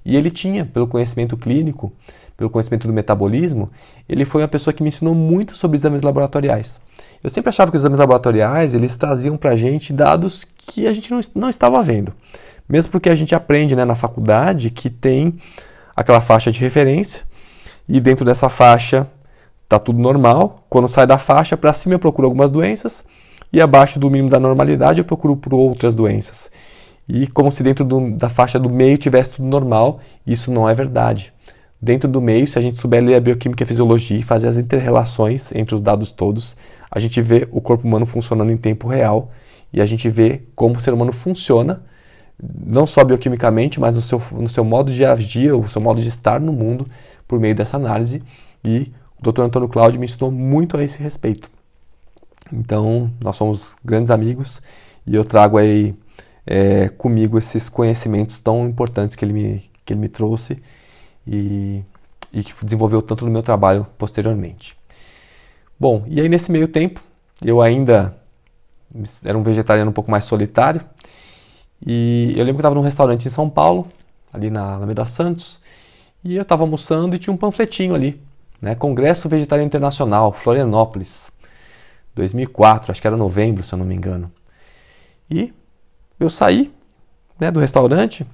E 0.05 0.17
ele 0.17 0.31
tinha, 0.31 0.65
pelo 0.65 0.87
conhecimento 0.87 1.37
clínico, 1.37 1.93
pelo 2.37 2.51
conhecimento 2.51 2.87
do 2.87 2.93
metabolismo, 2.93 3.71
ele 4.09 4.25
foi 4.25 4.43
uma 4.43 4.49
pessoa 4.49 4.75
que 4.75 4.83
me 4.83 4.89
ensinou 4.89 5.15
muito 5.15 5.55
sobre 5.55 5.77
exames 5.77 6.03
laboratoriais. 6.03 6.81
Eu 7.23 7.31
sempre 7.31 7.51
achava 7.51 7.71
que 7.71 7.77
os 7.77 7.83
exames 7.83 8.01
laboratoriais 8.01 8.75
eles 8.75 8.97
traziam 8.97 9.37
para 9.37 9.51
a 9.51 9.57
gente 9.57 9.93
dados 9.93 10.45
que 10.67 10.87
a 10.87 10.93
gente 10.93 11.11
não, 11.11 11.21
não 11.35 11.51
estava 11.51 11.83
vendo. 11.83 12.13
Mesmo 12.69 12.91
porque 12.91 13.09
a 13.09 13.15
gente 13.15 13.35
aprende 13.35 13.77
né, 13.77 13.85
na 13.85 13.95
faculdade 13.95 14.71
que 14.71 14.91
tem 14.91 15.39
aquela 15.95 16.21
faixa 16.21 16.51
de 16.51 16.59
referência 16.59 17.23
e 17.89 18.01
dentro 18.01 18.25
dessa 18.25 18.49
faixa 18.49 19.07
está 19.63 19.79
tudo 19.79 20.01
normal. 20.01 20.65
Quando 20.69 20.89
sai 20.89 21.07
da 21.07 21.19
faixa, 21.19 21.57
para 21.57 21.73
cima 21.73 21.95
eu 21.95 21.99
procuro 21.99 22.27
algumas 22.27 22.51
doenças 22.51 23.05
e 23.53 23.61
abaixo 23.61 24.01
do 24.01 24.11
mínimo 24.11 24.31
da 24.31 24.41
normalidade 24.41 25.01
eu 25.01 25.05
procuro 25.05 25.37
por 25.37 25.55
outras 25.55 25.95
doenças. 25.95 26.51
E 27.09 27.27
como 27.27 27.51
se 27.51 27.63
dentro 27.63 27.85
do, 27.85 28.13
da 28.13 28.29
faixa 28.29 28.59
do 28.59 28.71
meio 28.71 28.97
tivesse 28.97 29.33
tudo 29.33 29.47
normal, 29.47 30.01
isso 30.27 30.51
não 30.51 30.69
é 30.69 30.75
verdade. 30.75 31.33
Dentro 31.81 32.09
do 32.09 32.21
meio, 32.21 32.47
se 32.47 32.59
a 32.59 32.63
gente 32.63 32.79
souber 32.81 33.03
ler 33.03 33.17
a 33.17 33.21
bioquímica 33.21 33.63
e 33.63 33.65
a 33.65 33.67
fisiologia 33.67 34.19
e 34.19 34.23
fazer 34.23 34.49
as 34.49 34.57
interrelações 34.57 35.51
entre 35.53 35.75
os 35.75 35.81
dados 35.81 36.13
todos, 36.13 36.57
a 36.91 37.01
gente 37.01 37.21
vê 37.21 37.49
o 37.51 37.61
corpo 37.61 37.87
humano 37.87 38.07
funcionando 38.07 38.53
em 38.53 38.57
tempo 38.57 38.87
real 38.87 39.33
e 39.73 39.81
a 39.81 39.87
gente 39.87 40.09
vê 40.09 40.43
como 40.55 40.77
o 40.77 40.81
ser 40.81 40.93
humano 40.93 41.13
funciona, 41.13 41.83
não 42.41 42.87
só 42.87 43.03
bioquimicamente, 43.03 43.81
mas 43.81 43.95
no 43.95 44.03
seu, 44.03 44.23
no 44.33 44.49
seu 44.49 44.65
modo 44.65 44.93
de 44.93 45.05
agir, 45.05 45.53
o 45.53 45.69
seu 45.69 45.81
modo 45.81 46.01
de 46.01 46.09
estar 46.09 46.41
no 46.41 46.53
mundo 46.53 46.87
por 47.27 47.41
meio 47.41 47.55
dessa 47.55 47.77
análise. 47.77 48.23
E 48.65 48.93
o 49.19 49.33
Dr. 49.33 49.43
Antônio 49.43 49.69
Cláudio 49.69 49.99
me 49.99 50.07
ensinou 50.07 50.31
muito 50.31 50.77
a 50.77 50.85
esse 50.85 51.03
respeito. 51.03 51.51
Então, 52.53 53.11
nós 53.21 53.37
somos 53.37 53.75
grandes 53.85 54.11
amigos 54.11 54.61
e 55.07 55.15
eu 55.15 55.25
trago 55.25 55.57
aí 55.57 55.95
é, 56.47 56.89
comigo 56.89 57.39
esses 57.39 57.69
conhecimentos 57.69 58.41
tão 58.41 58.67
importantes 58.69 59.17
que 59.17 59.25
ele 59.25 59.33
me, 59.33 59.71
que 59.85 59.93
ele 59.93 60.01
me 60.01 60.09
trouxe 60.09 60.63
e, 61.27 61.83
e 62.33 62.43
que 62.43 62.53
desenvolveu 62.65 63.03
tanto 63.03 63.25
no 63.25 63.31
meu 63.31 63.43
trabalho 63.43 63.87
posteriormente. 63.97 64.77
Bom, 65.79 66.05
e 66.07 66.21
aí 66.21 66.29
nesse 66.29 66.51
meio 66.51 66.69
tempo, 66.69 67.01
eu 67.45 67.61
ainda 67.61 68.17
era 69.25 69.37
um 69.37 69.43
vegetariano 69.43 69.91
um 69.91 69.95
pouco 69.95 70.11
mais 70.11 70.25
solitário 70.25 70.83
e 71.85 72.33
eu 72.37 72.45
lembro 72.45 72.55
que 72.55 72.57
eu 72.57 72.61
estava 72.61 72.75
num 72.75 72.83
restaurante 72.83 73.27
em 73.27 73.31
São 73.31 73.49
Paulo, 73.49 73.89
ali 74.33 74.51
na 74.51 74.75
Alameda 74.75 75.05
Santos, 75.07 75.61
e 76.23 76.37
eu 76.37 76.43
estava 76.43 76.63
almoçando 76.63 77.17
e 77.17 77.19
tinha 77.19 77.33
um 77.35 77.37
panfletinho 77.37 77.95
ali 77.95 78.21
né? 78.63 78.77
Congresso 78.77 79.29
Vegetariano 79.29 79.67
Internacional, 79.67 80.33
Florianópolis, 80.33 81.33
2004, 82.15 82.93
acho 82.93 83.01
que 83.01 83.07
era 83.09 83.17
novembro, 83.17 83.65
se 83.65 83.75
eu 83.75 83.79
não 83.79 83.85
me 83.85 83.97
engano. 83.97 84.31
E 85.29 85.53
eu 86.25 86.31
saí 86.31 86.73
né, 87.39 87.51
do 87.51 87.61
restaurante 87.61 88.27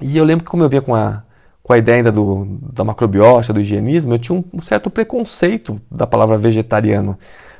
e 0.00 0.16
eu 0.16 0.24
lembro 0.24 0.44
que 0.44 0.50
como 0.50 0.62
eu 0.62 0.68
via 0.68 0.80
com 0.80 0.94
a, 0.94 1.22
com 1.62 1.72
a 1.72 1.78
ideia 1.78 1.98
ainda 1.98 2.12
do, 2.12 2.58
da 2.72 2.84
macrobiótica, 2.84 3.52
do 3.52 3.60
higienismo, 3.60 4.14
eu 4.14 4.18
tinha 4.18 4.44
um, 4.52 4.62
certo 4.62 4.90
preconceito 4.90 5.80
da 5.90 6.06
palavra 6.06 6.36
vegetariano. 6.38 7.18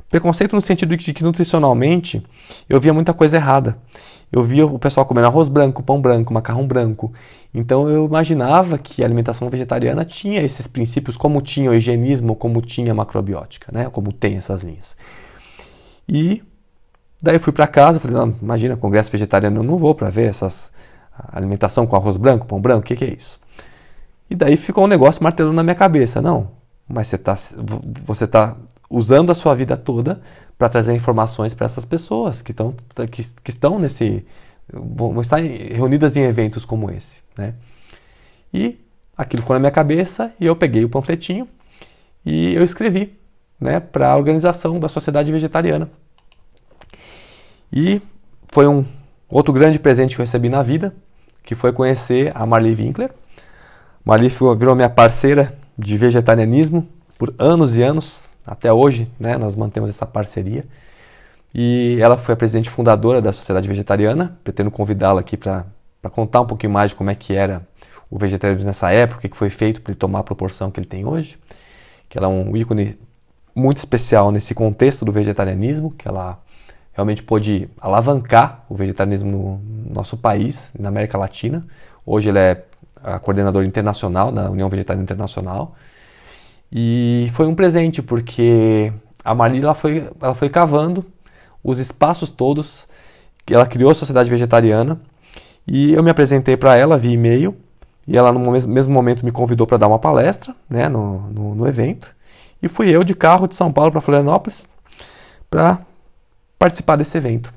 Preconceito 0.09 0.57
no 0.57 0.63
sentido 0.63 0.97
de 0.97 1.13
que 1.13 1.23
nutricionalmente 1.23 2.23
eu 2.69 2.81
via 2.81 2.93
muita 2.93 3.15
coisa 3.15 3.37
errada 3.37 3.77
eu 4.33 4.45
via 4.45 4.65
o 4.65 4.79
pessoal 4.79 5.05
comendo 5.05 5.27
arroz 5.27 5.49
branco, 5.49 5.83
pão 5.83 6.01
branco, 6.01 6.33
macarrão 6.33 6.67
branco. 6.67 7.13
Então 7.53 7.89
eu 7.89 8.07
imaginava 8.07 8.79
que 8.79 9.03
a 9.03 9.07
alimentação 9.07 9.51
vegetariana 9.51 10.05
tinha 10.05 10.41
esses 10.41 10.67
princípios, 10.69 11.17
como 11.17 11.43
tinha 11.43 11.71
o 11.71 11.75
higienismo, 11.75 12.37
como 12.37 12.63
tinha 12.63 12.93
a 12.93 12.95
macrobiótica, 12.95 13.73
né? 13.73 13.91
como 13.91 14.13
tem 14.13 14.37
essas 14.37 14.63
linhas. 14.63 14.97
E 16.09 16.43
daí 17.23 17.39
fui 17.39 17.53
para 17.53 17.67
casa, 17.67 18.01
falei, 18.01 18.17
não, 18.17 18.35
imagina, 18.41 18.77
congresso 18.77 19.11
vegetariano, 19.11 19.61
eu 19.61 19.63
não 19.63 19.77
vou 19.79 19.95
para 19.95 20.11
ver 20.11 20.29
essas 20.31 20.73
alimentação 21.33 21.87
com 21.87 21.97
arroz 21.97 22.17
branco, 22.17 22.47
pão 22.47 22.61
branco, 22.61 22.81
o 22.81 22.83
que, 22.83 22.97
que 22.97 23.05
é 23.05 23.13
isso? 23.13 23.39
E 24.29 24.35
daí 24.35 24.57
ficou 24.57 24.85
um 24.85 24.87
negócio 24.87 25.23
martelando 25.23 25.55
na 25.55 25.63
minha 25.63 25.75
cabeça, 25.75 26.23
não, 26.23 26.51
mas 26.89 27.09
você 27.09 27.17
está 27.17 27.37
você 28.05 28.27
tá 28.27 28.57
usando 28.89 29.31
a 29.31 29.35
sua 29.35 29.55
vida 29.55 29.77
toda 29.77 30.21
para 30.59 30.69
trazer 30.69 30.93
informações 30.95 31.55
para 31.55 31.65
essas 31.65 31.85
pessoas 31.85 32.43
que, 32.43 32.53
tão, 32.53 32.75
que, 33.11 33.23
que 33.23 33.51
estão 33.51 33.79
nesse. 33.79 34.27
vão 34.73 35.21
estar 35.21 35.39
reunidas 35.39 36.17
em 36.17 36.23
eventos 36.23 36.65
como 36.65 36.91
esse. 36.91 37.19
Né? 37.39 37.55
E 38.53 38.79
aquilo 39.17 39.43
ficou 39.43 39.55
na 39.55 39.61
minha 39.61 39.71
cabeça 39.71 40.33
e 40.41 40.47
eu 40.47 40.57
peguei 40.57 40.85
o 40.85 40.89
panfletinho 40.89 41.49
e 42.27 42.53
eu 42.55 42.65
escrevi 42.65 43.17
né, 43.59 43.81
para 43.81 44.11
a 44.11 44.17
organização 44.17 44.79
da 44.79 44.89
Sociedade 44.89 45.31
Vegetariana. 45.31 45.89
E 47.73 48.03
foi 48.49 48.67
um 48.67 48.85
outro 49.29 49.53
grande 49.53 49.79
presente 49.79 50.15
que 50.15 50.21
eu 50.21 50.25
recebi 50.25 50.49
na 50.49 50.63
vida, 50.63 50.95
que 51.43 51.55
foi 51.55 51.73
conhecer 51.73 52.33
a 52.35 52.45
Marli 52.45 52.75
Winkler. 52.75 53.11
Marli 54.05 54.29
virou 54.59 54.75
minha 54.75 54.91
parceira 54.91 55.57
de 55.79 55.97
vegetarianismo 55.97 56.87
por 57.19 57.35
anos 57.39 57.77
e 57.77 57.83
anos, 57.83 58.29
até 58.47 58.73
hoje, 58.73 59.11
né, 59.19 59.37
nós 59.37 59.55
mantemos 59.55 59.91
essa 59.91 60.07
parceria. 60.07 60.65
E 61.55 61.99
ela 62.01 62.17
foi 62.17 62.35
a 62.35 62.37
presidente 62.37 62.71
fundadora 62.71 63.21
da 63.21 63.33
Sociedade 63.33 63.69
Vegetariana. 63.69 64.39
Pretendo 64.43 64.71
convidá-la 64.71 65.21
aqui 65.21 65.37
para 65.37 65.65
contar 66.11 66.41
um 66.41 66.47
pouquinho 66.47 66.73
mais 66.73 66.91
de 66.91 66.95
como 66.95 67.11
é 67.11 67.15
que 67.15 67.35
era 67.35 67.67
o 68.09 68.19
vegetarianismo 68.19 68.67
nessa 68.67 68.91
época, 68.91 69.27
o 69.27 69.31
que 69.31 69.37
foi 69.37 69.51
feito 69.51 69.83
para 69.83 69.93
ele 69.93 69.99
tomar 69.99 70.21
a 70.21 70.25
proporção 70.25 70.71
que 70.71 70.81
ele 70.81 70.87
tem 70.87 71.05
hoje. 71.05 71.39
Que 72.09 72.19
ela 72.19 72.27
é 72.27 72.31
um 72.31 72.57
ícone 72.57 72.99
muito 73.55 73.79
especial 73.79 74.31
nesse 74.31 74.55
contexto 74.55 75.05
do 75.05 75.13
vegetarianismo, 75.13 75.91
que 75.91 76.07
ela 76.09 76.41
realmente 76.93 77.23
pôde 77.23 77.69
alavancar 77.81 78.65
o 78.69 78.75
vegetarianismo 78.75 79.61
no 79.87 79.95
nosso 79.95 80.17
país, 80.17 80.71
na 80.79 80.89
América 80.89 81.17
Latina. 81.17 81.67
Hoje 82.05 82.29
ela 82.29 82.41
é 82.41 82.65
a 83.03 83.19
coordenadora 83.19 83.67
internacional 83.67 84.31
da 84.31 84.51
União 84.51 84.69
Vegetariana 84.69 85.03
Internacional 85.03 85.75
e 86.73 87.31
foi 87.33 87.47
um 87.47 87.55
presente, 87.55 88.01
porque 88.01 88.93
a 89.25 89.35
Marli 89.35 89.61
ela 89.61 89.75
foi, 89.75 90.09
ela 90.21 90.35
foi 90.35 90.49
cavando 90.49 91.05
os 91.65 91.79
espaços 91.79 92.31
todos, 92.31 92.87
ela 93.51 93.67
criou 93.67 93.91
a 93.91 93.95
Sociedade 93.95 94.31
Vegetariana, 94.31 95.01
e 95.67 95.93
eu 95.93 96.03
me 96.03 96.11
apresentei 96.11 96.57
para 96.57 96.77
ela 96.77 96.97
via 96.97 97.13
e-mail, 97.13 97.57
e 98.07 98.17
ela 98.17 98.33
no 98.33 98.53
mesmo 98.53 98.95
momento 98.95 99.25
me 99.25 99.33
convidou 99.33 99.67
para 99.67 99.79
dar 99.79 99.89
uma 99.89 99.99
palestra 99.99 100.55
né, 100.69 100.89
no, 100.89 101.29
no, 101.31 101.55
no, 101.57 101.69
evento, 101.69 102.15
e 102.63 102.69
fui 102.69 102.89
eu 102.95 103.03
de 103.03 103.15
carro 103.15 103.49
de 103.49 103.57
São 103.57 103.73
Paulo 103.73 103.91
para 103.91 104.01
Florianópolis 104.01 104.69
para 105.51 105.81
participar 106.61 106.97
desse 106.97 107.17
evento. 107.17 107.51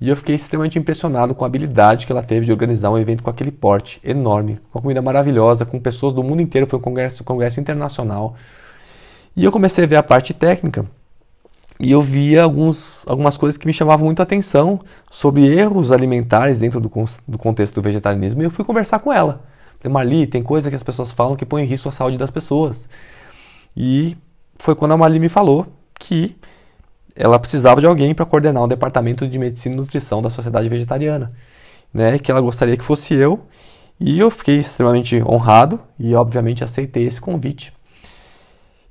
E 0.00 0.08
eu 0.08 0.16
fiquei 0.16 0.36
extremamente 0.36 0.78
impressionado 0.78 1.34
com 1.34 1.42
a 1.44 1.48
habilidade 1.48 2.06
que 2.06 2.12
ela 2.12 2.22
teve 2.22 2.46
de 2.46 2.52
organizar 2.52 2.90
um 2.90 2.98
evento 2.98 3.20
com 3.20 3.28
aquele 3.28 3.50
porte 3.50 4.00
enorme, 4.04 4.60
com 4.70 4.78
uma 4.78 4.82
comida 4.82 5.02
maravilhosa, 5.02 5.66
com 5.66 5.80
pessoas 5.80 6.14
do 6.14 6.22
mundo 6.22 6.40
inteiro, 6.40 6.64
foi 6.64 6.78
um 6.78 6.82
congresso, 6.82 7.24
um 7.24 7.26
congresso 7.26 7.58
internacional. 7.58 8.36
E 9.36 9.44
eu 9.44 9.50
comecei 9.50 9.82
a 9.82 9.86
ver 9.86 9.96
a 9.96 10.02
parte 10.02 10.32
técnica 10.32 10.86
e 11.80 11.90
eu 11.90 12.00
via 12.00 12.44
alguns, 12.44 13.04
algumas 13.08 13.36
coisas 13.36 13.56
que 13.56 13.66
me 13.66 13.72
chamavam 13.72 14.04
muito 14.04 14.20
a 14.20 14.22
atenção 14.22 14.80
sobre 15.10 15.44
erros 15.44 15.90
alimentares 15.90 16.58
dentro 16.58 16.78
do, 16.80 16.88
do 17.26 17.38
contexto 17.38 17.74
do 17.74 17.82
vegetarianismo 17.82 18.42
e 18.42 18.44
eu 18.44 18.50
fui 18.50 18.64
conversar 18.64 19.00
com 19.00 19.12
ela. 19.12 19.44
Falei, 19.80 19.92
Marli, 19.92 20.26
tem 20.26 20.42
coisa 20.42 20.70
que 20.70 20.76
as 20.76 20.84
pessoas 20.84 21.10
falam 21.10 21.34
que 21.34 21.44
põe 21.44 21.64
em 21.64 21.66
risco 21.66 21.88
a 21.88 21.92
saúde 21.92 22.16
das 22.16 22.30
pessoas. 22.30 22.88
E 23.76 24.16
foi 24.56 24.76
quando 24.76 24.92
a 24.92 24.96
Marli 24.96 25.18
me 25.18 25.28
falou 25.28 25.66
que 25.98 26.36
ela 27.16 27.38
precisava 27.38 27.80
de 27.80 27.86
alguém 27.86 28.14
para 28.14 28.26
coordenar 28.26 28.62
o 28.62 28.68
departamento 28.68 29.26
de 29.26 29.38
medicina 29.38 29.74
e 29.74 29.78
nutrição 29.78 30.20
da 30.20 30.30
sociedade 30.30 30.68
vegetariana, 30.68 31.32
né? 31.92 32.18
Que 32.18 32.30
ela 32.30 32.40
gostaria 32.40 32.76
que 32.76 32.84
fosse 32.84 33.14
eu. 33.14 33.40
E 33.98 34.18
eu 34.18 34.30
fiquei 34.30 34.56
extremamente 34.56 35.22
honrado 35.22 35.80
e 35.98 36.14
obviamente 36.14 36.62
aceitei 36.62 37.06
esse 37.06 37.20
convite. 37.20 37.72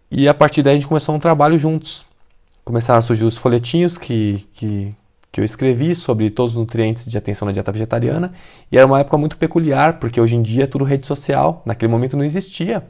E 0.09 0.27
a 0.27 0.33
partir 0.33 0.63
daí 0.63 0.73
a 0.73 0.75
gente 0.75 0.87
começou 0.87 1.13
um 1.13 1.19
trabalho 1.19 1.59
juntos 1.59 2.05
começaram 2.65 2.97
a 2.97 3.01
surgir 3.01 3.23
os 3.23 3.37
folhetinhos 3.37 3.95
que, 3.95 4.47
que, 4.51 4.93
que 5.31 5.39
eu 5.39 5.45
escrevi 5.45 5.93
sobre 5.93 6.31
todos 6.31 6.53
os 6.53 6.57
nutrientes 6.57 7.05
de 7.05 7.15
atenção 7.15 7.45
na 7.45 7.51
dieta 7.51 7.71
vegetariana. 7.71 8.33
E 8.71 8.77
era 8.77 8.87
uma 8.87 8.99
época 8.99 9.17
muito 9.19 9.37
peculiar, 9.37 9.99
porque 9.99 10.19
hoje 10.19 10.35
em 10.35 10.41
dia 10.41 10.63
é 10.63 10.67
tudo 10.67 10.83
rede 10.83 11.05
social. 11.05 11.61
Naquele 11.63 11.91
momento 11.91 12.17
não 12.17 12.25
existia. 12.25 12.83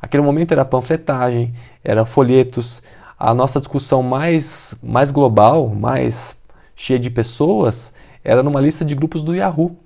Aquele 0.00 0.22
momento 0.22 0.52
era 0.52 0.64
panfletagem, 0.64 1.52
era 1.82 2.04
folhetos. 2.04 2.80
A 3.18 3.32
nossa 3.32 3.58
discussão 3.58 4.02
mais, 4.02 4.74
mais 4.82 5.10
global, 5.10 5.68
mais 5.68 6.36
cheia 6.74 6.98
de 6.98 7.08
pessoas, 7.08 7.92
era 8.22 8.42
numa 8.42 8.60
lista 8.60 8.84
de 8.84 8.94
grupos 8.94 9.24
do 9.24 9.34
Yahoo. 9.34 9.76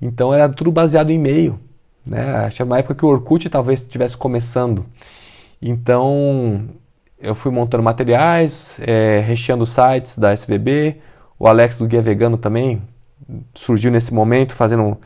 Então 0.00 0.32
era 0.32 0.48
tudo 0.48 0.72
baseado 0.72 1.10
em 1.10 1.16
e-mail. 1.16 1.58
Né? 2.06 2.46
Acho 2.46 2.64
uma 2.64 2.78
época 2.78 2.94
que 2.94 3.04
o 3.04 3.08
Orkut 3.08 3.48
talvez 3.50 3.80
estivesse 3.82 4.16
começando. 4.16 4.86
Então 5.60 6.68
eu 7.20 7.34
fui 7.34 7.50
montando 7.50 7.82
materiais, 7.82 8.78
é, 8.80 9.20
recheando 9.26 9.66
sites 9.66 10.18
da 10.18 10.32
SBB. 10.32 10.96
O 11.38 11.46
Alex 11.46 11.78
do 11.78 11.86
Guia 11.86 12.00
Vegano 12.00 12.36
também 12.36 12.82
surgiu 13.54 13.90
nesse 13.90 14.14
momento, 14.14 14.54
fazendo 14.54 14.98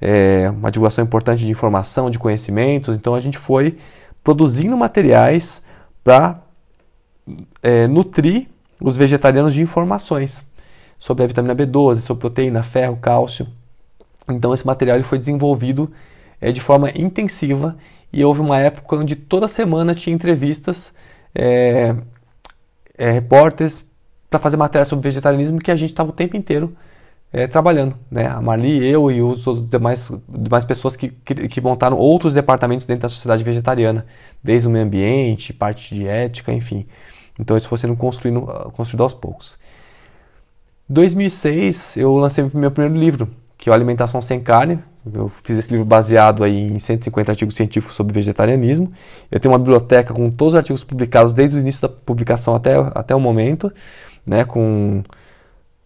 é, 0.00 0.50
uma 0.50 0.70
divulgação 0.70 1.04
importante 1.04 1.44
de 1.44 1.50
informação, 1.50 2.10
de 2.10 2.18
conhecimentos. 2.18 2.94
Então 2.94 3.14
a 3.14 3.20
gente 3.20 3.38
foi 3.38 3.78
produzindo 4.22 4.76
materiais 4.76 5.62
para 6.02 6.40
é, 7.62 7.86
nutrir 7.86 8.46
os 8.80 8.96
vegetarianos 8.96 9.54
de 9.54 9.60
informações 9.60 10.44
sobre 10.98 11.24
a 11.24 11.26
vitamina 11.26 11.54
B12, 11.54 11.96
sobre 11.96 12.20
proteína, 12.20 12.62
ferro, 12.62 12.96
cálcio. 12.96 13.46
Então 14.28 14.52
esse 14.52 14.66
material 14.66 15.02
foi 15.02 15.18
desenvolvido 15.18 15.90
é, 16.40 16.52
de 16.52 16.60
forma 16.60 16.90
intensiva 16.90 17.76
e 18.12 18.24
houve 18.24 18.40
uma 18.40 18.58
época 18.58 18.96
onde 18.96 19.16
toda 19.16 19.48
semana 19.48 19.94
tinha 19.94 20.14
entrevistas 20.14 20.92
é, 21.34 21.94
é, 22.96 23.10
repórteres 23.10 23.84
para 24.28 24.38
fazer 24.38 24.56
matéria 24.56 24.84
sobre 24.84 25.08
vegetarianismo 25.08 25.58
que 25.58 25.70
a 25.70 25.76
gente 25.76 25.90
estava 25.90 26.10
o 26.10 26.12
tempo 26.12 26.36
inteiro 26.36 26.76
é, 27.32 27.46
trabalhando. 27.46 27.96
Né? 28.10 28.26
A 28.26 28.40
Marli, 28.40 28.84
eu 28.86 29.10
e 29.10 29.22
os 29.22 29.46
outros 29.46 29.68
demais, 29.68 30.10
demais 30.28 30.64
pessoas 30.64 30.96
que, 30.96 31.08
que, 31.08 31.48
que, 31.48 31.60
montaram 31.60 31.96
outros 31.96 32.34
departamentos 32.34 32.86
dentro 32.86 33.02
da 33.02 33.08
sociedade 33.08 33.44
vegetariana, 33.44 34.06
desde 34.42 34.66
o 34.66 34.70
meio 34.70 34.84
ambiente, 34.84 35.52
parte 35.52 35.94
de 35.94 36.06
ética, 36.06 36.52
enfim. 36.52 36.86
Então 37.38 37.56
isso 37.56 37.68
foi 37.68 37.78
sendo 37.78 37.96
construído, 37.96 38.40
construído 38.72 39.02
aos 39.02 39.14
poucos. 39.14 39.58
Em 40.88 40.94
2006 40.94 41.96
eu 41.96 42.16
lancei 42.16 42.48
meu 42.54 42.70
primeiro 42.70 42.98
livro, 42.98 43.28
que 43.56 43.68
é 43.68 43.72
o 43.72 43.74
Alimentação 43.74 44.22
Sem 44.22 44.40
Carne, 44.40 44.82
eu 45.14 45.30
fiz 45.42 45.56
esse 45.56 45.70
livro 45.70 45.84
baseado 45.84 46.44
aí 46.44 46.70
em 46.70 46.78
150 46.78 47.32
artigos 47.32 47.54
científicos 47.54 47.96
sobre 47.96 48.12
vegetarianismo. 48.12 48.92
Eu 49.30 49.40
tenho 49.40 49.52
uma 49.52 49.58
biblioteca 49.58 50.12
com 50.12 50.30
todos 50.30 50.54
os 50.54 50.58
artigos 50.58 50.84
publicados 50.84 51.32
desde 51.32 51.56
o 51.56 51.58
início 51.58 51.82
da 51.82 51.88
publicação 51.88 52.54
até, 52.54 52.74
até 52.94 53.14
o 53.14 53.20
momento, 53.20 53.72
né, 54.26 54.44
com, 54.44 55.02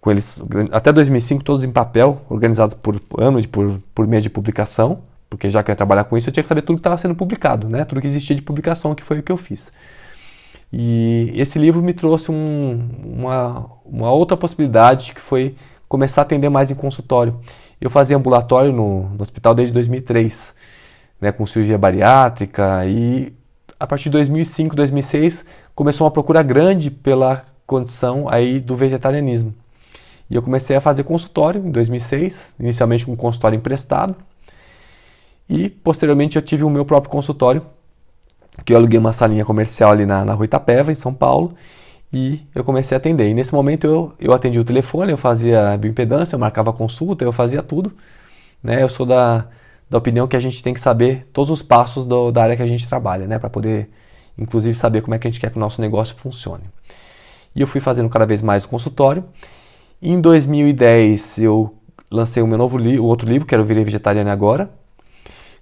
com 0.01 0.11
eles 0.11 0.43
até 0.71 0.93
2005 0.93 1.45
todos 1.45 1.65
em 1.65 1.71
papel, 1.71 2.23
organizados 2.29 2.75
por 2.75 3.01
ano 3.19 3.39
e 3.39 3.47
por, 3.47 3.81
por 3.95 4.07
mês 4.07 4.23
de 4.23 4.31
publicação, 4.31 5.01
porque 5.31 5.51
já 5.51 5.63
que 5.63 5.71
eu 5.71 5.73
ia 5.73 5.77
trabalhar 5.77 6.05
com 6.05 6.17
isso, 6.17 6.29
eu 6.29 6.33
tinha 6.33 6.43
que 6.43 6.49
saber 6.49 6.63
tudo 6.63 6.77
que 6.77 6.81
estava 6.81 6.99
sendo 6.99 7.15
publicado, 7.15 7.69
né, 7.69 7.85
tudo 7.85 8.01
que 8.01 8.07
existia 8.07 8.35
de 8.35 8.43
publicação, 8.43 8.95
que 8.95 9.05
foi 9.05 9.21
o 9.21 9.23
que 9.23 9.33
eu 9.33 9.37
fiz. 9.37 9.73
E 10.73 11.33
esse 11.35 11.59
livro 11.59 11.83
me 11.83 11.93
trouxe 11.93 12.31
um, 12.31 12.89
uma, 13.05 13.67
uma 13.85 14.11
outra 14.11 14.37
possibilidade 14.37 15.13
que 15.13 15.21
foi 15.21 15.55
começar 15.89 16.23
a 16.23 16.25
atender 16.25 16.49
mais 16.49 16.71
em 16.71 16.75
consultório. 16.75 17.39
Eu 17.81 17.91
fazia 17.91 18.17
ambulatório 18.17 18.73
no, 18.73 19.11
no 19.11 19.21
hospital 19.21 19.55
desde 19.55 19.75
2003, 19.75 20.55
né, 21.21 21.31
com 21.31 21.47
cirurgia 21.47 21.77
bariátrica 21.77 22.87
e 22.87 23.33
a 23.79 23.87
partir 23.87 24.05
de 24.05 24.11
2005, 24.11 24.75
2006 24.77 25.45
começou 25.75 26.07
uma 26.07 26.11
procura 26.11 26.43
grande 26.43 26.91
pela 26.91 27.45
condição 27.67 28.29
aí 28.29 28.61
do 28.61 28.77
vegetarianismo. 28.77 29.55
E 30.31 30.35
eu 30.35 30.41
comecei 30.41 30.77
a 30.77 30.81
fazer 30.81 31.03
consultório 31.05 31.67
em 31.67 31.71
2006, 31.71 32.55
inicialmente 32.59 33.05
com 33.05 33.13
um 33.13 33.17
consultório 33.17 33.57
emprestado. 33.57 34.17
E 35.49 35.69
posteriormente 35.69 36.37
eu 36.37 36.43
tive 36.43 36.65
o 36.65 36.71
meu 36.71 36.85
próprio 36.85 37.11
consultório, 37.11 37.63
que 38.65 38.73
eu 38.73 38.77
aluguei 38.77 38.99
uma 38.99 39.13
salinha 39.13 39.45
comercial 39.45 39.91
ali 39.93 40.07
na, 40.07 40.25
na 40.25 40.35
Rua 40.35 40.45
Itapeva, 40.45 40.93
em 40.93 40.95
São 40.95 41.13
Paulo, 41.13 41.55
e 42.13 42.43
eu 42.55 42.63
comecei 42.63 42.95
a 42.95 42.99
atender. 42.99 43.29
E 43.29 43.35
nesse 43.35 43.55
momento 43.55 43.87
eu, 43.87 44.13
eu 44.21 44.33
atendi 44.33 44.59
o 44.59 44.65
telefone, 44.65 45.13
eu 45.13 45.17
fazia 45.19 45.77
bioimpedância, 45.79 46.35
eu 46.35 46.39
marcava 46.39 46.73
consulta, 46.73 47.25
eu 47.25 47.33
fazia 47.33 47.63
tudo. 47.63 47.93
Né? 48.63 48.83
Eu 48.83 48.89
sou 48.89 49.07
da, 49.07 49.47
da 49.89 49.99
opinião 49.99 50.29
que 50.29 50.37
a 50.37 50.41
gente 50.41 50.63
tem 50.63 50.75
que 50.75 50.81
saber 50.81 51.27
todos 51.33 51.51
os 51.51 51.63
passos 51.63 52.07
do, 52.07 52.31
da 52.31 52.43
área 52.43 52.57
que 52.57 52.63
a 52.63 52.67
gente 52.67 52.87
trabalha, 52.87 53.27
né? 53.27 53.39
para 53.39 53.49
poder, 53.49 53.91
inclusive, 54.37 54.75
saber 54.75 55.01
como 55.01 55.15
é 55.15 55.19
que 55.19 55.27
a 55.27 55.31
gente 55.31 55.41
quer 55.41 55.51
que 55.51 55.57
o 55.57 55.61
nosso 55.61 55.81
negócio 55.81 56.15
funcione. 56.17 56.65
E 57.57 57.61
eu 57.61 57.67
fui 57.67 57.81
fazendo 57.81 58.09
cada 58.09 58.27
vez 58.27 58.43
mais 58.43 58.65
o 58.65 58.69
consultório. 58.69 59.25
Em 60.01 60.21
2010 60.21 61.39
eu 61.39 61.75
lancei 62.11 62.43
o 62.43 62.47
meu 62.47 62.59
novo 62.59 62.77
livro, 62.77 63.05
o 63.05 63.07
outro 63.07 63.29
livro, 63.29 63.47
que 63.47 63.55
era 63.55 63.63
o 63.63 63.67
Virei 63.67 63.85
Vegetariano 63.85 64.31
Agora. 64.31 64.71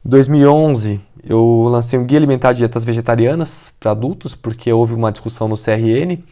Em 0.05 0.09
2011 0.09 1.01
eu 1.23 1.65
lancei 1.69 1.99
um 1.99 2.07
guia 2.07 2.19
alimentar 2.19 2.53
de 2.53 2.59
dietas 2.59 2.85
vegetarianas 2.85 3.71
para 3.79 3.91
adultos, 3.91 4.35
porque 4.35 4.73
houve 4.73 4.95
uma 4.95 5.13
discussão 5.13 5.47
no 5.47 5.57
CRN. 5.57 6.25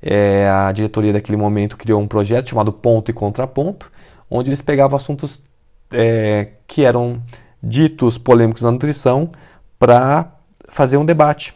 É, 0.00 0.48
a 0.48 0.70
diretoria 0.70 1.12
daquele 1.12 1.36
momento 1.36 1.76
criou 1.76 2.00
um 2.00 2.06
projeto 2.06 2.50
chamado 2.50 2.72
Ponto 2.72 3.10
e 3.10 3.14
Contraponto, 3.14 3.90
onde 4.30 4.50
eles 4.50 4.62
pegavam 4.62 4.96
assuntos 4.96 5.42
é, 5.90 6.50
que 6.68 6.84
eram 6.84 7.20
ditos 7.60 8.16
polêmicos 8.16 8.62
na 8.62 8.70
nutrição 8.70 9.30
para 9.78 10.32
fazer 10.68 10.96
um 10.96 11.04
debate 11.04 11.54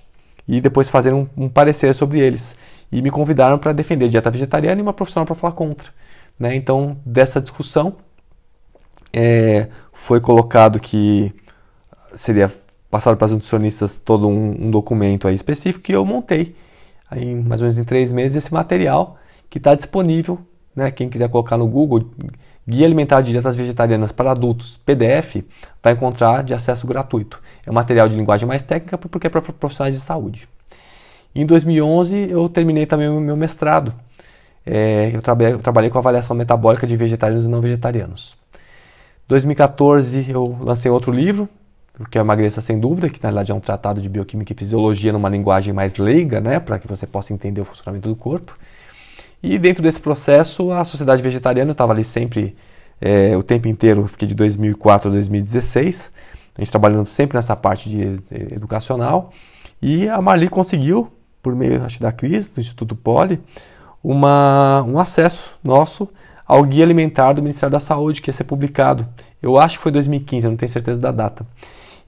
e 0.48 0.60
depois 0.60 0.88
fazer 0.88 1.12
um, 1.12 1.28
um, 1.36 1.48
parecer 1.48 1.94
sobre 1.94 2.18
eles. 2.18 2.56
E 2.90 3.00
me 3.00 3.10
convidaram 3.10 3.58
para 3.58 3.72
defender 3.72 4.08
dieta 4.08 4.30
vegetariana 4.30 4.80
e 4.80 4.82
uma 4.82 4.92
profissional 4.92 5.24
para 5.24 5.36
falar 5.36 5.52
contra. 5.52 5.90
Né? 6.36 6.56
Então, 6.56 6.98
dessa 7.06 7.40
discussão, 7.40 7.96
é, 9.12 9.68
foi 9.92 10.20
colocado 10.20 10.80
que 10.80 11.32
seria 12.14 12.52
passado 12.90 13.16
para 13.16 13.26
os 13.26 13.32
nutricionistas 13.32 14.00
todo 14.00 14.28
um, 14.28 14.66
um, 14.66 14.70
documento 14.70 15.28
aí 15.28 15.34
específico 15.34 15.84
que 15.84 15.92
eu 15.92 16.04
montei 16.04 16.56
aí 17.10 17.34
mais 17.34 17.60
ou 17.60 17.66
menos 17.66 17.78
em 17.78 17.84
três 17.84 18.12
meses 18.12 18.36
esse 18.36 18.52
material 18.52 19.16
que 19.48 19.58
está 19.58 19.74
disponível, 19.74 20.38
né? 20.74 20.90
Quem 20.90 21.08
quiser 21.08 21.28
colocar 21.28 21.56
no 21.56 21.66
Google 21.66 22.08
Guia 22.66 22.86
Alimentar 22.86 23.20
de 23.20 23.32
Dietas 23.32 23.56
Vegetarianas 23.56 24.12
para 24.12 24.30
Adultos 24.30 24.76
PDF 24.84 25.42
vai 25.82 25.92
encontrar 25.94 26.44
de 26.44 26.54
acesso 26.54 26.86
gratuito. 26.86 27.40
É 27.66 27.70
um 27.70 27.74
material 27.74 28.08
de 28.08 28.16
linguagem 28.16 28.46
mais 28.46 28.62
técnica 28.62 28.96
porque 28.96 29.26
é 29.26 29.30
para 29.30 29.40
profissionais 29.40 29.94
de 29.94 30.00
saúde. 30.00 30.48
Em 31.34 31.44
2011 31.44 32.30
eu 32.30 32.48
terminei 32.48 32.86
também 32.86 33.08
o 33.08 33.20
meu 33.20 33.36
mestrado. 33.36 33.92
É, 34.64 35.10
eu, 35.12 35.22
trabalhei, 35.22 35.58
trabalhei 35.58 35.90
com 35.90 35.98
avaliação 35.98 36.36
metabólica 36.36 36.86
de 36.86 36.96
vegetarianos 36.96 37.46
e 37.46 37.48
não 37.48 37.60
vegetarianos. 37.60 38.36
2014 39.26 40.26
eu 40.28 40.56
lancei 40.60 40.90
outro 40.90 41.10
livro, 41.10 41.48
que 42.08 42.18
é 42.18 42.20
Emagreça 42.20 42.60
Sem 42.60 42.78
Dúvida, 42.78 43.10
que 43.10 43.22
na 43.22 43.28
verdade 43.28 43.52
é 43.52 43.54
um 43.54 43.60
tratado 43.60 44.00
de 44.00 44.08
bioquímica 44.08 44.52
e 44.52 44.56
fisiologia 44.56 45.12
numa 45.12 45.28
linguagem 45.28 45.72
mais 45.72 45.96
leiga, 45.96 46.40
né, 46.40 46.58
para 46.60 46.78
que 46.78 46.86
você 46.86 47.06
possa 47.06 47.32
entender 47.32 47.60
o 47.60 47.64
funcionamento 47.64 48.08
do 48.08 48.16
corpo. 48.16 48.56
E 49.42 49.58
dentro 49.58 49.82
desse 49.82 50.00
processo, 50.00 50.70
a 50.70 50.84
Sociedade 50.84 51.22
Vegetariana 51.22 51.72
estava 51.72 51.92
ali 51.92 52.04
sempre, 52.04 52.56
é, 53.00 53.36
o 53.36 53.42
tempo 53.42 53.68
inteiro, 53.68 54.06
fiquei 54.06 54.28
de 54.28 54.34
2004 54.34 55.08
a 55.08 55.12
2016, 55.12 56.10
a 56.56 56.60
gente 56.60 56.70
trabalhando 56.70 57.06
sempre 57.06 57.36
nessa 57.36 57.56
parte 57.56 57.88
de, 57.88 58.18
de 58.18 58.54
educacional, 58.54 59.32
e 59.80 60.08
a 60.08 60.20
Marli 60.20 60.48
conseguiu, 60.48 61.10
por 61.42 61.54
meio 61.54 61.82
acho, 61.82 62.00
da 62.00 62.12
Cris, 62.12 62.52
do 62.52 62.60
Instituto 62.60 62.94
Poli, 62.94 63.40
uma, 64.02 64.82
um 64.86 64.98
acesso 64.98 65.58
nosso 65.62 66.08
ao 66.46 66.64
Guia 66.64 66.84
Alimentar 66.84 67.32
do 67.32 67.42
Ministério 67.42 67.70
da 67.70 67.80
Saúde, 67.80 68.20
que 68.20 68.28
ia 68.28 68.34
ser 68.34 68.44
publicado. 68.44 69.06
Eu 69.40 69.56
acho 69.56 69.78
que 69.78 69.82
foi 69.84 69.92
2015, 69.92 70.46
eu 70.46 70.50
não 70.50 70.56
tenho 70.56 70.70
certeza 70.70 71.00
da 71.00 71.12
data. 71.12 71.46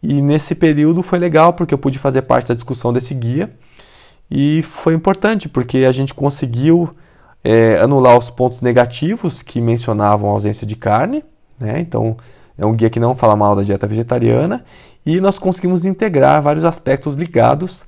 E 0.02 0.20
nesse 0.20 0.54
período 0.54 1.02
foi 1.02 1.18
legal 1.18 1.52
porque 1.52 1.72
eu 1.72 1.78
pude 1.78 1.98
fazer 1.98 2.22
parte 2.22 2.48
da 2.48 2.54
discussão 2.54 2.92
desse 2.92 3.14
guia 3.14 3.50
e 4.30 4.62
foi 4.62 4.94
importante 4.94 5.48
porque 5.48 5.78
a 5.78 5.92
gente 5.92 6.12
conseguiu 6.12 6.90
é, 7.44 7.78
anular 7.78 8.18
os 8.18 8.30
pontos 8.30 8.62
negativos 8.62 9.42
que 9.42 9.60
mencionavam 9.60 10.30
a 10.30 10.32
ausência 10.32 10.66
de 10.66 10.74
carne, 10.74 11.24
né? 11.58 11.78
Então 11.80 12.16
é 12.58 12.66
um 12.66 12.72
guia 12.72 12.90
que 12.90 12.98
não 12.98 13.16
fala 13.16 13.36
mal 13.36 13.54
da 13.54 13.62
dieta 13.62 13.86
vegetariana 13.86 14.64
e 15.04 15.20
nós 15.20 15.38
conseguimos 15.38 15.84
integrar 15.84 16.42
vários 16.42 16.64
aspectos 16.64 17.14
ligados 17.14 17.86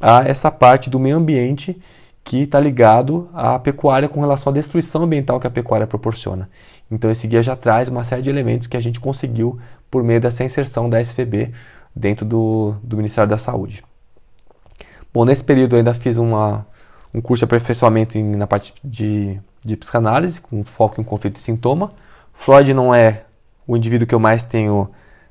a 0.00 0.22
essa 0.24 0.50
parte 0.50 0.90
do 0.90 1.00
meio 1.00 1.16
ambiente 1.16 1.80
que 2.22 2.42
está 2.42 2.58
ligado 2.58 3.28
à 3.32 3.58
pecuária 3.58 4.08
com 4.08 4.20
relação 4.20 4.50
à 4.50 4.54
destruição 4.54 5.02
ambiental 5.02 5.38
que 5.38 5.46
a 5.46 5.50
pecuária 5.50 5.86
proporciona. 5.86 6.48
Então 6.90 7.10
esse 7.10 7.26
guia 7.26 7.42
já 7.42 7.54
traz 7.54 7.88
uma 7.88 8.04
série 8.04 8.22
de 8.22 8.30
elementos 8.30 8.66
que 8.66 8.76
a 8.76 8.80
gente 8.80 8.98
conseguiu 8.98 9.58
por 9.90 10.02
meio 10.02 10.20
dessa 10.20 10.44
inserção 10.44 10.88
da 10.88 11.00
SVB 11.00 11.52
dentro 11.94 12.26
do, 12.26 12.74
do 12.82 12.96
Ministério 12.96 13.28
da 13.28 13.38
Saúde. 13.38 13.82
Bom, 15.12 15.24
nesse 15.24 15.42
período 15.42 15.74
eu 15.74 15.78
ainda 15.78 15.94
fiz 15.94 16.18
uma, 16.18 16.66
um 17.14 17.20
curso 17.20 17.40
de 17.40 17.44
aperfeiçoamento 17.44 18.18
em, 18.18 18.36
na 18.36 18.46
parte 18.46 18.74
de, 18.84 19.40
de 19.64 19.76
psicanálise, 19.76 20.40
com 20.40 20.62
foco 20.62 21.00
em 21.00 21.04
conflito 21.04 21.38
e 21.38 21.40
sintoma. 21.40 21.92
Freud 22.34 22.74
não 22.74 22.94
é 22.94 23.24
o 23.66 23.76
indivíduo 23.76 24.06
que 24.06 24.14
eu 24.14 24.20
mais 24.20 24.42
tenho, 24.42 24.90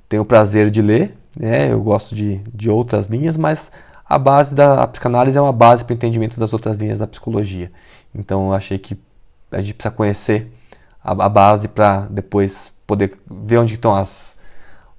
tenho 0.10 0.26
prazer 0.26 0.72
de 0.72 0.82
ler, 0.82 1.16
né? 1.40 1.72
eu 1.72 1.82
gosto 1.82 2.16
de, 2.16 2.38
de 2.54 2.70
outras 2.70 3.08
linhas, 3.08 3.38
mas 3.38 3.72
a 4.08 4.18
base 4.18 4.56
da 4.56 4.88
psicanálise 4.88 5.38
é 5.38 5.42
uma 5.42 5.54
base 5.54 5.84
para 5.84 5.94
o 5.94 5.96
entendimento 5.96 6.40
das 6.40 6.52
outras 6.52 6.78
linhas 6.78 6.98
da 6.98 7.08
psicologia. 7.08 7.72
Então 8.14 8.48
eu 8.48 8.54
achei 8.54 8.78
que 8.78 8.98
a 9.52 9.62
gente 9.62 9.76
precisa 9.76 9.94
conhecer 9.94 10.52
a, 11.04 11.12
a 11.12 11.30
base 11.30 11.68
para 11.68 12.08
depois 12.10 12.74
poder 12.88 13.18
ver 13.30 13.58
onde 13.58 13.76
estão 13.76 13.96
as, 13.96 14.35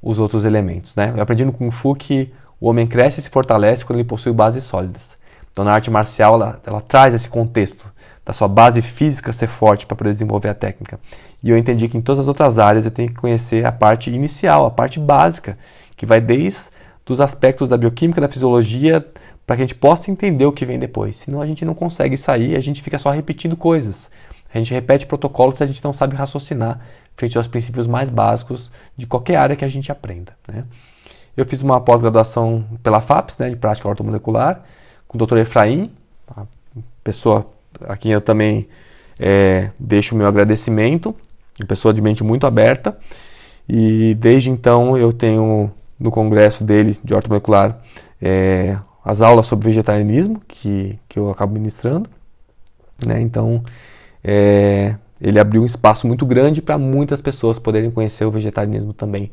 os 0.03 0.19
outros 0.19 0.45
elementos. 0.45 0.95
Né? 0.97 1.13
Eu 1.15 1.23
aprendi 1.23 1.45
no 1.45 1.53
Kung 1.53 1.71
Fu 1.71 1.95
que 1.95 2.33
o 2.61 2.69
homem 2.69 2.87
cresce 2.87 3.21
e 3.21 3.23
se 3.23 3.31
fortalece 3.31 3.85
quando 3.85 3.99
ele 3.99 4.09
possui 4.09 4.33
bases 4.33 4.65
sólidas. 4.65 5.17
Então, 5.53 5.65
na 5.65 5.73
arte 5.73 5.91
marcial, 5.91 6.35
ela, 6.35 6.61
ela 6.67 6.81
traz 6.81 7.15
esse 7.15 7.29
contexto 7.29 7.91
da 8.25 8.33
sua 8.33 8.49
base 8.49 8.83
física 8.83 9.33
ser 9.33 9.47
forte 9.47 9.87
para 9.87 9.97
poder 9.97 10.13
desenvolver 10.13 10.49
a 10.49 10.55
técnica. 10.55 10.99
E 11.43 11.51
eu 11.51 11.57
entendi 11.57 11.89
que 11.89 11.97
em 11.97 12.01
todas 12.01 12.21
as 12.21 12.29
outras 12.29 12.59
áreas 12.59 12.85
eu 12.85 12.91
tenho 12.91 13.09
que 13.09 13.15
conhecer 13.15 13.65
a 13.65 13.73
parte 13.73 14.11
inicial, 14.11 14.67
a 14.67 14.71
parte 14.71 14.99
básica, 14.99 15.57
que 15.97 16.05
vai 16.05 16.21
desde 16.21 16.71
os 17.09 17.21
aspectos 17.21 17.69
da 17.69 17.77
bioquímica, 17.77 18.21
da 18.21 18.29
fisiologia, 18.29 19.01
para 19.47 19.57
que 19.57 19.63
a 19.63 19.65
gente 19.65 19.77
possa 19.77 20.11
entender 20.11 20.45
o 20.45 20.53
que 20.53 20.67
vem 20.67 20.79
depois. 20.79 21.17
Senão 21.17 21.41
a 21.41 21.47
gente 21.47 21.65
não 21.65 21.73
consegue 21.73 22.17
sair, 22.17 22.57
a 22.57 22.61
gente 22.61 22.83
fica 22.83 22.99
só 22.99 23.11
repetindo 23.11 23.57
coisas. 23.57 24.11
A 24.53 24.59
gente 24.59 24.75
repete 24.75 25.07
protocolos 25.07 25.57
se 25.57 25.63
a 25.63 25.67
gente 25.67 25.85
não 25.85 25.93
sabe 25.93 26.17
raciocinar 26.17 26.81
frente 27.17 27.37
aos 27.37 27.47
princípios 27.47 27.87
mais 27.87 28.11
básicos 28.11 28.71
de 28.97 29.07
qualquer 29.07 29.37
área 29.37 29.57
que 29.57 29.65
a 29.65 29.69
gente 29.69 29.91
aprenda. 29.91 30.37
Né? 30.47 30.65
Eu 31.37 31.45
fiz 31.47 31.63
uma 31.63 31.81
pós-graduação 31.81 32.65
pela 32.83 33.01
FAPES, 33.01 33.39
né, 33.39 33.51
de 33.51 33.57
prática 33.57 33.89
ortomolecular, 33.89 34.63
com 35.07 35.19
o 35.19 35.27
Dr. 35.27 35.39
Efraim, 35.39 35.91
a 36.35 36.45
pessoa 37.05 37.47
a 37.87 37.97
quem 37.97 38.13
eu 38.13 38.21
também 38.21 38.69
é, 39.19 39.71
deixo 39.79 40.15
o 40.15 40.19
meu 40.19 40.27
agradecimento, 40.27 41.15
uma 41.61 41.67
pessoa 41.67 41.93
de 41.93 42.01
mente 42.01 42.25
muito 42.25 42.47
aberta. 42.47 42.97
E 43.69 44.15
desde 44.15 44.51
então 44.51 44.97
eu 44.97 45.13
tenho 45.13 45.71
no 45.99 46.11
congresso 46.11 46.63
dele 46.63 46.99
de 47.03 47.15
ortomolecular 47.15 47.81
é, 48.21 48.79
as 49.05 49.21
aulas 49.21 49.47
sobre 49.47 49.69
vegetarianismo 49.69 50.41
que, 50.47 50.99
que 51.09 51.19
eu 51.19 51.31
acabo 51.31 51.53
ministrando. 51.55 52.09
Né? 53.05 53.21
Então 53.21 53.63
é, 54.23 54.97
ele 55.21 55.39
abriu 55.39 55.63
um 55.63 55.67
espaço 55.67 56.07
muito 56.07 56.27
grande 56.27 56.61
para 56.61 56.77
muitas 56.79 57.21
pessoas 57.21 57.59
poderem 57.59 57.91
conhecer 57.91 58.25
o 58.25 58.31
vegetarianismo 58.31 58.93
também. 58.93 59.31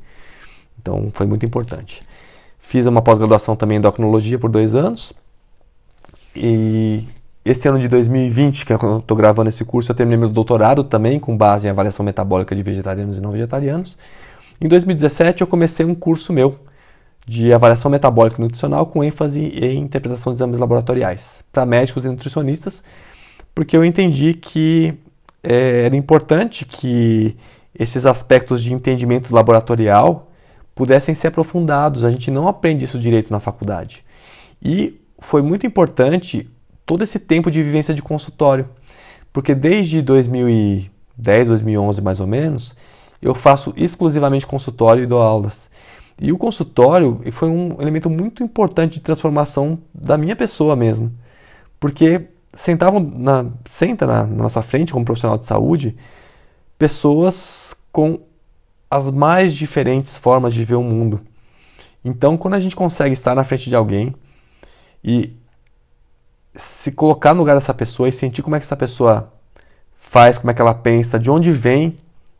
Então 0.82 1.10
foi 1.14 1.26
muito 1.26 1.46
importante. 1.46 2.02
Fiz 2.60 2.86
uma 2.86 3.02
pós-graduação 3.02 3.56
também 3.56 3.76
em 3.76 3.80
endocrinologia 3.80 4.40
por 4.40 4.50
dois 4.50 4.74
anos. 4.74 5.14
E 6.36 7.04
esse 7.46 7.68
ano 7.68 7.80
de 7.80 7.88
2020, 7.88 8.66
que 8.66 8.74
é 8.74 8.78
eu 8.82 9.00
estou 9.00 9.18
gravando 9.18 9.50
esse 9.50 9.66
curso, 9.66 9.92
eu 9.92 9.96
terminei 9.96 10.18
meu 10.18 10.30
doutorado 10.30 10.84
também, 10.84 11.20
com 11.20 11.36
base 11.36 11.68
em 11.68 11.70
avaliação 11.70 12.06
metabólica 12.06 12.56
de 12.56 12.64
vegetarianos 12.64 13.18
e 13.18 13.22
não 13.22 13.32
vegetarianos. 13.32 13.98
Em 14.62 14.68
2017, 14.68 15.42
eu 15.42 15.48
comecei 15.48 15.86
um 15.86 15.94
curso 15.94 16.32
meu 16.32 16.58
de 17.28 17.54
avaliação 17.54 17.92
metabólica 17.92 18.40
e 18.40 18.42
nutricional 18.42 18.86
com 18.86 19.04
ênfase 19.04 19.42
em 19.42 19.80
interpretação 19.80 20.34
de 20.34 20.38
exames 20.38 20.58
laboratoriais 20.58 21.44
para 21.52 21.66
médicos 21.66 22.06
e 22.06 22.08
nutricionistas, 22.08 22.84
porque 23.54 23.76
eu 23.76 23.84
entendi 23.84 24.34
que 24.34 24.94
é, 25.44 25.86
era 25.86 25.96
importante 25.96 26.66
que 26.66 27.36
esses 27.78 28.06
aspectos 28.06 28.64
de 28.64 28.74
entendimento 28.74 29.34
laboratorial 29.34 30.32
pudessem 30.74 31.14
ser 31.14 31.28
aprofundados. 31.28 32.04
A 32.04 32.12
gente 32.12 32.32
não 32.32 32.48
aprende 32.48 32.86
isso 32.86 32.98
direito 32.98 33.32
na 33.32 33.40
faculdade. 33.40 34.04
E 34.62 35.00
foi 35.20 35.42
muito 35.42 35.68
importante 35.68 36.50
todo 36.86 37.04
esse 37.04 37.20
tempo 37.20 37.52
de 37.52 37.62
vivência 37.62 37.94
de 37.94 38.02
consultório, 38.02 38.68
porque 39.32 39.54
desde 39.54 40.02
2010, 40.02 41.48
2011 41.48 42.02
mais 42.02 42.20
ou 42.20 42.28
menos, 42.28 42.74
eu 43.22 43.34
faço 43.34 43.74
exclusivamente 43.76 44.46
consultório 44.46 45.04
e 45.04 45.08
dou 45.08 45.22
aulas. 45.22 45.70
E 46.22 46.32
o 46.32 46.38
consultório 46.38 47.22
foi 47.32 47.50
um 47.50 47.82
elemento 47.82 48.10
muito 48.10 48.44
importante 48.44 48.94
de 48.94 49.00
transformação 49.00 49.80
da 49.94 50.18
minha 50.18 50.36
pessoa 50.36 50.76
mesmo, 50.76 51.12
porque 51.80 52.28
sentavam 52.54 53.00
na, 53.00 53.46
senta 53.66 54.06
na, 54.06 54.24
na 54.24 54.44
nossa 54.44 54.62
frente 54.62 54.94
como 54.94 55.06
profissional 55.06 55.38
de 55.38 55.46
saúde 55.46 55.98
pessoas 56.78 57.76
com 57.92 58.20
as 58.90 59.10
mais 59.10 59.54
diferentes 59.54 60.18
formas 60.18 60.54
de 60.54 60.64
ver 60.64 60.76
o 60.76 60.84
mundo. 60.84 61.22
Então, 62.04 62.38
quando 62.38 62.56
a 62.56 62.60
gente 62.60 62.76
consegue 62.76 63.14
estar 63.14 63.34
na 63.34 63.44
frente 63.44 63.70
de 63.70 63.76
alguém 63.76 64.14
e 65.04 65.36
se 66.56 66.92
colocar 66.92 67.34
no 67.34 67.40
lugar 67.40 67.56
dessa 67.56 67.74
pessoa 67.74 68.08
e 68.08 68.14
sentir 68.14 68.42
como 68.42 68.56
é 68.56 68.60
que 68.60 68.66
essa 68.66 68.76
pessoa 68.76 69.32
faz, 70.00 70.38
como 70.38 70.52
é 70.52 70.54
que 70.54 70.62
ela 70.62 70.76
pensa, 70.76 71.18
de 71.18 71.32
onde 71.32 71.52
vem 71.52 71.98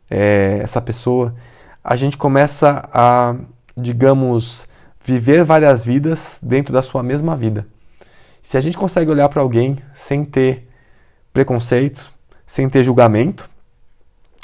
é, 0.08 0.60
essa 0.62 0.80
pessoa, 0.80 1.34
a 1.82 1.96
gente 1.96 2.16
começa 2.16 2.88
a, 2.92 3.34
digamos, 3.76 4.68
viver 5.02 5.42
várias 5.42 5.84
vidas 5.84 6.38
dentro 6.40 6.72
da 6.72 6.82
sua 6.82 7.02
mesma 7.02 7.36
vida. 7.36 7.66
Se 8.44 8.58
a 8.58 8.60
gente 8.60 8.76
consegue 8.76 9.10
olhar 9.10 9.26
para 9.30 9.40
alguém 9.40 9.78
sem 9.94 10.22
ter 10.22 10.68
preconceito, 11.32 12.12
sem 12.46 12.68
ter 12.68 12.84
julgamento, 12.84 13.48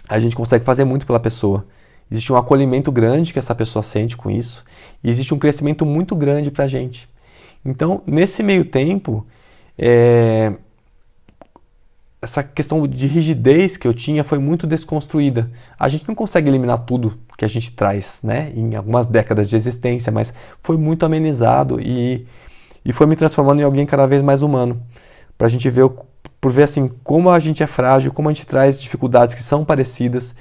a 0.09 0.18
gente 0.18 0.34
consegue 0.34 0.64
fazer 0.64 0.86
muito 0.86 1.07
pela 1.07 1.20
pessoa. 1.20 1.66
Existe 2.11 2.32
um 2.32 2.36
acolhimento 2.36 2.90
grande 2.90 3.30
que 3.30 3.38
essa 3.38 3.55
pessoa 3.55 3.82
sente 3.82 4.16
com 4.16 4.30
isso, 4.30 4.64
e 5.05 5.11
existe 5.11 5.34
um 5.34 5.38
crescimento 5.38 5.84
muito 5.84 6.16
grande 6.16 6.51
para 6.51 6.64
a 6.64 6.66
gente. 6.66 7.11
Então, 7.62 8.03
nesse 8.07 8.42
meio 8.42 8.64
tempo, 8.64 9.24
é, 9.76 10.55
essa 12.22 12.42
questão 12.42 12.88
de 12.88 13.07
rigidez 13.07 13.76
que 13.76 13.86
eu 13.86 13.92
tinha 13.92 14.24
foi 14.24 14.38
muito 14.38 14.66
desconstruída. 14.66 15.53
A 15.78 15.90
gente 15.90 16.09
não 16.09 16.14
consegue 16.14 16.48
eliminar 16.48 16.86
tudo 16.86 17.18
que 17.36 17.44
a 17.44 17.48
gente 17.48 17.70
traz, 17.72 18.20
né, 18.22 18.51
em 18.57 18.74
algumas 18.74 19.07
décadas 19.07 19.51
de 19.51 19.57
existência, 19.57 20.11
mas 20.11 20.32
foi 20.62 20.78
muito 20.78 21.05
amenizado 21.05 21.78
e, 21.78 22.26
e 22.85 22.93
foi 22.93 23.07
me 23.07 23.16
transformando 23.16 23.61
em 23.61 23.64
alguém 23.64 23.87
cada 23.87 24.07
vez 24.07 24.22
mais 24.22 24.43
humano. 24.43 24.81
Para 25.37 25.47
a 25.47 25.51
gente 25.51 25.68
ver, 25.70 25.89
por 26.41 26.53
ver 26.53 26.64
assim, 26.64 26.89
como 27.03 27.31
a 27.31 27.39
gente 27.39 27.62
é 27.62 27.66
frágil, 27.66 28.12
como 28.12 28.28
a 28.28 28.33
gente 28.33 28.47
traz 28.47 28.81
dificuldades 28.81 29.35
que 29.35 29.43
são 29.43 29.64
parecidas. 29.64 30.35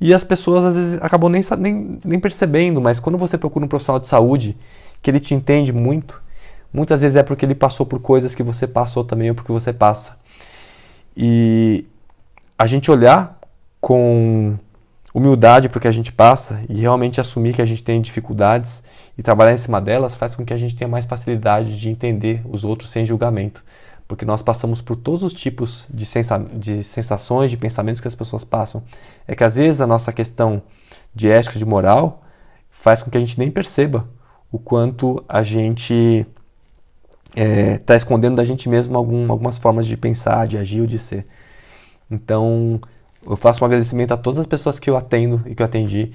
E 0.00 0.12
as 0.12 0.24
pessoas 0.24 0.64
às 0.64 0.74
vezes 0.74 0.98
acabam 1.00 1.30
nem, 1.30 1.42
nem, 1.58 1.98
nem 2.04 2.20
percebendo, 2.20 2.80
mas 2.80 2.98
quando 2.98 3.16
você 3.16 3.38
procura 3.38 3.64
um 3.64 3.68
profissional 3.68 4.00
de 4.00 4.08
saúde 4.08 4.56
que 5.00 5.10
ele 5.10 5.20
te 5.20 5.34
entende 5.34 5.72
muito, 5.72 6.20
muitas 6.72 7.00
vezes 7.00 7.16
é 7.16 7.22
porque 7.22 7.44
ele 7.44 7.54
passou 7.54 7.86
por 7.86 8.00
coisas 8.00 8.34
que 8.34 8.42
você 8.42 8.66
passou 8.66 9.04
também 9.04 9.30
ou 9.30 9.34
porque 9.34 9.52
você 9.52 9.72
passa. 9.72 10.16
E 11.16 11.84
a 12.58 12.66
gente 12.66 12.90
olhar 12.90 13.38
com 13.80 14.56
humildade 15.14 15.68
para 15.68 15.78
o 15.78 15.80
que 15.80 15.88
a 15.88 15.92
gente 15.92 16.10
passa 16.10 16.62
e 16.68 16.80
realmente 16.80 17.20
assumir 17.20 17.54
que 17.54 17.62
a 17.62 17.66
gente 17.66 17.82
tem 17.82 18.00
dificuldades 18.00 18.82
e 19.16 19.22
trabalhar 19.22 19.52
em 19.52 19.58
cima 19.58 19.80
delas 19.80 20.14
faz 20.14 20.34
com 20.34 20.44
que 20.44 20.54
a 20.54 20.58
gente 20.58 20.74
tenha 20.74 20.88
mais 20.88 21.04
facilidade 21.04 21.78
de 21.78 21.90
entender 21.90 22.42
os 22.48 22.64
outros 22.64 22.90
sem 22.90 23.04
julgamento. 23.04 23.62
Porque 24.08 24.24
nós 24.24 24.42
passamos 24.42 24.80
por 24.80 24.96
todos 24.96 25.22
os 25.22 25.32
tipos 25.32 25.84
de, 25.88 26.04
sensa 26.04 26.38
de 26.38 26.82
sensações, 26.82 27.50
de 27.50 27.56
pensamentos 27.56 28.00
que 28.00 28.08
as 28.08 28.14
pessoas 28.14 28.44
passam. 28.44 28.82
É 29.26 29.34
que 29.34 29.44
às 29.44 29.56
vezes 29.56 29.80
a 29.80 29.86
nossa 29.86 30.12
questão 30.12 30.62
de 31.14 31.28
ética, 31.28 31.58
de 31.58 31.64
moral, 31.64 32.22
faz 32.70 33.02
com 33.02 33.10
que 33.10 33.16
a 33.16 33.20
gente 33.20 33.38
nem 33.38 33.50
perceba 33.50 34.08
o 34.50 34.58
quanto 34.58 35.22
a 35.28 35.42
gente 35.42 36.26
está 37.30 37.42
é, 37.42 37.78
tá 37.78 37.96
escondendo 37.96 38.36
da 38.36 38.44
gente 38.44 38.68
mesmo 38.68 38.96
algum, 38.98 39.30
algumas 39.30 39.56
formas 39.56 39.86
de 39.86 39.96
pensar, 39.96 40.46
de 40.46 40.58
agir 40.58 40.80
ou 40.80 40.86
de 40.86 40.98
ser. 40.98 41.26
Então, 42.10 42.80
eu 43.26 43.36
faço 43.36 43.62
um 43.62 43.66
agradecimento 43.66 44.12
a 44.12 44.16
todas 44.16 44.40
as 44.40 44.46
pessoas 44.46 44.78
que 44.78 44.88
eu 44.88 44.96
atendo 44.96 45.42
e 45.46 45.54
que 45.54 45.62
eu 45.62 45.66
atendi, 45.66 46.12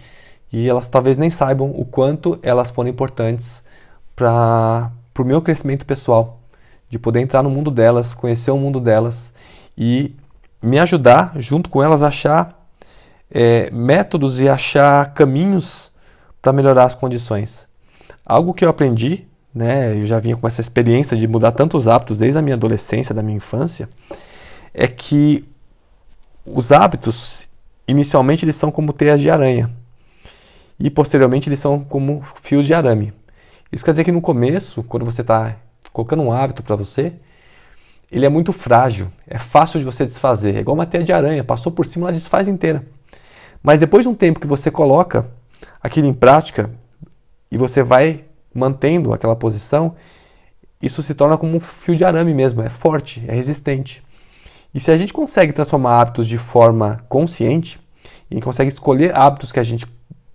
e 0.52 0.68
elas 0.68 0.88
talvez 0.88 1.18
nem 1.18 1.30
saibam 1.30 1.72
o 1.72 1.86
quanto 1.86 2.40
elas 2.42 2.72
foram 2.72 2.90
importantes 2.90 3.62
para 4.16 4.92
o 5.18 5.24
meu 5.24 5.42
crescimento 5.42 5.86
pessoal, 5.86 6.40
de 6.90 6.98
poder 6.98 7.20
entrar 7.20 7.44
no 7.44 7.50
mundo 7.50 7.70
delas, 7.70 8.14
conhecer 8.14 8.52
o 8.52 8.58
mundo 8.58 8.80
delas 8.80 9.34
e 9.78 10.16
me 10.62 10.80
ajudar, 10.80 11.34
junto 11.36 11.70
com 11.70 11.84
elas, 11.84 12.02
a 12.02 12.08
achar 12.08 12.68
é, 13.30 13.70
métodos 13.72 14.40
e 14.40 14.48
achar 14.48 15.14
caminhos 15.14 15.92
para 16.42 16.54
melhorar 16.54 16.86
as 16.86 16.96
condições. 16.96 17.68
Algo 18.26 18.54
que 18.54 18.64
eu 18.64 18.70
aprendi 18.70 19.28
né, 19.58 19.98
eu 19.98 20.06
já 20.06 20.20
vinha 20.20 20.38
com 20.38 20.48
essa 20.48 20.62
experiência 20.62 21.18
de 21.18 21.28
mudar 21.28 21.52
tantos 21.52 21.88
hábitos 21.88 22.20
desde 22.20 22.38
a 22.38 22.42
minha 22.42 22.56
adolescência, 22.56 23.14
da 23.14 23.24
minha 23.24 23.38
infância, 23.38 23.90
é 24.74 24.88
que 24.88 25.44
os 26.48 26.72
hábitos, 26.72 27.48
inicialmente, 27.88 28.46
eles 28.46 28.56
são 28.56 28.72
como 28.72 28.94
teias 28.94 29.20
de 29.20 29.30
aranha 29.30 29.70
e 30.80 30.90
posteriormente 30.90 31.50
eles 31.50 31.60
são 31.60 31.80
como 31.80 32.24
fios 32.42 32.66
de 32.66 32.74
arame. 32.74 33.14
Isso 33.72 33.84
quer 33.84 33.92
dizer 33.92 34.04
que 34.04 34.12
no 34.12 34.22
começo, 34.22 34.84
quando 34.84 35.06
você 35.06 35.22
está 35.22 35.56
colocando 35.92 36.24
um 36.24 36.32
hábito 36.32 36.64
para 36.64 36.76
você, 36.76 37.14
ele 38.12 38.26
é 38.26 38.30
muito 38.30 38.54
frágil, 38.54 39.12
é 39.28 39.38
fácil 39.38 39.80
de 39.80 39.86
você 39.86 40.06
desfazer, 40.06 40.56
é 40.56 40.60
igual 40.60 40.76
uma 40.76 40.86
teia 40.86 41.04
de 41.04 41.12
aranha, 41.12 41.44
passou 41.44 41.72
por 41.72 41.86
cima, 41.86 42.08
ela 42.08 42.18
desfaz 42.18 42.48
inteira. 42.48 42.86
Mas 43.62 43.80
depois 43.80 44.04
de 44.04 44.10
um 44.10 44.16
tempo 44.16 44.40
que 44.40 44.48
você 44.48 44.72
coloca 44.72 45.30
aquilo 45.82 46.08
em 46.08 46.14
prática 46.14 46.70
e 47.52 47.58
você 47.58 47.84
vai 47.84 48.24
mantendo 48.54 49.14
aquela 49.14 49.36
posição, 49.36 49.96
isso 50.82 51.04
se 51.04 51.14
torna 51.14 51.38
como 51.38 51.58
um 51.58 51.60
fio 51.60 51.96
de 51.96 52.06
arame 52.06 52.34
mesmo, 52.34 52.62
é 52.62 52.70
forte, 52.70 53.24
é 53.28 53.34
resistente. 53.34 54.04
E 54.78 54.80
se 54.80 54.92
a 54.92 54.98
gente 54.98 55.12
consegue 55.12 55.52
transformar 55.52 56.00
hábitos 56.00 56.28
de 56.28 56.38
forma 56.38 57.04
consciente, 57.10 57.80
e 58.30 58.40
consegue 58.40 58.72
escolher 58.72 59.16
hábitos 59.16 59.52
que 59.52 59.60
a 59.60 59.64
gente 59.64 59.88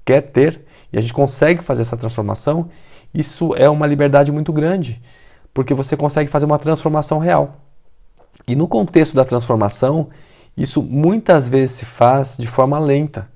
quer 0.05 0.21
ter, 0.21 0.65
e 0.93 0.99
a 0.99 1.01
gente 1.01 1.13
consegue 1.13 1.63
fazer 1.63 1.83
essa 1.83 1.97
transformação, 1.97 2.69
isso 3.15 3.55
é 3.55 3.71
uma 3.71 3.87
liberdade 3.87 4.33
muito 4.33 4.53
grande, 4.53 5.01
porque 5.55 5.73
você 5.73 5.97
consegue 5.97 6.29
fazer 6.29 6.45
uma 6.45 6.59
transformação 6.59 7.21
real. 7.21 7.59
E 8.45 8.57
no 8.57 8.67
contexto 8.67 9.15
da 9.15 9.25
transformação, 9.25 10.09
isso 10.57 10.83
muitas 10.83 11.49
vezes 11.49 11.77
se 11.77 11.85
faz 11.85 12.37
de 12.37 12.49
forma 12.49 12.81
lenta. 12.81 13.29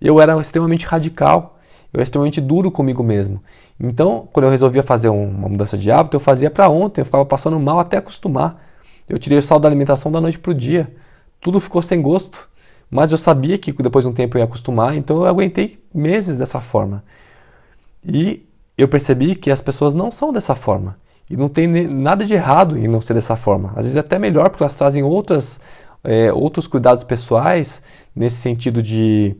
Eu 0.00 0.20
era 0.20 0.36
extremamente 0.40 0.84
radical, 0.84 1.60
eu 1.92 1.98
era 1.98 2.02
extremamente 2.02 2.40
duro 2.40 2.72
comigo 2.72 3.04
mesmo. 3.04 3.40
Então, 3.78 4.28
quando 4.32 4.46
eu 4.46 4.50
resolvia 4.50 4.82
fazer 4.82 5.10
uma 5.10 5.48
mudança 5.48 5.78
de 5.78 5.92
hábito, 5.92 6.16
eu 6.16 6.20
fazia 6.20 6.50
para 6.50 6.68
ontem, 6.68 7.02
eu 7.02 7.04
ficava 7.04 7.24
passando 7.24 7.60
mal 7.60 7.78
até 7.78 7.98
acostumar. 7.98 8.68
Eu 9.10 9.18
tirei 9.18 9.38
o 9.38 9.42
sal 9.42 9.58
da 9.58 9.68
alimentação 9.68 10.10
da 10.12 10.20
noite 10.20 10.38
para 10.38 10.52
o 10.52 10.54
dia. 10.54 10.88
Tudo 11.40 11.58
ficou 11.58 11.82
sem 11.82 12.00
gosto. 12.00 12.48
Mas 12.88 13.10
eu 13.10 13.18
sabia 13.18 13.58
que 13.58 13.72
depois 13.72 14.04
de 14.04 14.08
um 14.08 14.14
tempo 14.14 14.36
eu 14.36 14.40
ia 14.40 14.44
acostumar, 14.44 14.96
então 14.96 15.18
eu 15.18 15.26
aguentei 15.26 15.78
meses 15.92 16.36
dessa 16.36 16.60
forma. 16.60 17.02
E 18.04 18.46
eu 18.78 18.88
percebi 18.88 19.34
que 19.34 19.50
as 19.50 19.60
pessoas 19.60 19.94
não 19.94 20.10
são 20.10 20.32
dessa 20.32 20.54
forma. 20.54 20.96
E 21.28 21.36
não 21.36 21.48
tem 21.48 21.66
nada 21.88 22.24
de 22.24 22.34
errado 22.34 22.78
em 22.78 22.88
não 22.88 23.00
ser 23.00 23.14
dessa 23.14 23.36
forma. 23.36 23.70
Às 23.70 23.84
vezes 23.84 23.96
é 23.96 24.00
até 24.00 24.18
melhor, 24.18 24.48
porque 24.48 24.62
elas 24.62 24.74
trazem 24.74 25.02
outras, 25.02 25.60
é, 26.02 26.32
outros 26.32 26.66
cuidados 26.66 27.04
pessoais, 27.04 27.82
nesse 28.14 28.36
sentido 28.36 28.82
de, 28.82 29.36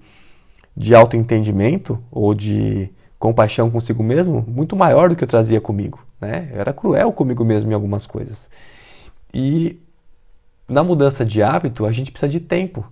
de 0.77 0.95
autoentendimento 0.95 1.99
ou 2.11 2.35
de 2.35 2.91
compaixão 3.18 3.71
consigo 3.71 4.03
mesmo, 4.03 4.45
muito 4.49 4.75
maior 4.75 5.09
do 5.09 5.16
que 5.16 5.23
eu 5.23 5.29
trazia 5.29 5.61
comigo. 5.61 5.99
Né? 6.21 6.49
Eu 6.53 6.61
era 6.61 6.73
cruel 6.73 7.12
comigo 7.12 7.45
mesmo 7.45 7.71
em 7.71 7.75
algumas 7.75 8.07
coisas. 8.07 8.49
E 9.33 9.81
na 10.68 10.83
mudança 10.83 11.24
de 11.24 11.43
hábito, 11.43 11.85
a 11.85 11.93
gente 11.93 12.11
precisa 12.11 12.31
de 12.31 12.41
tempo. 12.41 12.85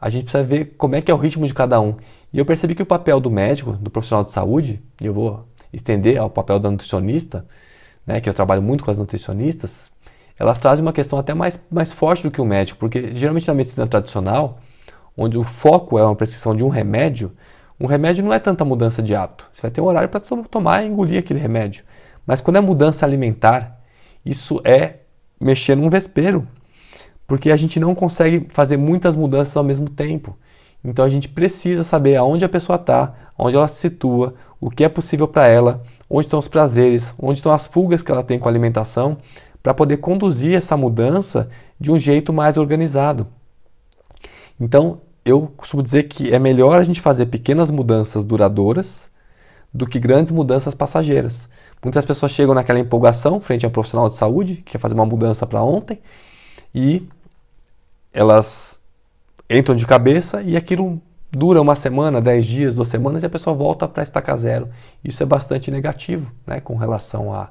A 0.00 0.08
gente 0.10 0.24
precisa 0.24 0.44
ver 0.44 0.76
como 0.78 0.94
é 0.94 1.02
que 1.02 1.10
é 1.10 1.14
o 1.14 1.18
ritmo 1.18 1.46
de 1.46 1.52
cada 1.52 1.80
um. 1.80 1.96
E 2.32 2.38
eu 2.38 2.46
percebi 2.46 2.74
que 2.74 2.82
o 2.82 2.86
papel 2.86 3.20
do 3.20 3.30
médico, 3.30 3.72
do 3.72 3.90
profissional 3.90 4.24
de 4.24 4.32
saúde, 4.32 4.80
e 5.00 5.06
eu 5.06 5.12
vou 5.12 5.46
estender 5.72 6.18
ao 6.18 6.30
papel 6.30 6.58
da 6.58 6.70
nutricionista, 6.70 7.46
né, 8.06 8.20
que 8.20 8.28
eu 8.28 8.34
trabalho 8.34 8.62
muito 8.62 8.84
com 8.84 8.90
as 8.90 8.96
nutricionistas, 8.96 9.90
ela 10.38 10.54
traz 10.54 10.78
uma 10.78 10.92
questão 10.92 11.18
até 11.18 11.34
mais, 11.34 11.62
mais 11.70 11.92
forte 11.92 12.22
do 12.22 12.30
que 12.30 12.40
o 12.40 12.44
médico, 12.44 12.78
porque 12.78 13.12
geralmente 13.12 13.48
na 13.48 13.54
medicina 13.54 13.86
tradicional, 13.86 14.60
onde 15.16 15.36
o 15.36 15.42
foco 15.42 15.98
é 15.98 16.04
uma 16.04 16.14
prescrição 16.14 16.54
de 16.54 16.62
um 16.62 16.68
remédio, 16.68 17.32
um 17.80 17.86
remédio 17.86 18.24
não 18.24 18.32
é 18.32 18.38
tanta 18.38 18.64
mudança 18.64 19.02
de 19.02 19.14
hábito. 19.14 19.48
Você 19.52 19.62
vai 19.62 19.70
ter 19.70 19.80
um 19.80 19.84
horário 19.84 20.08
para 20.08 20.20
tomar 20.20 20.82
e 20.82 20.86
engolir 20.86 21.18
aquele 21.18 21.40
remédio. 21.40 21.84
Mas 22.26 22.40
quando 22.40 22.56
é 22.56 22.60
mudança 22.60 23.04
alimentar, 23.04 23.80
isso 24.24 24.60
é 24.64 25.00
mexer 25.40 25.76
num 25.76 25.90
vespeiro, 25.90 26.46
porque 27.26 27.50
a 27.50 27.56
gente 27.56 27.78
não 27.78 27.94
consegue 27.94 28.46
fazer 28.48 28.76
muitas 28.76 29.16
mudanças 29.16 29.56
ao 29.56 29.64
mesmo 29.64 29.88
tempo. 29.88 30.36
Então 30.84 31.04
a 31.04 31.10
gente 31.10 31.28
precisa 31.28 31.84
saber 31.84 32.16
aonde 32.16 32.44
a 32.44 32.48
pessoa 32.48 32.76
está, 32.76 33.14
onde 33.36 33.56
ela 33.56 33.68
se 33.68 33.80
situa, 33.80 34.34
o 34.60 34.70
que 34.70 34.84
é 34.84 34.88
possível 34.88 35.28
para 35.28 35.46
ela, 35.46 35.82
onde 36.08 36.26
estão 36.26 36.38
os 36.38 36.48
prazeres, 36.48 37.14
onde 37.18 37.38
estão 37.38 37.52
as 37.52 37.66
fugas 37.66 38.02
que 38.02 38.10
ela 38.10 38.22
tem 38.22 38.38
com 38.38 38.48
a 38.48 38.50
alimentação, 38.50 39.18
para 39.62 39.74
poder 39.74 39.98
conduzir 39.98 40.54
essa 40.56 40.76
mudança 40.76 41.48
de 41.78 41.90
um 41.90 41.98
jeito 41.98 42.32
mais 42.32 42.56
organizado. 42.56 43.26
Então, 44.58 45.00
eu 45.24 45.52
costumo 45.56 45.82
dizer 45.82 46.04
que 46.04 46.32
é 46.32 46.38
melhor 46.38 46.78
a 46.78 46.84
gente 46.84 47.00
fazer 47.00 47.26
pequenas 47.26 47.70
mudanças 47.70 48.24
duradouras 48.24 49.10
do 49.78 49.86
que 49.86 50.00
grandes 50.00 50.32
mudanças 50.32 50.74
passageiras. 50.74 51.48
Muitas 51.82 52.04
pessoas 52.04 52.32
chegam 52.32 52.52
naquela 52.52 52.80
empolgação 52.80 53.40
frente 53.40 53.64
a 53.64 53.68
um 53.68 53.70
profissional 53.70 54.08
de 54.08 54.16
saúde, 54.16 54.56
que 54.56 54.72
quer 54.72 54.78
fazer 54.78 54.94
uma 54.94 55.06
mudança 55.06 55.46
para 55.46 55.62
ontem, 55.62 56.00
e 56.74 57.08
elas 58.12 58.80
entram 59.48 59.76
de 59.76 59.86
cabeça 59.86 60.42
e 60.42 60.56
aquilo 60.56 61.00
dura 61.30 61.62
uma 61.62 61.76
semana, 61.76 62.20
dez 62.20 62.44
dias, 62.44 62.74
duas 62.74 62.88
semanas 62.88 63.22
e 63.22 63.26
a 63.26 63.30
pessoa 63.30 63.54
volta 63.54 63.86
para 63.86 64.02
estacar 64.02 64.36
zero. 64.36 64.68
Isso 65.04 65.22
é 65.22 65.26
bastante 65.26 65.70
negativo 65.70 66.30
né, 66.44 66.60
com 66.60 66.74
relação 66.74 67.32
a, 67.32 67.48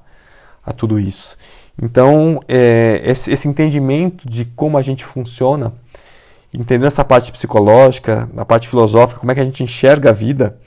a 0.66 0.74
tudo 0.74 1.00
isso. 1.00 1.38
Então, 1.82 2.42
é, 2.46 3.02
esse, 3.06 3.32
esse, 3.32 3.48
entendimento 3.48 4.28
de 4.28 4.44
como 4.44 4.78
a 4.78 4.82
gente 4.82 5.06
funciona, 5.06 5.74
entendendo 6.54 6.88
essa 6.88 7.06
parte 7.06 7.32
psicológica, 7.32 8.30
a 8.36 8.44
parte 8.44 8.68
filosófica, 8.68 9.20
como 9.20 9.32
é 9.32 9.36
que 9.36 9.42
a 9.42 9.46
gente 9.46 9.64
enxerga 9.64 10.10
a 10.10 10.14
vida, 10.14 10.60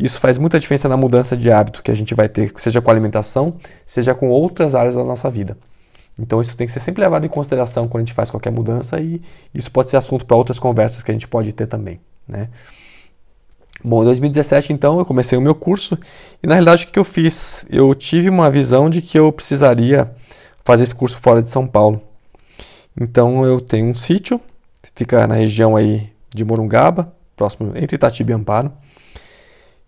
isso 0.00 0.18
faz 0.18 0.38
muita 0.38 0.58
diferença 0.58 0.88
na 0.88 0.96
mudança 0.96 1.36
de 1.36 1.50
hábito 1.50 1.82
que 1.82 1.90
a 1.90 1.94
gente 1.94 2.14
vai 2.14 2.28
ter, 2.28 2.52
seja 2.56 2.80
com 2.80 2.90
a 2.90 2.94
alimentação, 2.94 3.54
seja 3.86 4.14
com 4.14 4.28
outras 4.28 4.74
áreas 4.74 4.94
da 4.94 5.04
nossa 5.04 5.30
vida. 5.30 5.56
Então 6.18 6.40
isso 6.40 6.56
tem 6.56 6.66
que 6.66 6.72
ser 6.72 6.80
sempre 6.80 7.02
levado 7.02 7.24
em 7.24 7.28
consideração 7.28 7.86
quando 7.88 8.02
a 8.02 8.06
gente 8.06 8.14
faz 8.14 8.30
qualquer 8.30 8.50
mudança 8.50 9.00
e 9.00 9.22
isso 9.54 9.70
pode 9.70 9.88
ser 9.88 9.96
assunto 9.96 10.26
para 10.26 10.36
outras 10.36 10.58
conversas 10.58 11.02
que 11.02 11.10
a 11.10 11.14
gente 11.14 11.28
pode 11.28 11.52
ter 11.52 11.66
também. 11.66 12.00
Né? 12.26 12.48
Bom, 13.82 14.02
em 14.02 14.04
2017 14.04 14.72
então 14.72 14.98
eu 14.98 15.04
comecei 15.04 15.36
o 15.36 15.40
meu 15.40 15.54
curso 15.54 15.98
e 16.42 16.46
na 16.46 16.54
realidade 16.54 16.84
o 16.84 16.88
que 16.88 16.98
eu 16.98 17.04
fiz? 17.04 17.64
Eu 17.70 17.94
tive 17.94 18.28
uma 18.28 18.50
visão 18.50 18.90
de 18.90 19.00
que 19.00 19.18
eu 19.18 19.32
precisaria 19.32 20.10
fazer 20.64 20.82
esse 20.84 20.94
curso 20.94 21.16
fora 21.18 21.42
de 21.42 21.50
São 21.50 21.66
Paulo. 21.66 22.02
Então 23.00 23.44
eu 23.44 23.60
tenho 23.60 23.86
um 23.86 23.94
sítio, 23.94 24.40
fica 24.94 25.26
na 25.26 25.34
região 25.34 25.76
aí 25.76 26.12
de 26.34 26.44
Morungaba, 26.44 27.12
próximo 27.34 27.72
entre 27.74 27.96
Itatiba 27.96 28.32
e 28.32 28.34
Amparo. 28.34 28.70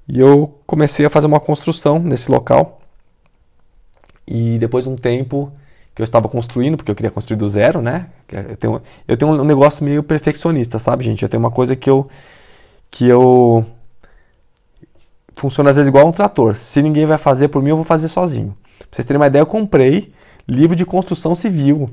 E 0.09 0.19
eu 0.21 0.59
comecei 0.67 1.07
a 1.07 1.11
fazer 1.11 1.27
uma 1.27 1.41
construção 1.41 1.99
nesse 1.99 2.31
local. 2.31 2.81
E 4.27 4.59
depois 4.59 4.85
de 4.85 4.91
um 4.91 4.97
tempo 4.97 5.53
que 5.95 6.01
eu 6.01 6.05
estava 6.05 6.29
construindo, 6.29 6.77
porque 6.77 6.91
eu 6.91 6.95
queria 6.95 7.11
construir 7.11 7.37
do 7.37 7.49
zero, 7.49 7.83
né? 7.83 8.07
Eu 8.31 8.57
tenho, 8.57 8.83
eu 9.07 9.17
tenho 9.17 9.33
um 9.33 9.45
negócio 9.45 9.85
meio 9.85 10.03
perfeccionista, 10.03 10.79
sabe, 10.79 11.05
gente? 11.05 11.23
Eu 11.23 11.29
tenho 11.29 11.43
uma 11.43 11.51
coisa 11.51 11.77
que 11.77 11.89
eu. 11.89 12.09
que 12.91 13.07
eu. 13.07 13.65
funciona 15.35 15.71
às 15.71 15.77
vezes 15.77 15.89
igual 15.89 16.07
um 16.07 16.13
trator. 16.13 16.57
Se 16.57 16.83
ninguém 16.83 17.07
vai 17.07 17.19
fazer 17.19 17.49
por 17.49 17.63
mim, 17.63 17.71
eu 17.71 17.77
vou 17.77 17.85
fazer 17.85 18.09
sozinho. 18.09 18.57
Pra 18.79 18.89
vocês 18.91 19.07
terem 19.07 19.21
uma 19.21 19.27
ideia, 19.27 19.43
eu 19.43 19.47
comprei 19.47 20.13
livro 20.49 20.75
de 20.75 20.85
construção 20.85 21.35
civil 21.35 21.91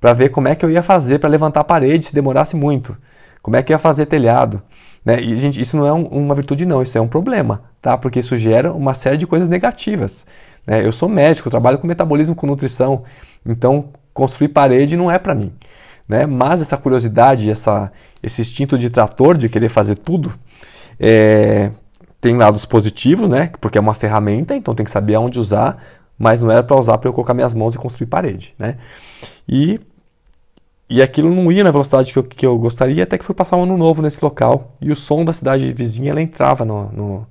para 0.00 0.12
ver 0.12 0.30
como 0.30 0.48
é 0.48 0.54
que 0.54 0.64
eu 0.64 0.70
ia 0.70 0.82
fazer 0.82 1.18
para 1.18 1.28
levantar 1.28 1.60
a 1.60 1.64
parede 1.64 2.06
se 2.06 2.14
demorasse 2.14 2.56
muito. 2.56 2.96
Como 3.42 3.56
é 3.56 3.62
que 3.62 3.72
eu 3.72 3.74
ia 3.74 3.78
fazer 3.78 4.06
telhado. 4.06 4.62
Né? 5.04 5.20
E, 5.20 5.38
gente, 5.38 5.60
isso 5.60 5.76
não 5.76 5.86
é 5.86 5.92
um, 5.92 6.04
uma 6.04 6.34
virtude, 6.34 6.64
não, 6.64 6.82
isso 6.82 6.96
é 6.96 7.00
um 7.00 7.08
problema, 7.08 7.62
tá? 7.80 7.96
Porque 7.98 8.20
isso 8.20 8.36
gera 8.36 8.72
uma 8.72 8.94
série 8.94 9.16
de 9.16 9.26
coisas 9.26 9.48
negativas. 9.48 10.24
Né? 10.66 10.84
Eu 10.84 10.92
sou 10.92 11.08
médico, 11.08 11.50
trabalho 11.50 11.78
com 11.78 11.86
metabolismo, 11.86 12.34
com 12.34 12.46
nutrição. 12.46 13.04
Então, 13.44 13.90
construir 14.12 14.48
parede 14.48 14.96
não 14.96 15.10
é 15.10 15.18
para 15.18 15.34
mim. 15.34 15.52
Né? 16.08 16.26
Mas 16.26 16.62
essa 16.62 16.76
curiosidade, 16.76 17.50
essa, 17.50 17.92
esse 18.22 18.40
instinto 18.40 18.78
de 18.78 18.88
trator, 18.88 19.36
de 19.36 19.48
querer 19.48 19.68
fazer 19.68 19.98
tudo, 19.98 20.32
é, 20.98 21.70
tem 22.20 22.36
lados 22.36 22.64
positivos, 22.64 23.28
né? 23.28 23.50
porque 23.60 23.76
é 23.76 23.80
uma 23.80 23.94
ferramenta, 23.94 24.54
então 24.56 24.74
tem 24.74 24.84
que 24.84 24.90
saber 24.90 25.14
aonde 25.14 25.38
usar, 25.38 25.76
mas 26.18 26.40
não 26.40 26.50
era 26.50 26.62
para 26.62 26.76
usar 26.76 26.96
para 26.98 27.08
eu 27.08 27.12
colocar 27.12 27.34
minhas 27.34 27.52
mãos 27.52 27.74
e 27.74 27.78
construir 27.78 28.06
parede. 28.06 28.54
Né? 28.58 28.76
E, 29.48 29.80
e 30.88 31.02
aquilo 31.02 31.34
não 31.34 31.50
ia 31.50 31.64
na 31.64 31.70
velocidade 31.70 32.12
que 32.12 32.18
eu, 32.18 32.22
que 32.22 32.46
eu 32.46 32.58
gostaria, 32.58 33.02
até 33.04 33.16
que 33.16 33.24
fui 33.24 33.34
passar 33.34 33.56
um 33.56 33.62
ano 33.62 33.76
novo 33.76 34.02
nesse 34.02 34.22
local, 34.22 34.76
e 34.80 34.92
o 34.92 34.96
som 34.96 35.24
da 35.24 35.32
cidade 35.32 35.72
vizinha 35.72 36.10
ela 36.10 36.20
entrava 36.20 36.64
no, 36.64 36.92
no 36.92 37.26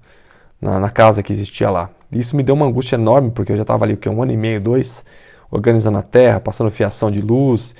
na, 0.61 0.79
na, 0.79 0.89
casa 0.89 1.21
que 1.21 1.31
existia 1.31 1.69
lá. 1.69 1.89
E 2.11 2.19
isso 2.19 2.35
me 2.35 2.43
deu 2.43 2.55
uma 2.55 2.65
angústia 2.65 2.95
enorme, 2.95 3.31
porque 3.31 3.51
eu 3.51 3.55
já 3.55 3.63
estava 3.63 3.85
ali 3.85 3.97
que, 3.97 4.09
um 4.09 4.23
ano 4.23 4.31
e 4.31 4.37
meio, 4.37 4.61
dois, 4.61 5.03
organizando 5.51 5.97
a 5.97 6.03
terra, 6.03 6.39
passando 6.39 6.71
fiação 6.71 7.11
de 7.11 7.21
luz, 7.21 7.75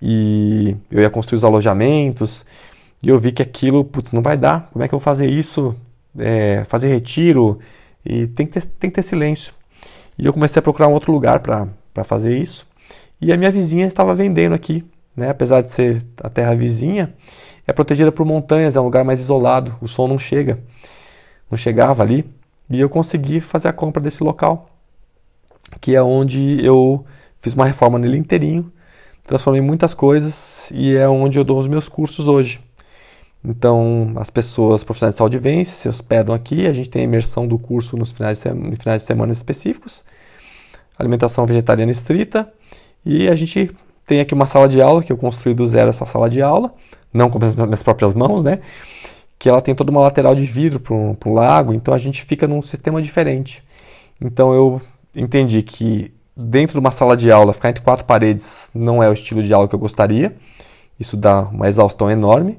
e 0.00 0.76
eu 0.90 1.02
ia 1.02 1.10
construir 1.10 1.38
os 1.38 1.44
alojamentos, 1.44 2.46
e 3.02 3.08
eu 3.08 3.18
vi 3.18 3.32
que 3.32 3.42
aquilo, 3.42 3.84
putz, 3.84 4.12
não 4.12 4.22
vai 4.22 4.36
dar, 4.36 4.68
como 4.72 4.84
é 4.84 4.88
que 4.88 4.94
eu 4.94 4.98
vou 4.98 5.04
fazer 5.04 5.26
isso, 5.26 5.76
é, 6.18 6.64
fazer 6.68 6.88
retiro, 6.88 7.58
e 8.04 8.26
tem 8.26 8.46
que, 8.46 8.52
ter, 8.52 8.64
tem 8.66 8.90
que 8.90 8.96
ter 8.96 9.02
silêncio. 9.02 9.52
E 10.18 10.26
eu 10.26 10.32
comecei 10.32 10.60
a 10.60 10.62
procurar 10.62 10.88
um 10.88 10.92
outro 10.94 11.12
lugar 11.12 11.40
para 11.40 12.04
fazer 12.04 12.36
isso, 12.38 12.66
e 13.20 13.32
a 13.32 13.36
minha 13.36 13.50
vizinha 13.50 13.86
estava 13.86 14.14
vendendo 14.14 14.54
aqui, 14.54 14.84
né? 15.16 15.30
apesar 15.30 15.62
de 15.62 15.70
ser 15.70 16.02
a 16.22 16.28
terra 16.28 16.54
vizinha, 16.54 17.14
é 17.66 17.72
protegida 17.72 18.10
por 18.10 18.26
montanhas, 18.26 18.76
é 18.76 18.80
um 18.80 18.84
lugar 18.84 19.04
mais 19.04 19.20
isolado, 19.20 19.76
o 19.80 19.88
som 19.88 20.08
não 20.08 20.18
chega, 20.18 20.58
não 21.50 21.56
chegava 21.56 22.02
ali, 22.02 22.28
e 22.68 22.80
eu 22.80 22.88
consegui 22.88 23.40
fazer 23.40 23.68
a 23.68 23.72
compra 23.72 24.02
desse 24.02 24.22
local 24.22 24.70
que 25.80 25.94
é 25.94 26.02
onde 26.02 26.64
eu 26.64 27.04
fiz 27.40 27.54
uma 27.54 27.66
reforma 27.66 27.98
nele 27.98 28.16
inteirinho, 28.16 28.72
transformei 29.26 29.60
muitas 29.60 29.94
coisas 29.94 30.70
e 30.72 30.96
é 30.96 31.08
onde 31.08 31.38
eu 31.38 31.44
dou 31.44 31.58
os 31.58 31.68
meus 31.68 31.88
cursos 31.88 32.26
hoje. 32.26 32.60
Então, 33.44 34.12
as 34.16 34.28
pessoas 34.28 34.84
profissionais 34.84 35.14
de 35.14 35.18
saúde 35.18 35.38
vêm, 35.38 35.64
se 35.64 35.88
hospedam 35.88 36.34
aqui, 36.34 36.66
a 36.66 36.72
gente 36.72 36.90
tem 36.90 37.02
a 37.02 37.04
imersão 37.04 37.46
do 37.46 37.58
curso 37.58 37.96
nos 37.96 38.12
finais 38.12 38.38
de, 38.38 38.76
finais 38.76 39.02
de 39.02 39.06
semana 39.06 39.32
específicos, 39.32 40.04
alimentação 40.98 41.46
vegetariana 41.46 41.90
estrita, 41.90 42.52
e 43.04 43.28
a 43.28 43.34
gente 43.34 43.74
tem 44.10 44.18
aqui 44.18 44.34
uma 44.34 44.48
sala 44.48 44.68
de 44.68 44.82
aula, 44.82 45.04
que 45.04 45.12
eu 45.12 45.16
construí 45.16 45.54
do 45.54 45.64
zero 45.68 45.88
essa 45.88 46.04
sala 46.04 46.28
de 46.28 46.42
aula, 46.42 46.74
não 47.14 47.30
com 47.30 47.38
as 47.44 47.54
minhas 47.54 47.80
próprias 47.80 48.12
mãos, 48.12 48.42
né? 48.42 48.58
Que 49.38 49.48
ela 49.48 49.62
tem 49.62 49.72
toda 49.72 49.92
uma 49.92 50.00
lateral 50.00 50.34
de 50.34 50.44
vidro 50.44 50.80
para 50.80 51.30
o 51.30 51.32
lago, 51.32 51.72
então 51.72 51.94
a 51.94 51.98
gente 51.98 52.24
fica 52.24 52.48
num 52.48 52.60
sistema 52.60 53.00
diferente. 53.00 53.62
Então 54.20 54.52
eu 54.52 54.82
entendi 55.14 55.62
que 55.62 56.12
dentro 56.36 56.72
de 56.72 56.80
uma 56.80 56.90
sala 56.90 57.16
de 57.16 57.30
aula, 57.30 57.52
ficar 57.52 57.68
entre 57.68 57.84
quatro 57.84 58.04
paredes 58.04 58.68
não 58.74 59.00
é 59.00 59.08
o 59.08 59.12
estilo 59.12 59.44
de 59.44 59.54
aula 59.54 59.68
que 59.68 59.76
eu 59.76 59.78
gostaria, 59.78 60.34
isso 60.98 61.16
dá 61.16 61.42
uma 61.42 61.68
exaustão 61.68 62.10
enorme. 62.10 62.58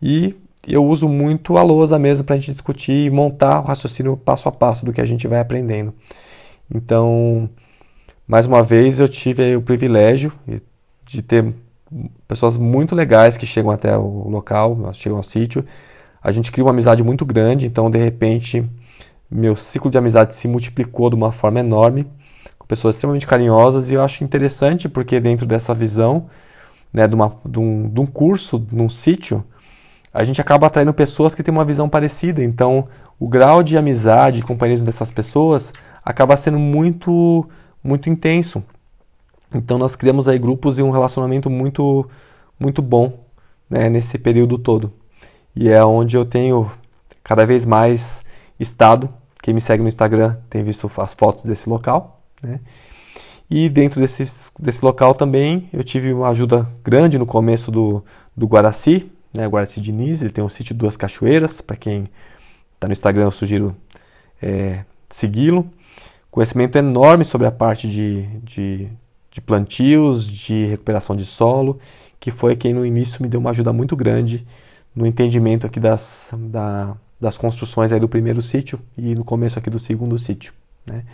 E 0.00 0.32
eu 0.64 0.84
uso 0.86 1.08
muito 1.08 1.56
a 1.58 1.62
lousa 1.64 1.98
mesmo 1.98 2.24
para 2.24 2.36
a 2.36 2.38
gente 2.38 2.52
discutir 2.52 3.06
e 3.06 3.10
montar 3.10 3.58
o 3.60 3.64
raciocínio 3.64 4.16
passo 4.16 4.48
a 4.48 4.52
passo 4.52 4.84
do 4.84 4.92
que 4.92 5.00
a 5.00 5.04
gente 5.04 5.26
vai 5.26 5.40
aprendendo. 5.40 5.92
Então, 6.72 7.50
mais 8.28 8.46
uma 8.46 8.62
vez, 8.62 9.00
eu 9.00 9.08
tive 9.08 9.56
o 9.56 9.60
privilégio 9.60 10.32
de 11.04 11.22
ter 11.22 11.54
pessoas 12.26 12.58
muito 12.58 12.94
legais 12.94 13.36
que 13.36 13.46
chegam 13.46 13.70
até 13.70 13.96
o 13.96 14.28
local, 14.28 14.90
chegam 14.92 15.18
ao 15.18 15.22
sítio. 15.22 15.64
A 16.22 16.32
gente 16.32 16.50
cria 16.50 16.64
uma 16.64 16.70
amizade 16.70 17.02
muito 17.02 17.24
grande, 17.24 17.66
então, 17.66 17.90
de 17.90 17.98
repente, 17.98 18.68
meu 19.30 19.54
ciclo 19.56 19.90
de 19.90 19.98
amizade 19.98 20.34
se 20.34 20.48
multiplicou 20.48 21.10
de 21.10 21.16
uma 21.16 21.30
forma 21.30 21.60
enorme, 21.60 22.06
com 22.58 22.66
pessoas 22.66 22.96
extremamente 22.96 23.26
carinhosas, 23.26 23.90
e 23.90 23.94
eu 23.94 24.02
acho 24.02 24.24
interessante 24.24 24.88
porque, 24.88 25.20
dentro 25.20 25.46
dessa 25.46 25.74
visão 25.74 26.26
né, 26.92 27.06
de, 27.06 27.14
uma, 27.14 27.36
de, 27.44 27.58
um, 27.58 27.88
de 27.88 28.00
um 28.00 28.06
curso, 28.06 28.64
num 28.72 28.88
sítio, 28.88 29.44
a 30.12 30.24
gente 30.24 30.40
acaba 30.40 30.68
atraindo 30.68 30.94
pessoas 30.94 31.34
que 31.34 31.42
têm 31.42 31.52
uma 31.52 31.64
visão 31.64 31.88
parecida. 31.88 32.42
Então, 32.42 32.86
o 33.18 33.28
grau 33.28 33.62
de 33.62 33.76
amizade 33.76 34.40
e 34.40 34.42
companheirismo 34.42 34.86
dessas 34.86 35.10
pessoas 35.10 35.72
acaba 36.04 36.36
sendo 36.36 36.58
muito, 36.58 37.44
muito 37.82 38.08
intenso. 38.08 38.62
Então, 39.54 39.78
nós 39.78 39.96
criamos 39.96 40.28
aí 40.28 40.38
grupos 40.38 40.78
e 40.78 40.82
um 40.82 40.90
relacionamento 40.90 41.48
muito, 41.48 42.08
muito 42.58 42.82
bom 42.82 43.24
né, 43.68 43.88
nesse 43.88 44.18
período 44.18 44.58
todo. 44.58 44.92
E 45.54 45.68
é 45.68 45.84
onde 45.84 46.16
eu 46.16 46.24
tenho 46.24 46.70
cada 47.22 47.46
vez 47.46 47.64
mais 47.64 48.24
estado. 48.58 49.08
Quem 49.42 49.54
me 49.54 49.60
segue 49.60 49.82
no 49.82 49.88
Instagram 49.88 50.36
tem 50.50 50.64
visto 50.64 50.90
as 50.98 51.14
fotos 51.14 51.44
desse 51.44 51.68
local. 51.68 52.22
Né? 52.42 52.60
E 53.50 53.68
dentro 53.68 54.00
desse, 54.00 54.28
desse 54.58 54.84
local 54.84 55.14
também 55.14 55.68
eu 55.72 55.84
tive 55.84 56.12
uma 56.12 56.28
ajuda 56.28 56.68
grande 56.82 57.18
no 57.18 57.26
começo 57.26 57.70
do, 57.70 58.04
do 58.36 58.46
Guaraci, 58.46 59.10
né, 59.34 59.46
Guaraci 59.46 59.80
Diniz, 59.80 60.22
ele 60.22 60.30
tem 60.30 60.44
um 60.44 60.48
sítio 60.48 60.74
Duas 60.74 60.96
Cachoeiras, 60.96 61.60
para 61.60 61.76
quem 61.76 62.08
está 62.74 62.86
no 62.86 62.92
Instagram 62.92 63.24
eu 63.24 63.32
sugiro 63.32 63.76
é, 64.40 64.84
segui-lo. 65.10 65.68
Conhecimento 66.30 66.76
enorme 66.76 67.24
sobre 67.24 67.46
a 67.46 67.52
parte 67.52 67.88
de, 67.88 68.22
de, 68.42 68.88
de 69.34 69.40
plantios, 69.40 70.28
de 70.28 70.66
recuperação 70.66 71.16
de 71.16 71.26
solo, 71.26 71.80
que 72.20 72.30
foi 72.30 72.54
quem 72.54 72.72
no 72.72 72.86
início 72.86 73.20
me 73.20 73.28
deu 73.28 73.40
uma 73.40 73.50
ajuda 73.50 73.72
muito 73.72 73.96
grande 73.96 74.46
no 74.94 75.04
entendimento 75.04 75.66
aqui 75.66 75.80
das, 75.80 76.30
da, 76.32 76.96
das 77.20 77.36
construções 77.36 77.90
aí 77.90 77.98
do 77.98 78.08
primeiro 78.08 78.40
sítio 78.40 78.78
e 78.96 79.12
no 79.16 79.24
começo 79.24 79.58
aqui 79.58 79.68
do 79.68 79.78
segundo 79.80 80.16
sítio. 80.20 80.52
Né? 80.86 81.04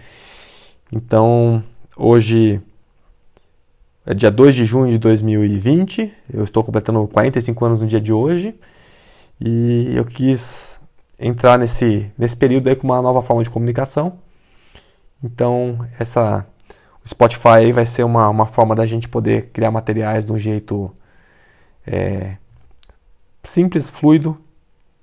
Então, 0.93 1.65
hoje 1.97 2.61
é 4.05 4.13
dia 4.13 4.31
2 4.31 4.55
de 4.55 4.67
junho 4.67 4.93
de 4.93 4.99
2020, 4.99 6.13
eu 6.31 6.45
estou 6.45 6.63
completando 6.63 7.09
45 7.09 7.65
anos 7.65 7.81
no 7.81 7.87
dia 7.87 8.03
de 8.03 8.13
hoje 8.13 8.55
e 9.41 9.95
eu 9.97 10.05
quis 10.05 10.79
entrar 11.19 11.59
nesse, 11.59 12.13
nesse 12.19 12.37
período 12.37 12.69
aí 12.69 12.77
com 12.77 12.87
uma 12.87 13.01
nova 13.01 13.23
forma 13.23 13.43
de 13.43 13.49
comunicação. 13.49 14.19
Então, 15.25 15.87
essa, 15.99 16.47
o 17.05 17.09
Spotify 17.09 17.73
vai 17.73 17.87
ser 17.87 18.05
uma, 18.05 18.29
uma 18.29 18.47
forma 18.47 18.75
da 18.75 18.87
gente 18.87 19.09
poder 19.09 19.51
criar 19.53 19.71
materiais 19.71 20.27
de 20.27 20.33
um 20.33 20.39
jeito 20.39 20.95
é, 21.87 22.37
simples, 23.43 23.91
fluido, 23.91 24.39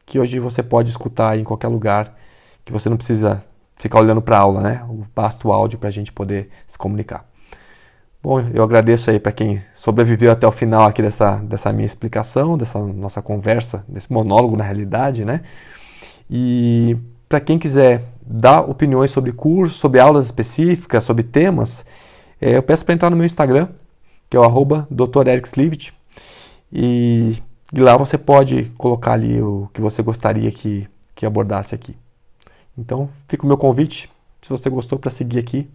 que 0.06 0.20
hoje 0.20 0.40
você 0.40 0.64
pode 0.64 0.90
escutar 0.90 1.38
em 1.38 1.44
qualquer 1.44 1.68
lugar, 1.68 2.16
que 2.64 2.72
você 2.72 2.90
não 2.90 2.98
precisa 2.98 3.44
ficar 3.76 4.00
olhando 4.00 4.22
para 4.22 4.38
a 4.38 4.40
aula, 4.40 4.62
né? 4.62 4.86
Basta 5.16 5.48
o 5.48 5.52
áudio 5.52 5.80
para 5.80 5.90
a 5.90 5.92
gente 5.92 6.12
poder 6.12 6.50
se 6.66 6.78
comunicar. 6.78 7.26
Bom, 8.22 8.40
eu 8.54 8.64
agradeço 8.64 9.10
aí 9.10 9.20
para 9.20 9.32
quem 9.32 9.62
sobreviveu 9.74 10.32
até 10.32 10.48
o 10.48 10.52
final 10.52 10.86
aqui 10.86 11.02
dessa, 11.02 11.38
dessa 11.38 11.72
minha 11.72 11.86
explicação, 11.86 12.58
dessa 12.58 12.80
nossa 12.80 13.22
conversa, 13.22 13.86
desse 13.88 14.12
monólogo 14.12 14.58
na 14.58 14.64
realidade, 14.64 15.24
né? 15.24 15.42
E 16.30 16.98
para 17.30 17.40
quem 17.40 17.60
quiser 17.60 18.04
dar 18.30 18.62
opiniões 18.62 19.12
sobre 19.12 19.32
cursos, 19.32 19.78
sobre 19.78 20.00
aulas 20.00 20.26
específicas, 20.26 21.04
sobre 21.04 21.24
temas, 21.24 21.86
é, 22.42 22.58
eu 22.58 22.64
peço 22.64 22.86
para 22.86 22.94
entrar 22.94 23.10
no 23.10 23.16
meu 23.16 23.26
Instagram, 23.26 23.70
que 24.30 24.36
é 24.36 24.40
o 24.40 24.44
arroba 24.44 24.88
e, 26.72 27.42
e 27.74 27.80
lá 27.80 27.96
você 27.96 28.18
pode 28.18 28.66
colocar 28.78 29.14
ali 29.14 29.42
o 29.42 29.70
que 29.74 29.82
você 29.82 30.02
gostaria 30.02 30.52
que, 30.52 30.88
que 31.16 31.26
abordasse 31.26 31.74
aqui. 31.74 31.96
Então, 32.78 33.10
fica 33.28 33.44
o 33.44 33.48
meu 33.48 33.58
convite, 33.58 34.10
se 34.42 34.50
você 34.50 34.70
gostou, 34.70 35.00
para 35.00 35.10
seguir 35.10 35.40
aqui 35.40 35.70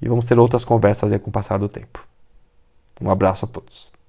e 0.00 0.08
vamos 0.08 0.24
ter 0.24 0.38
outras 0.38 0.64
conversas 0.64 1.14
com 1.18 1.28
o 1.28 1.32
passar 1.32 1.58
do 1.58 1.68
tempo. 1.68 2.06
Um 3.00 3.10
abraço 3.10 3.44
a 3.44 3.48
todos. 3.48 3.99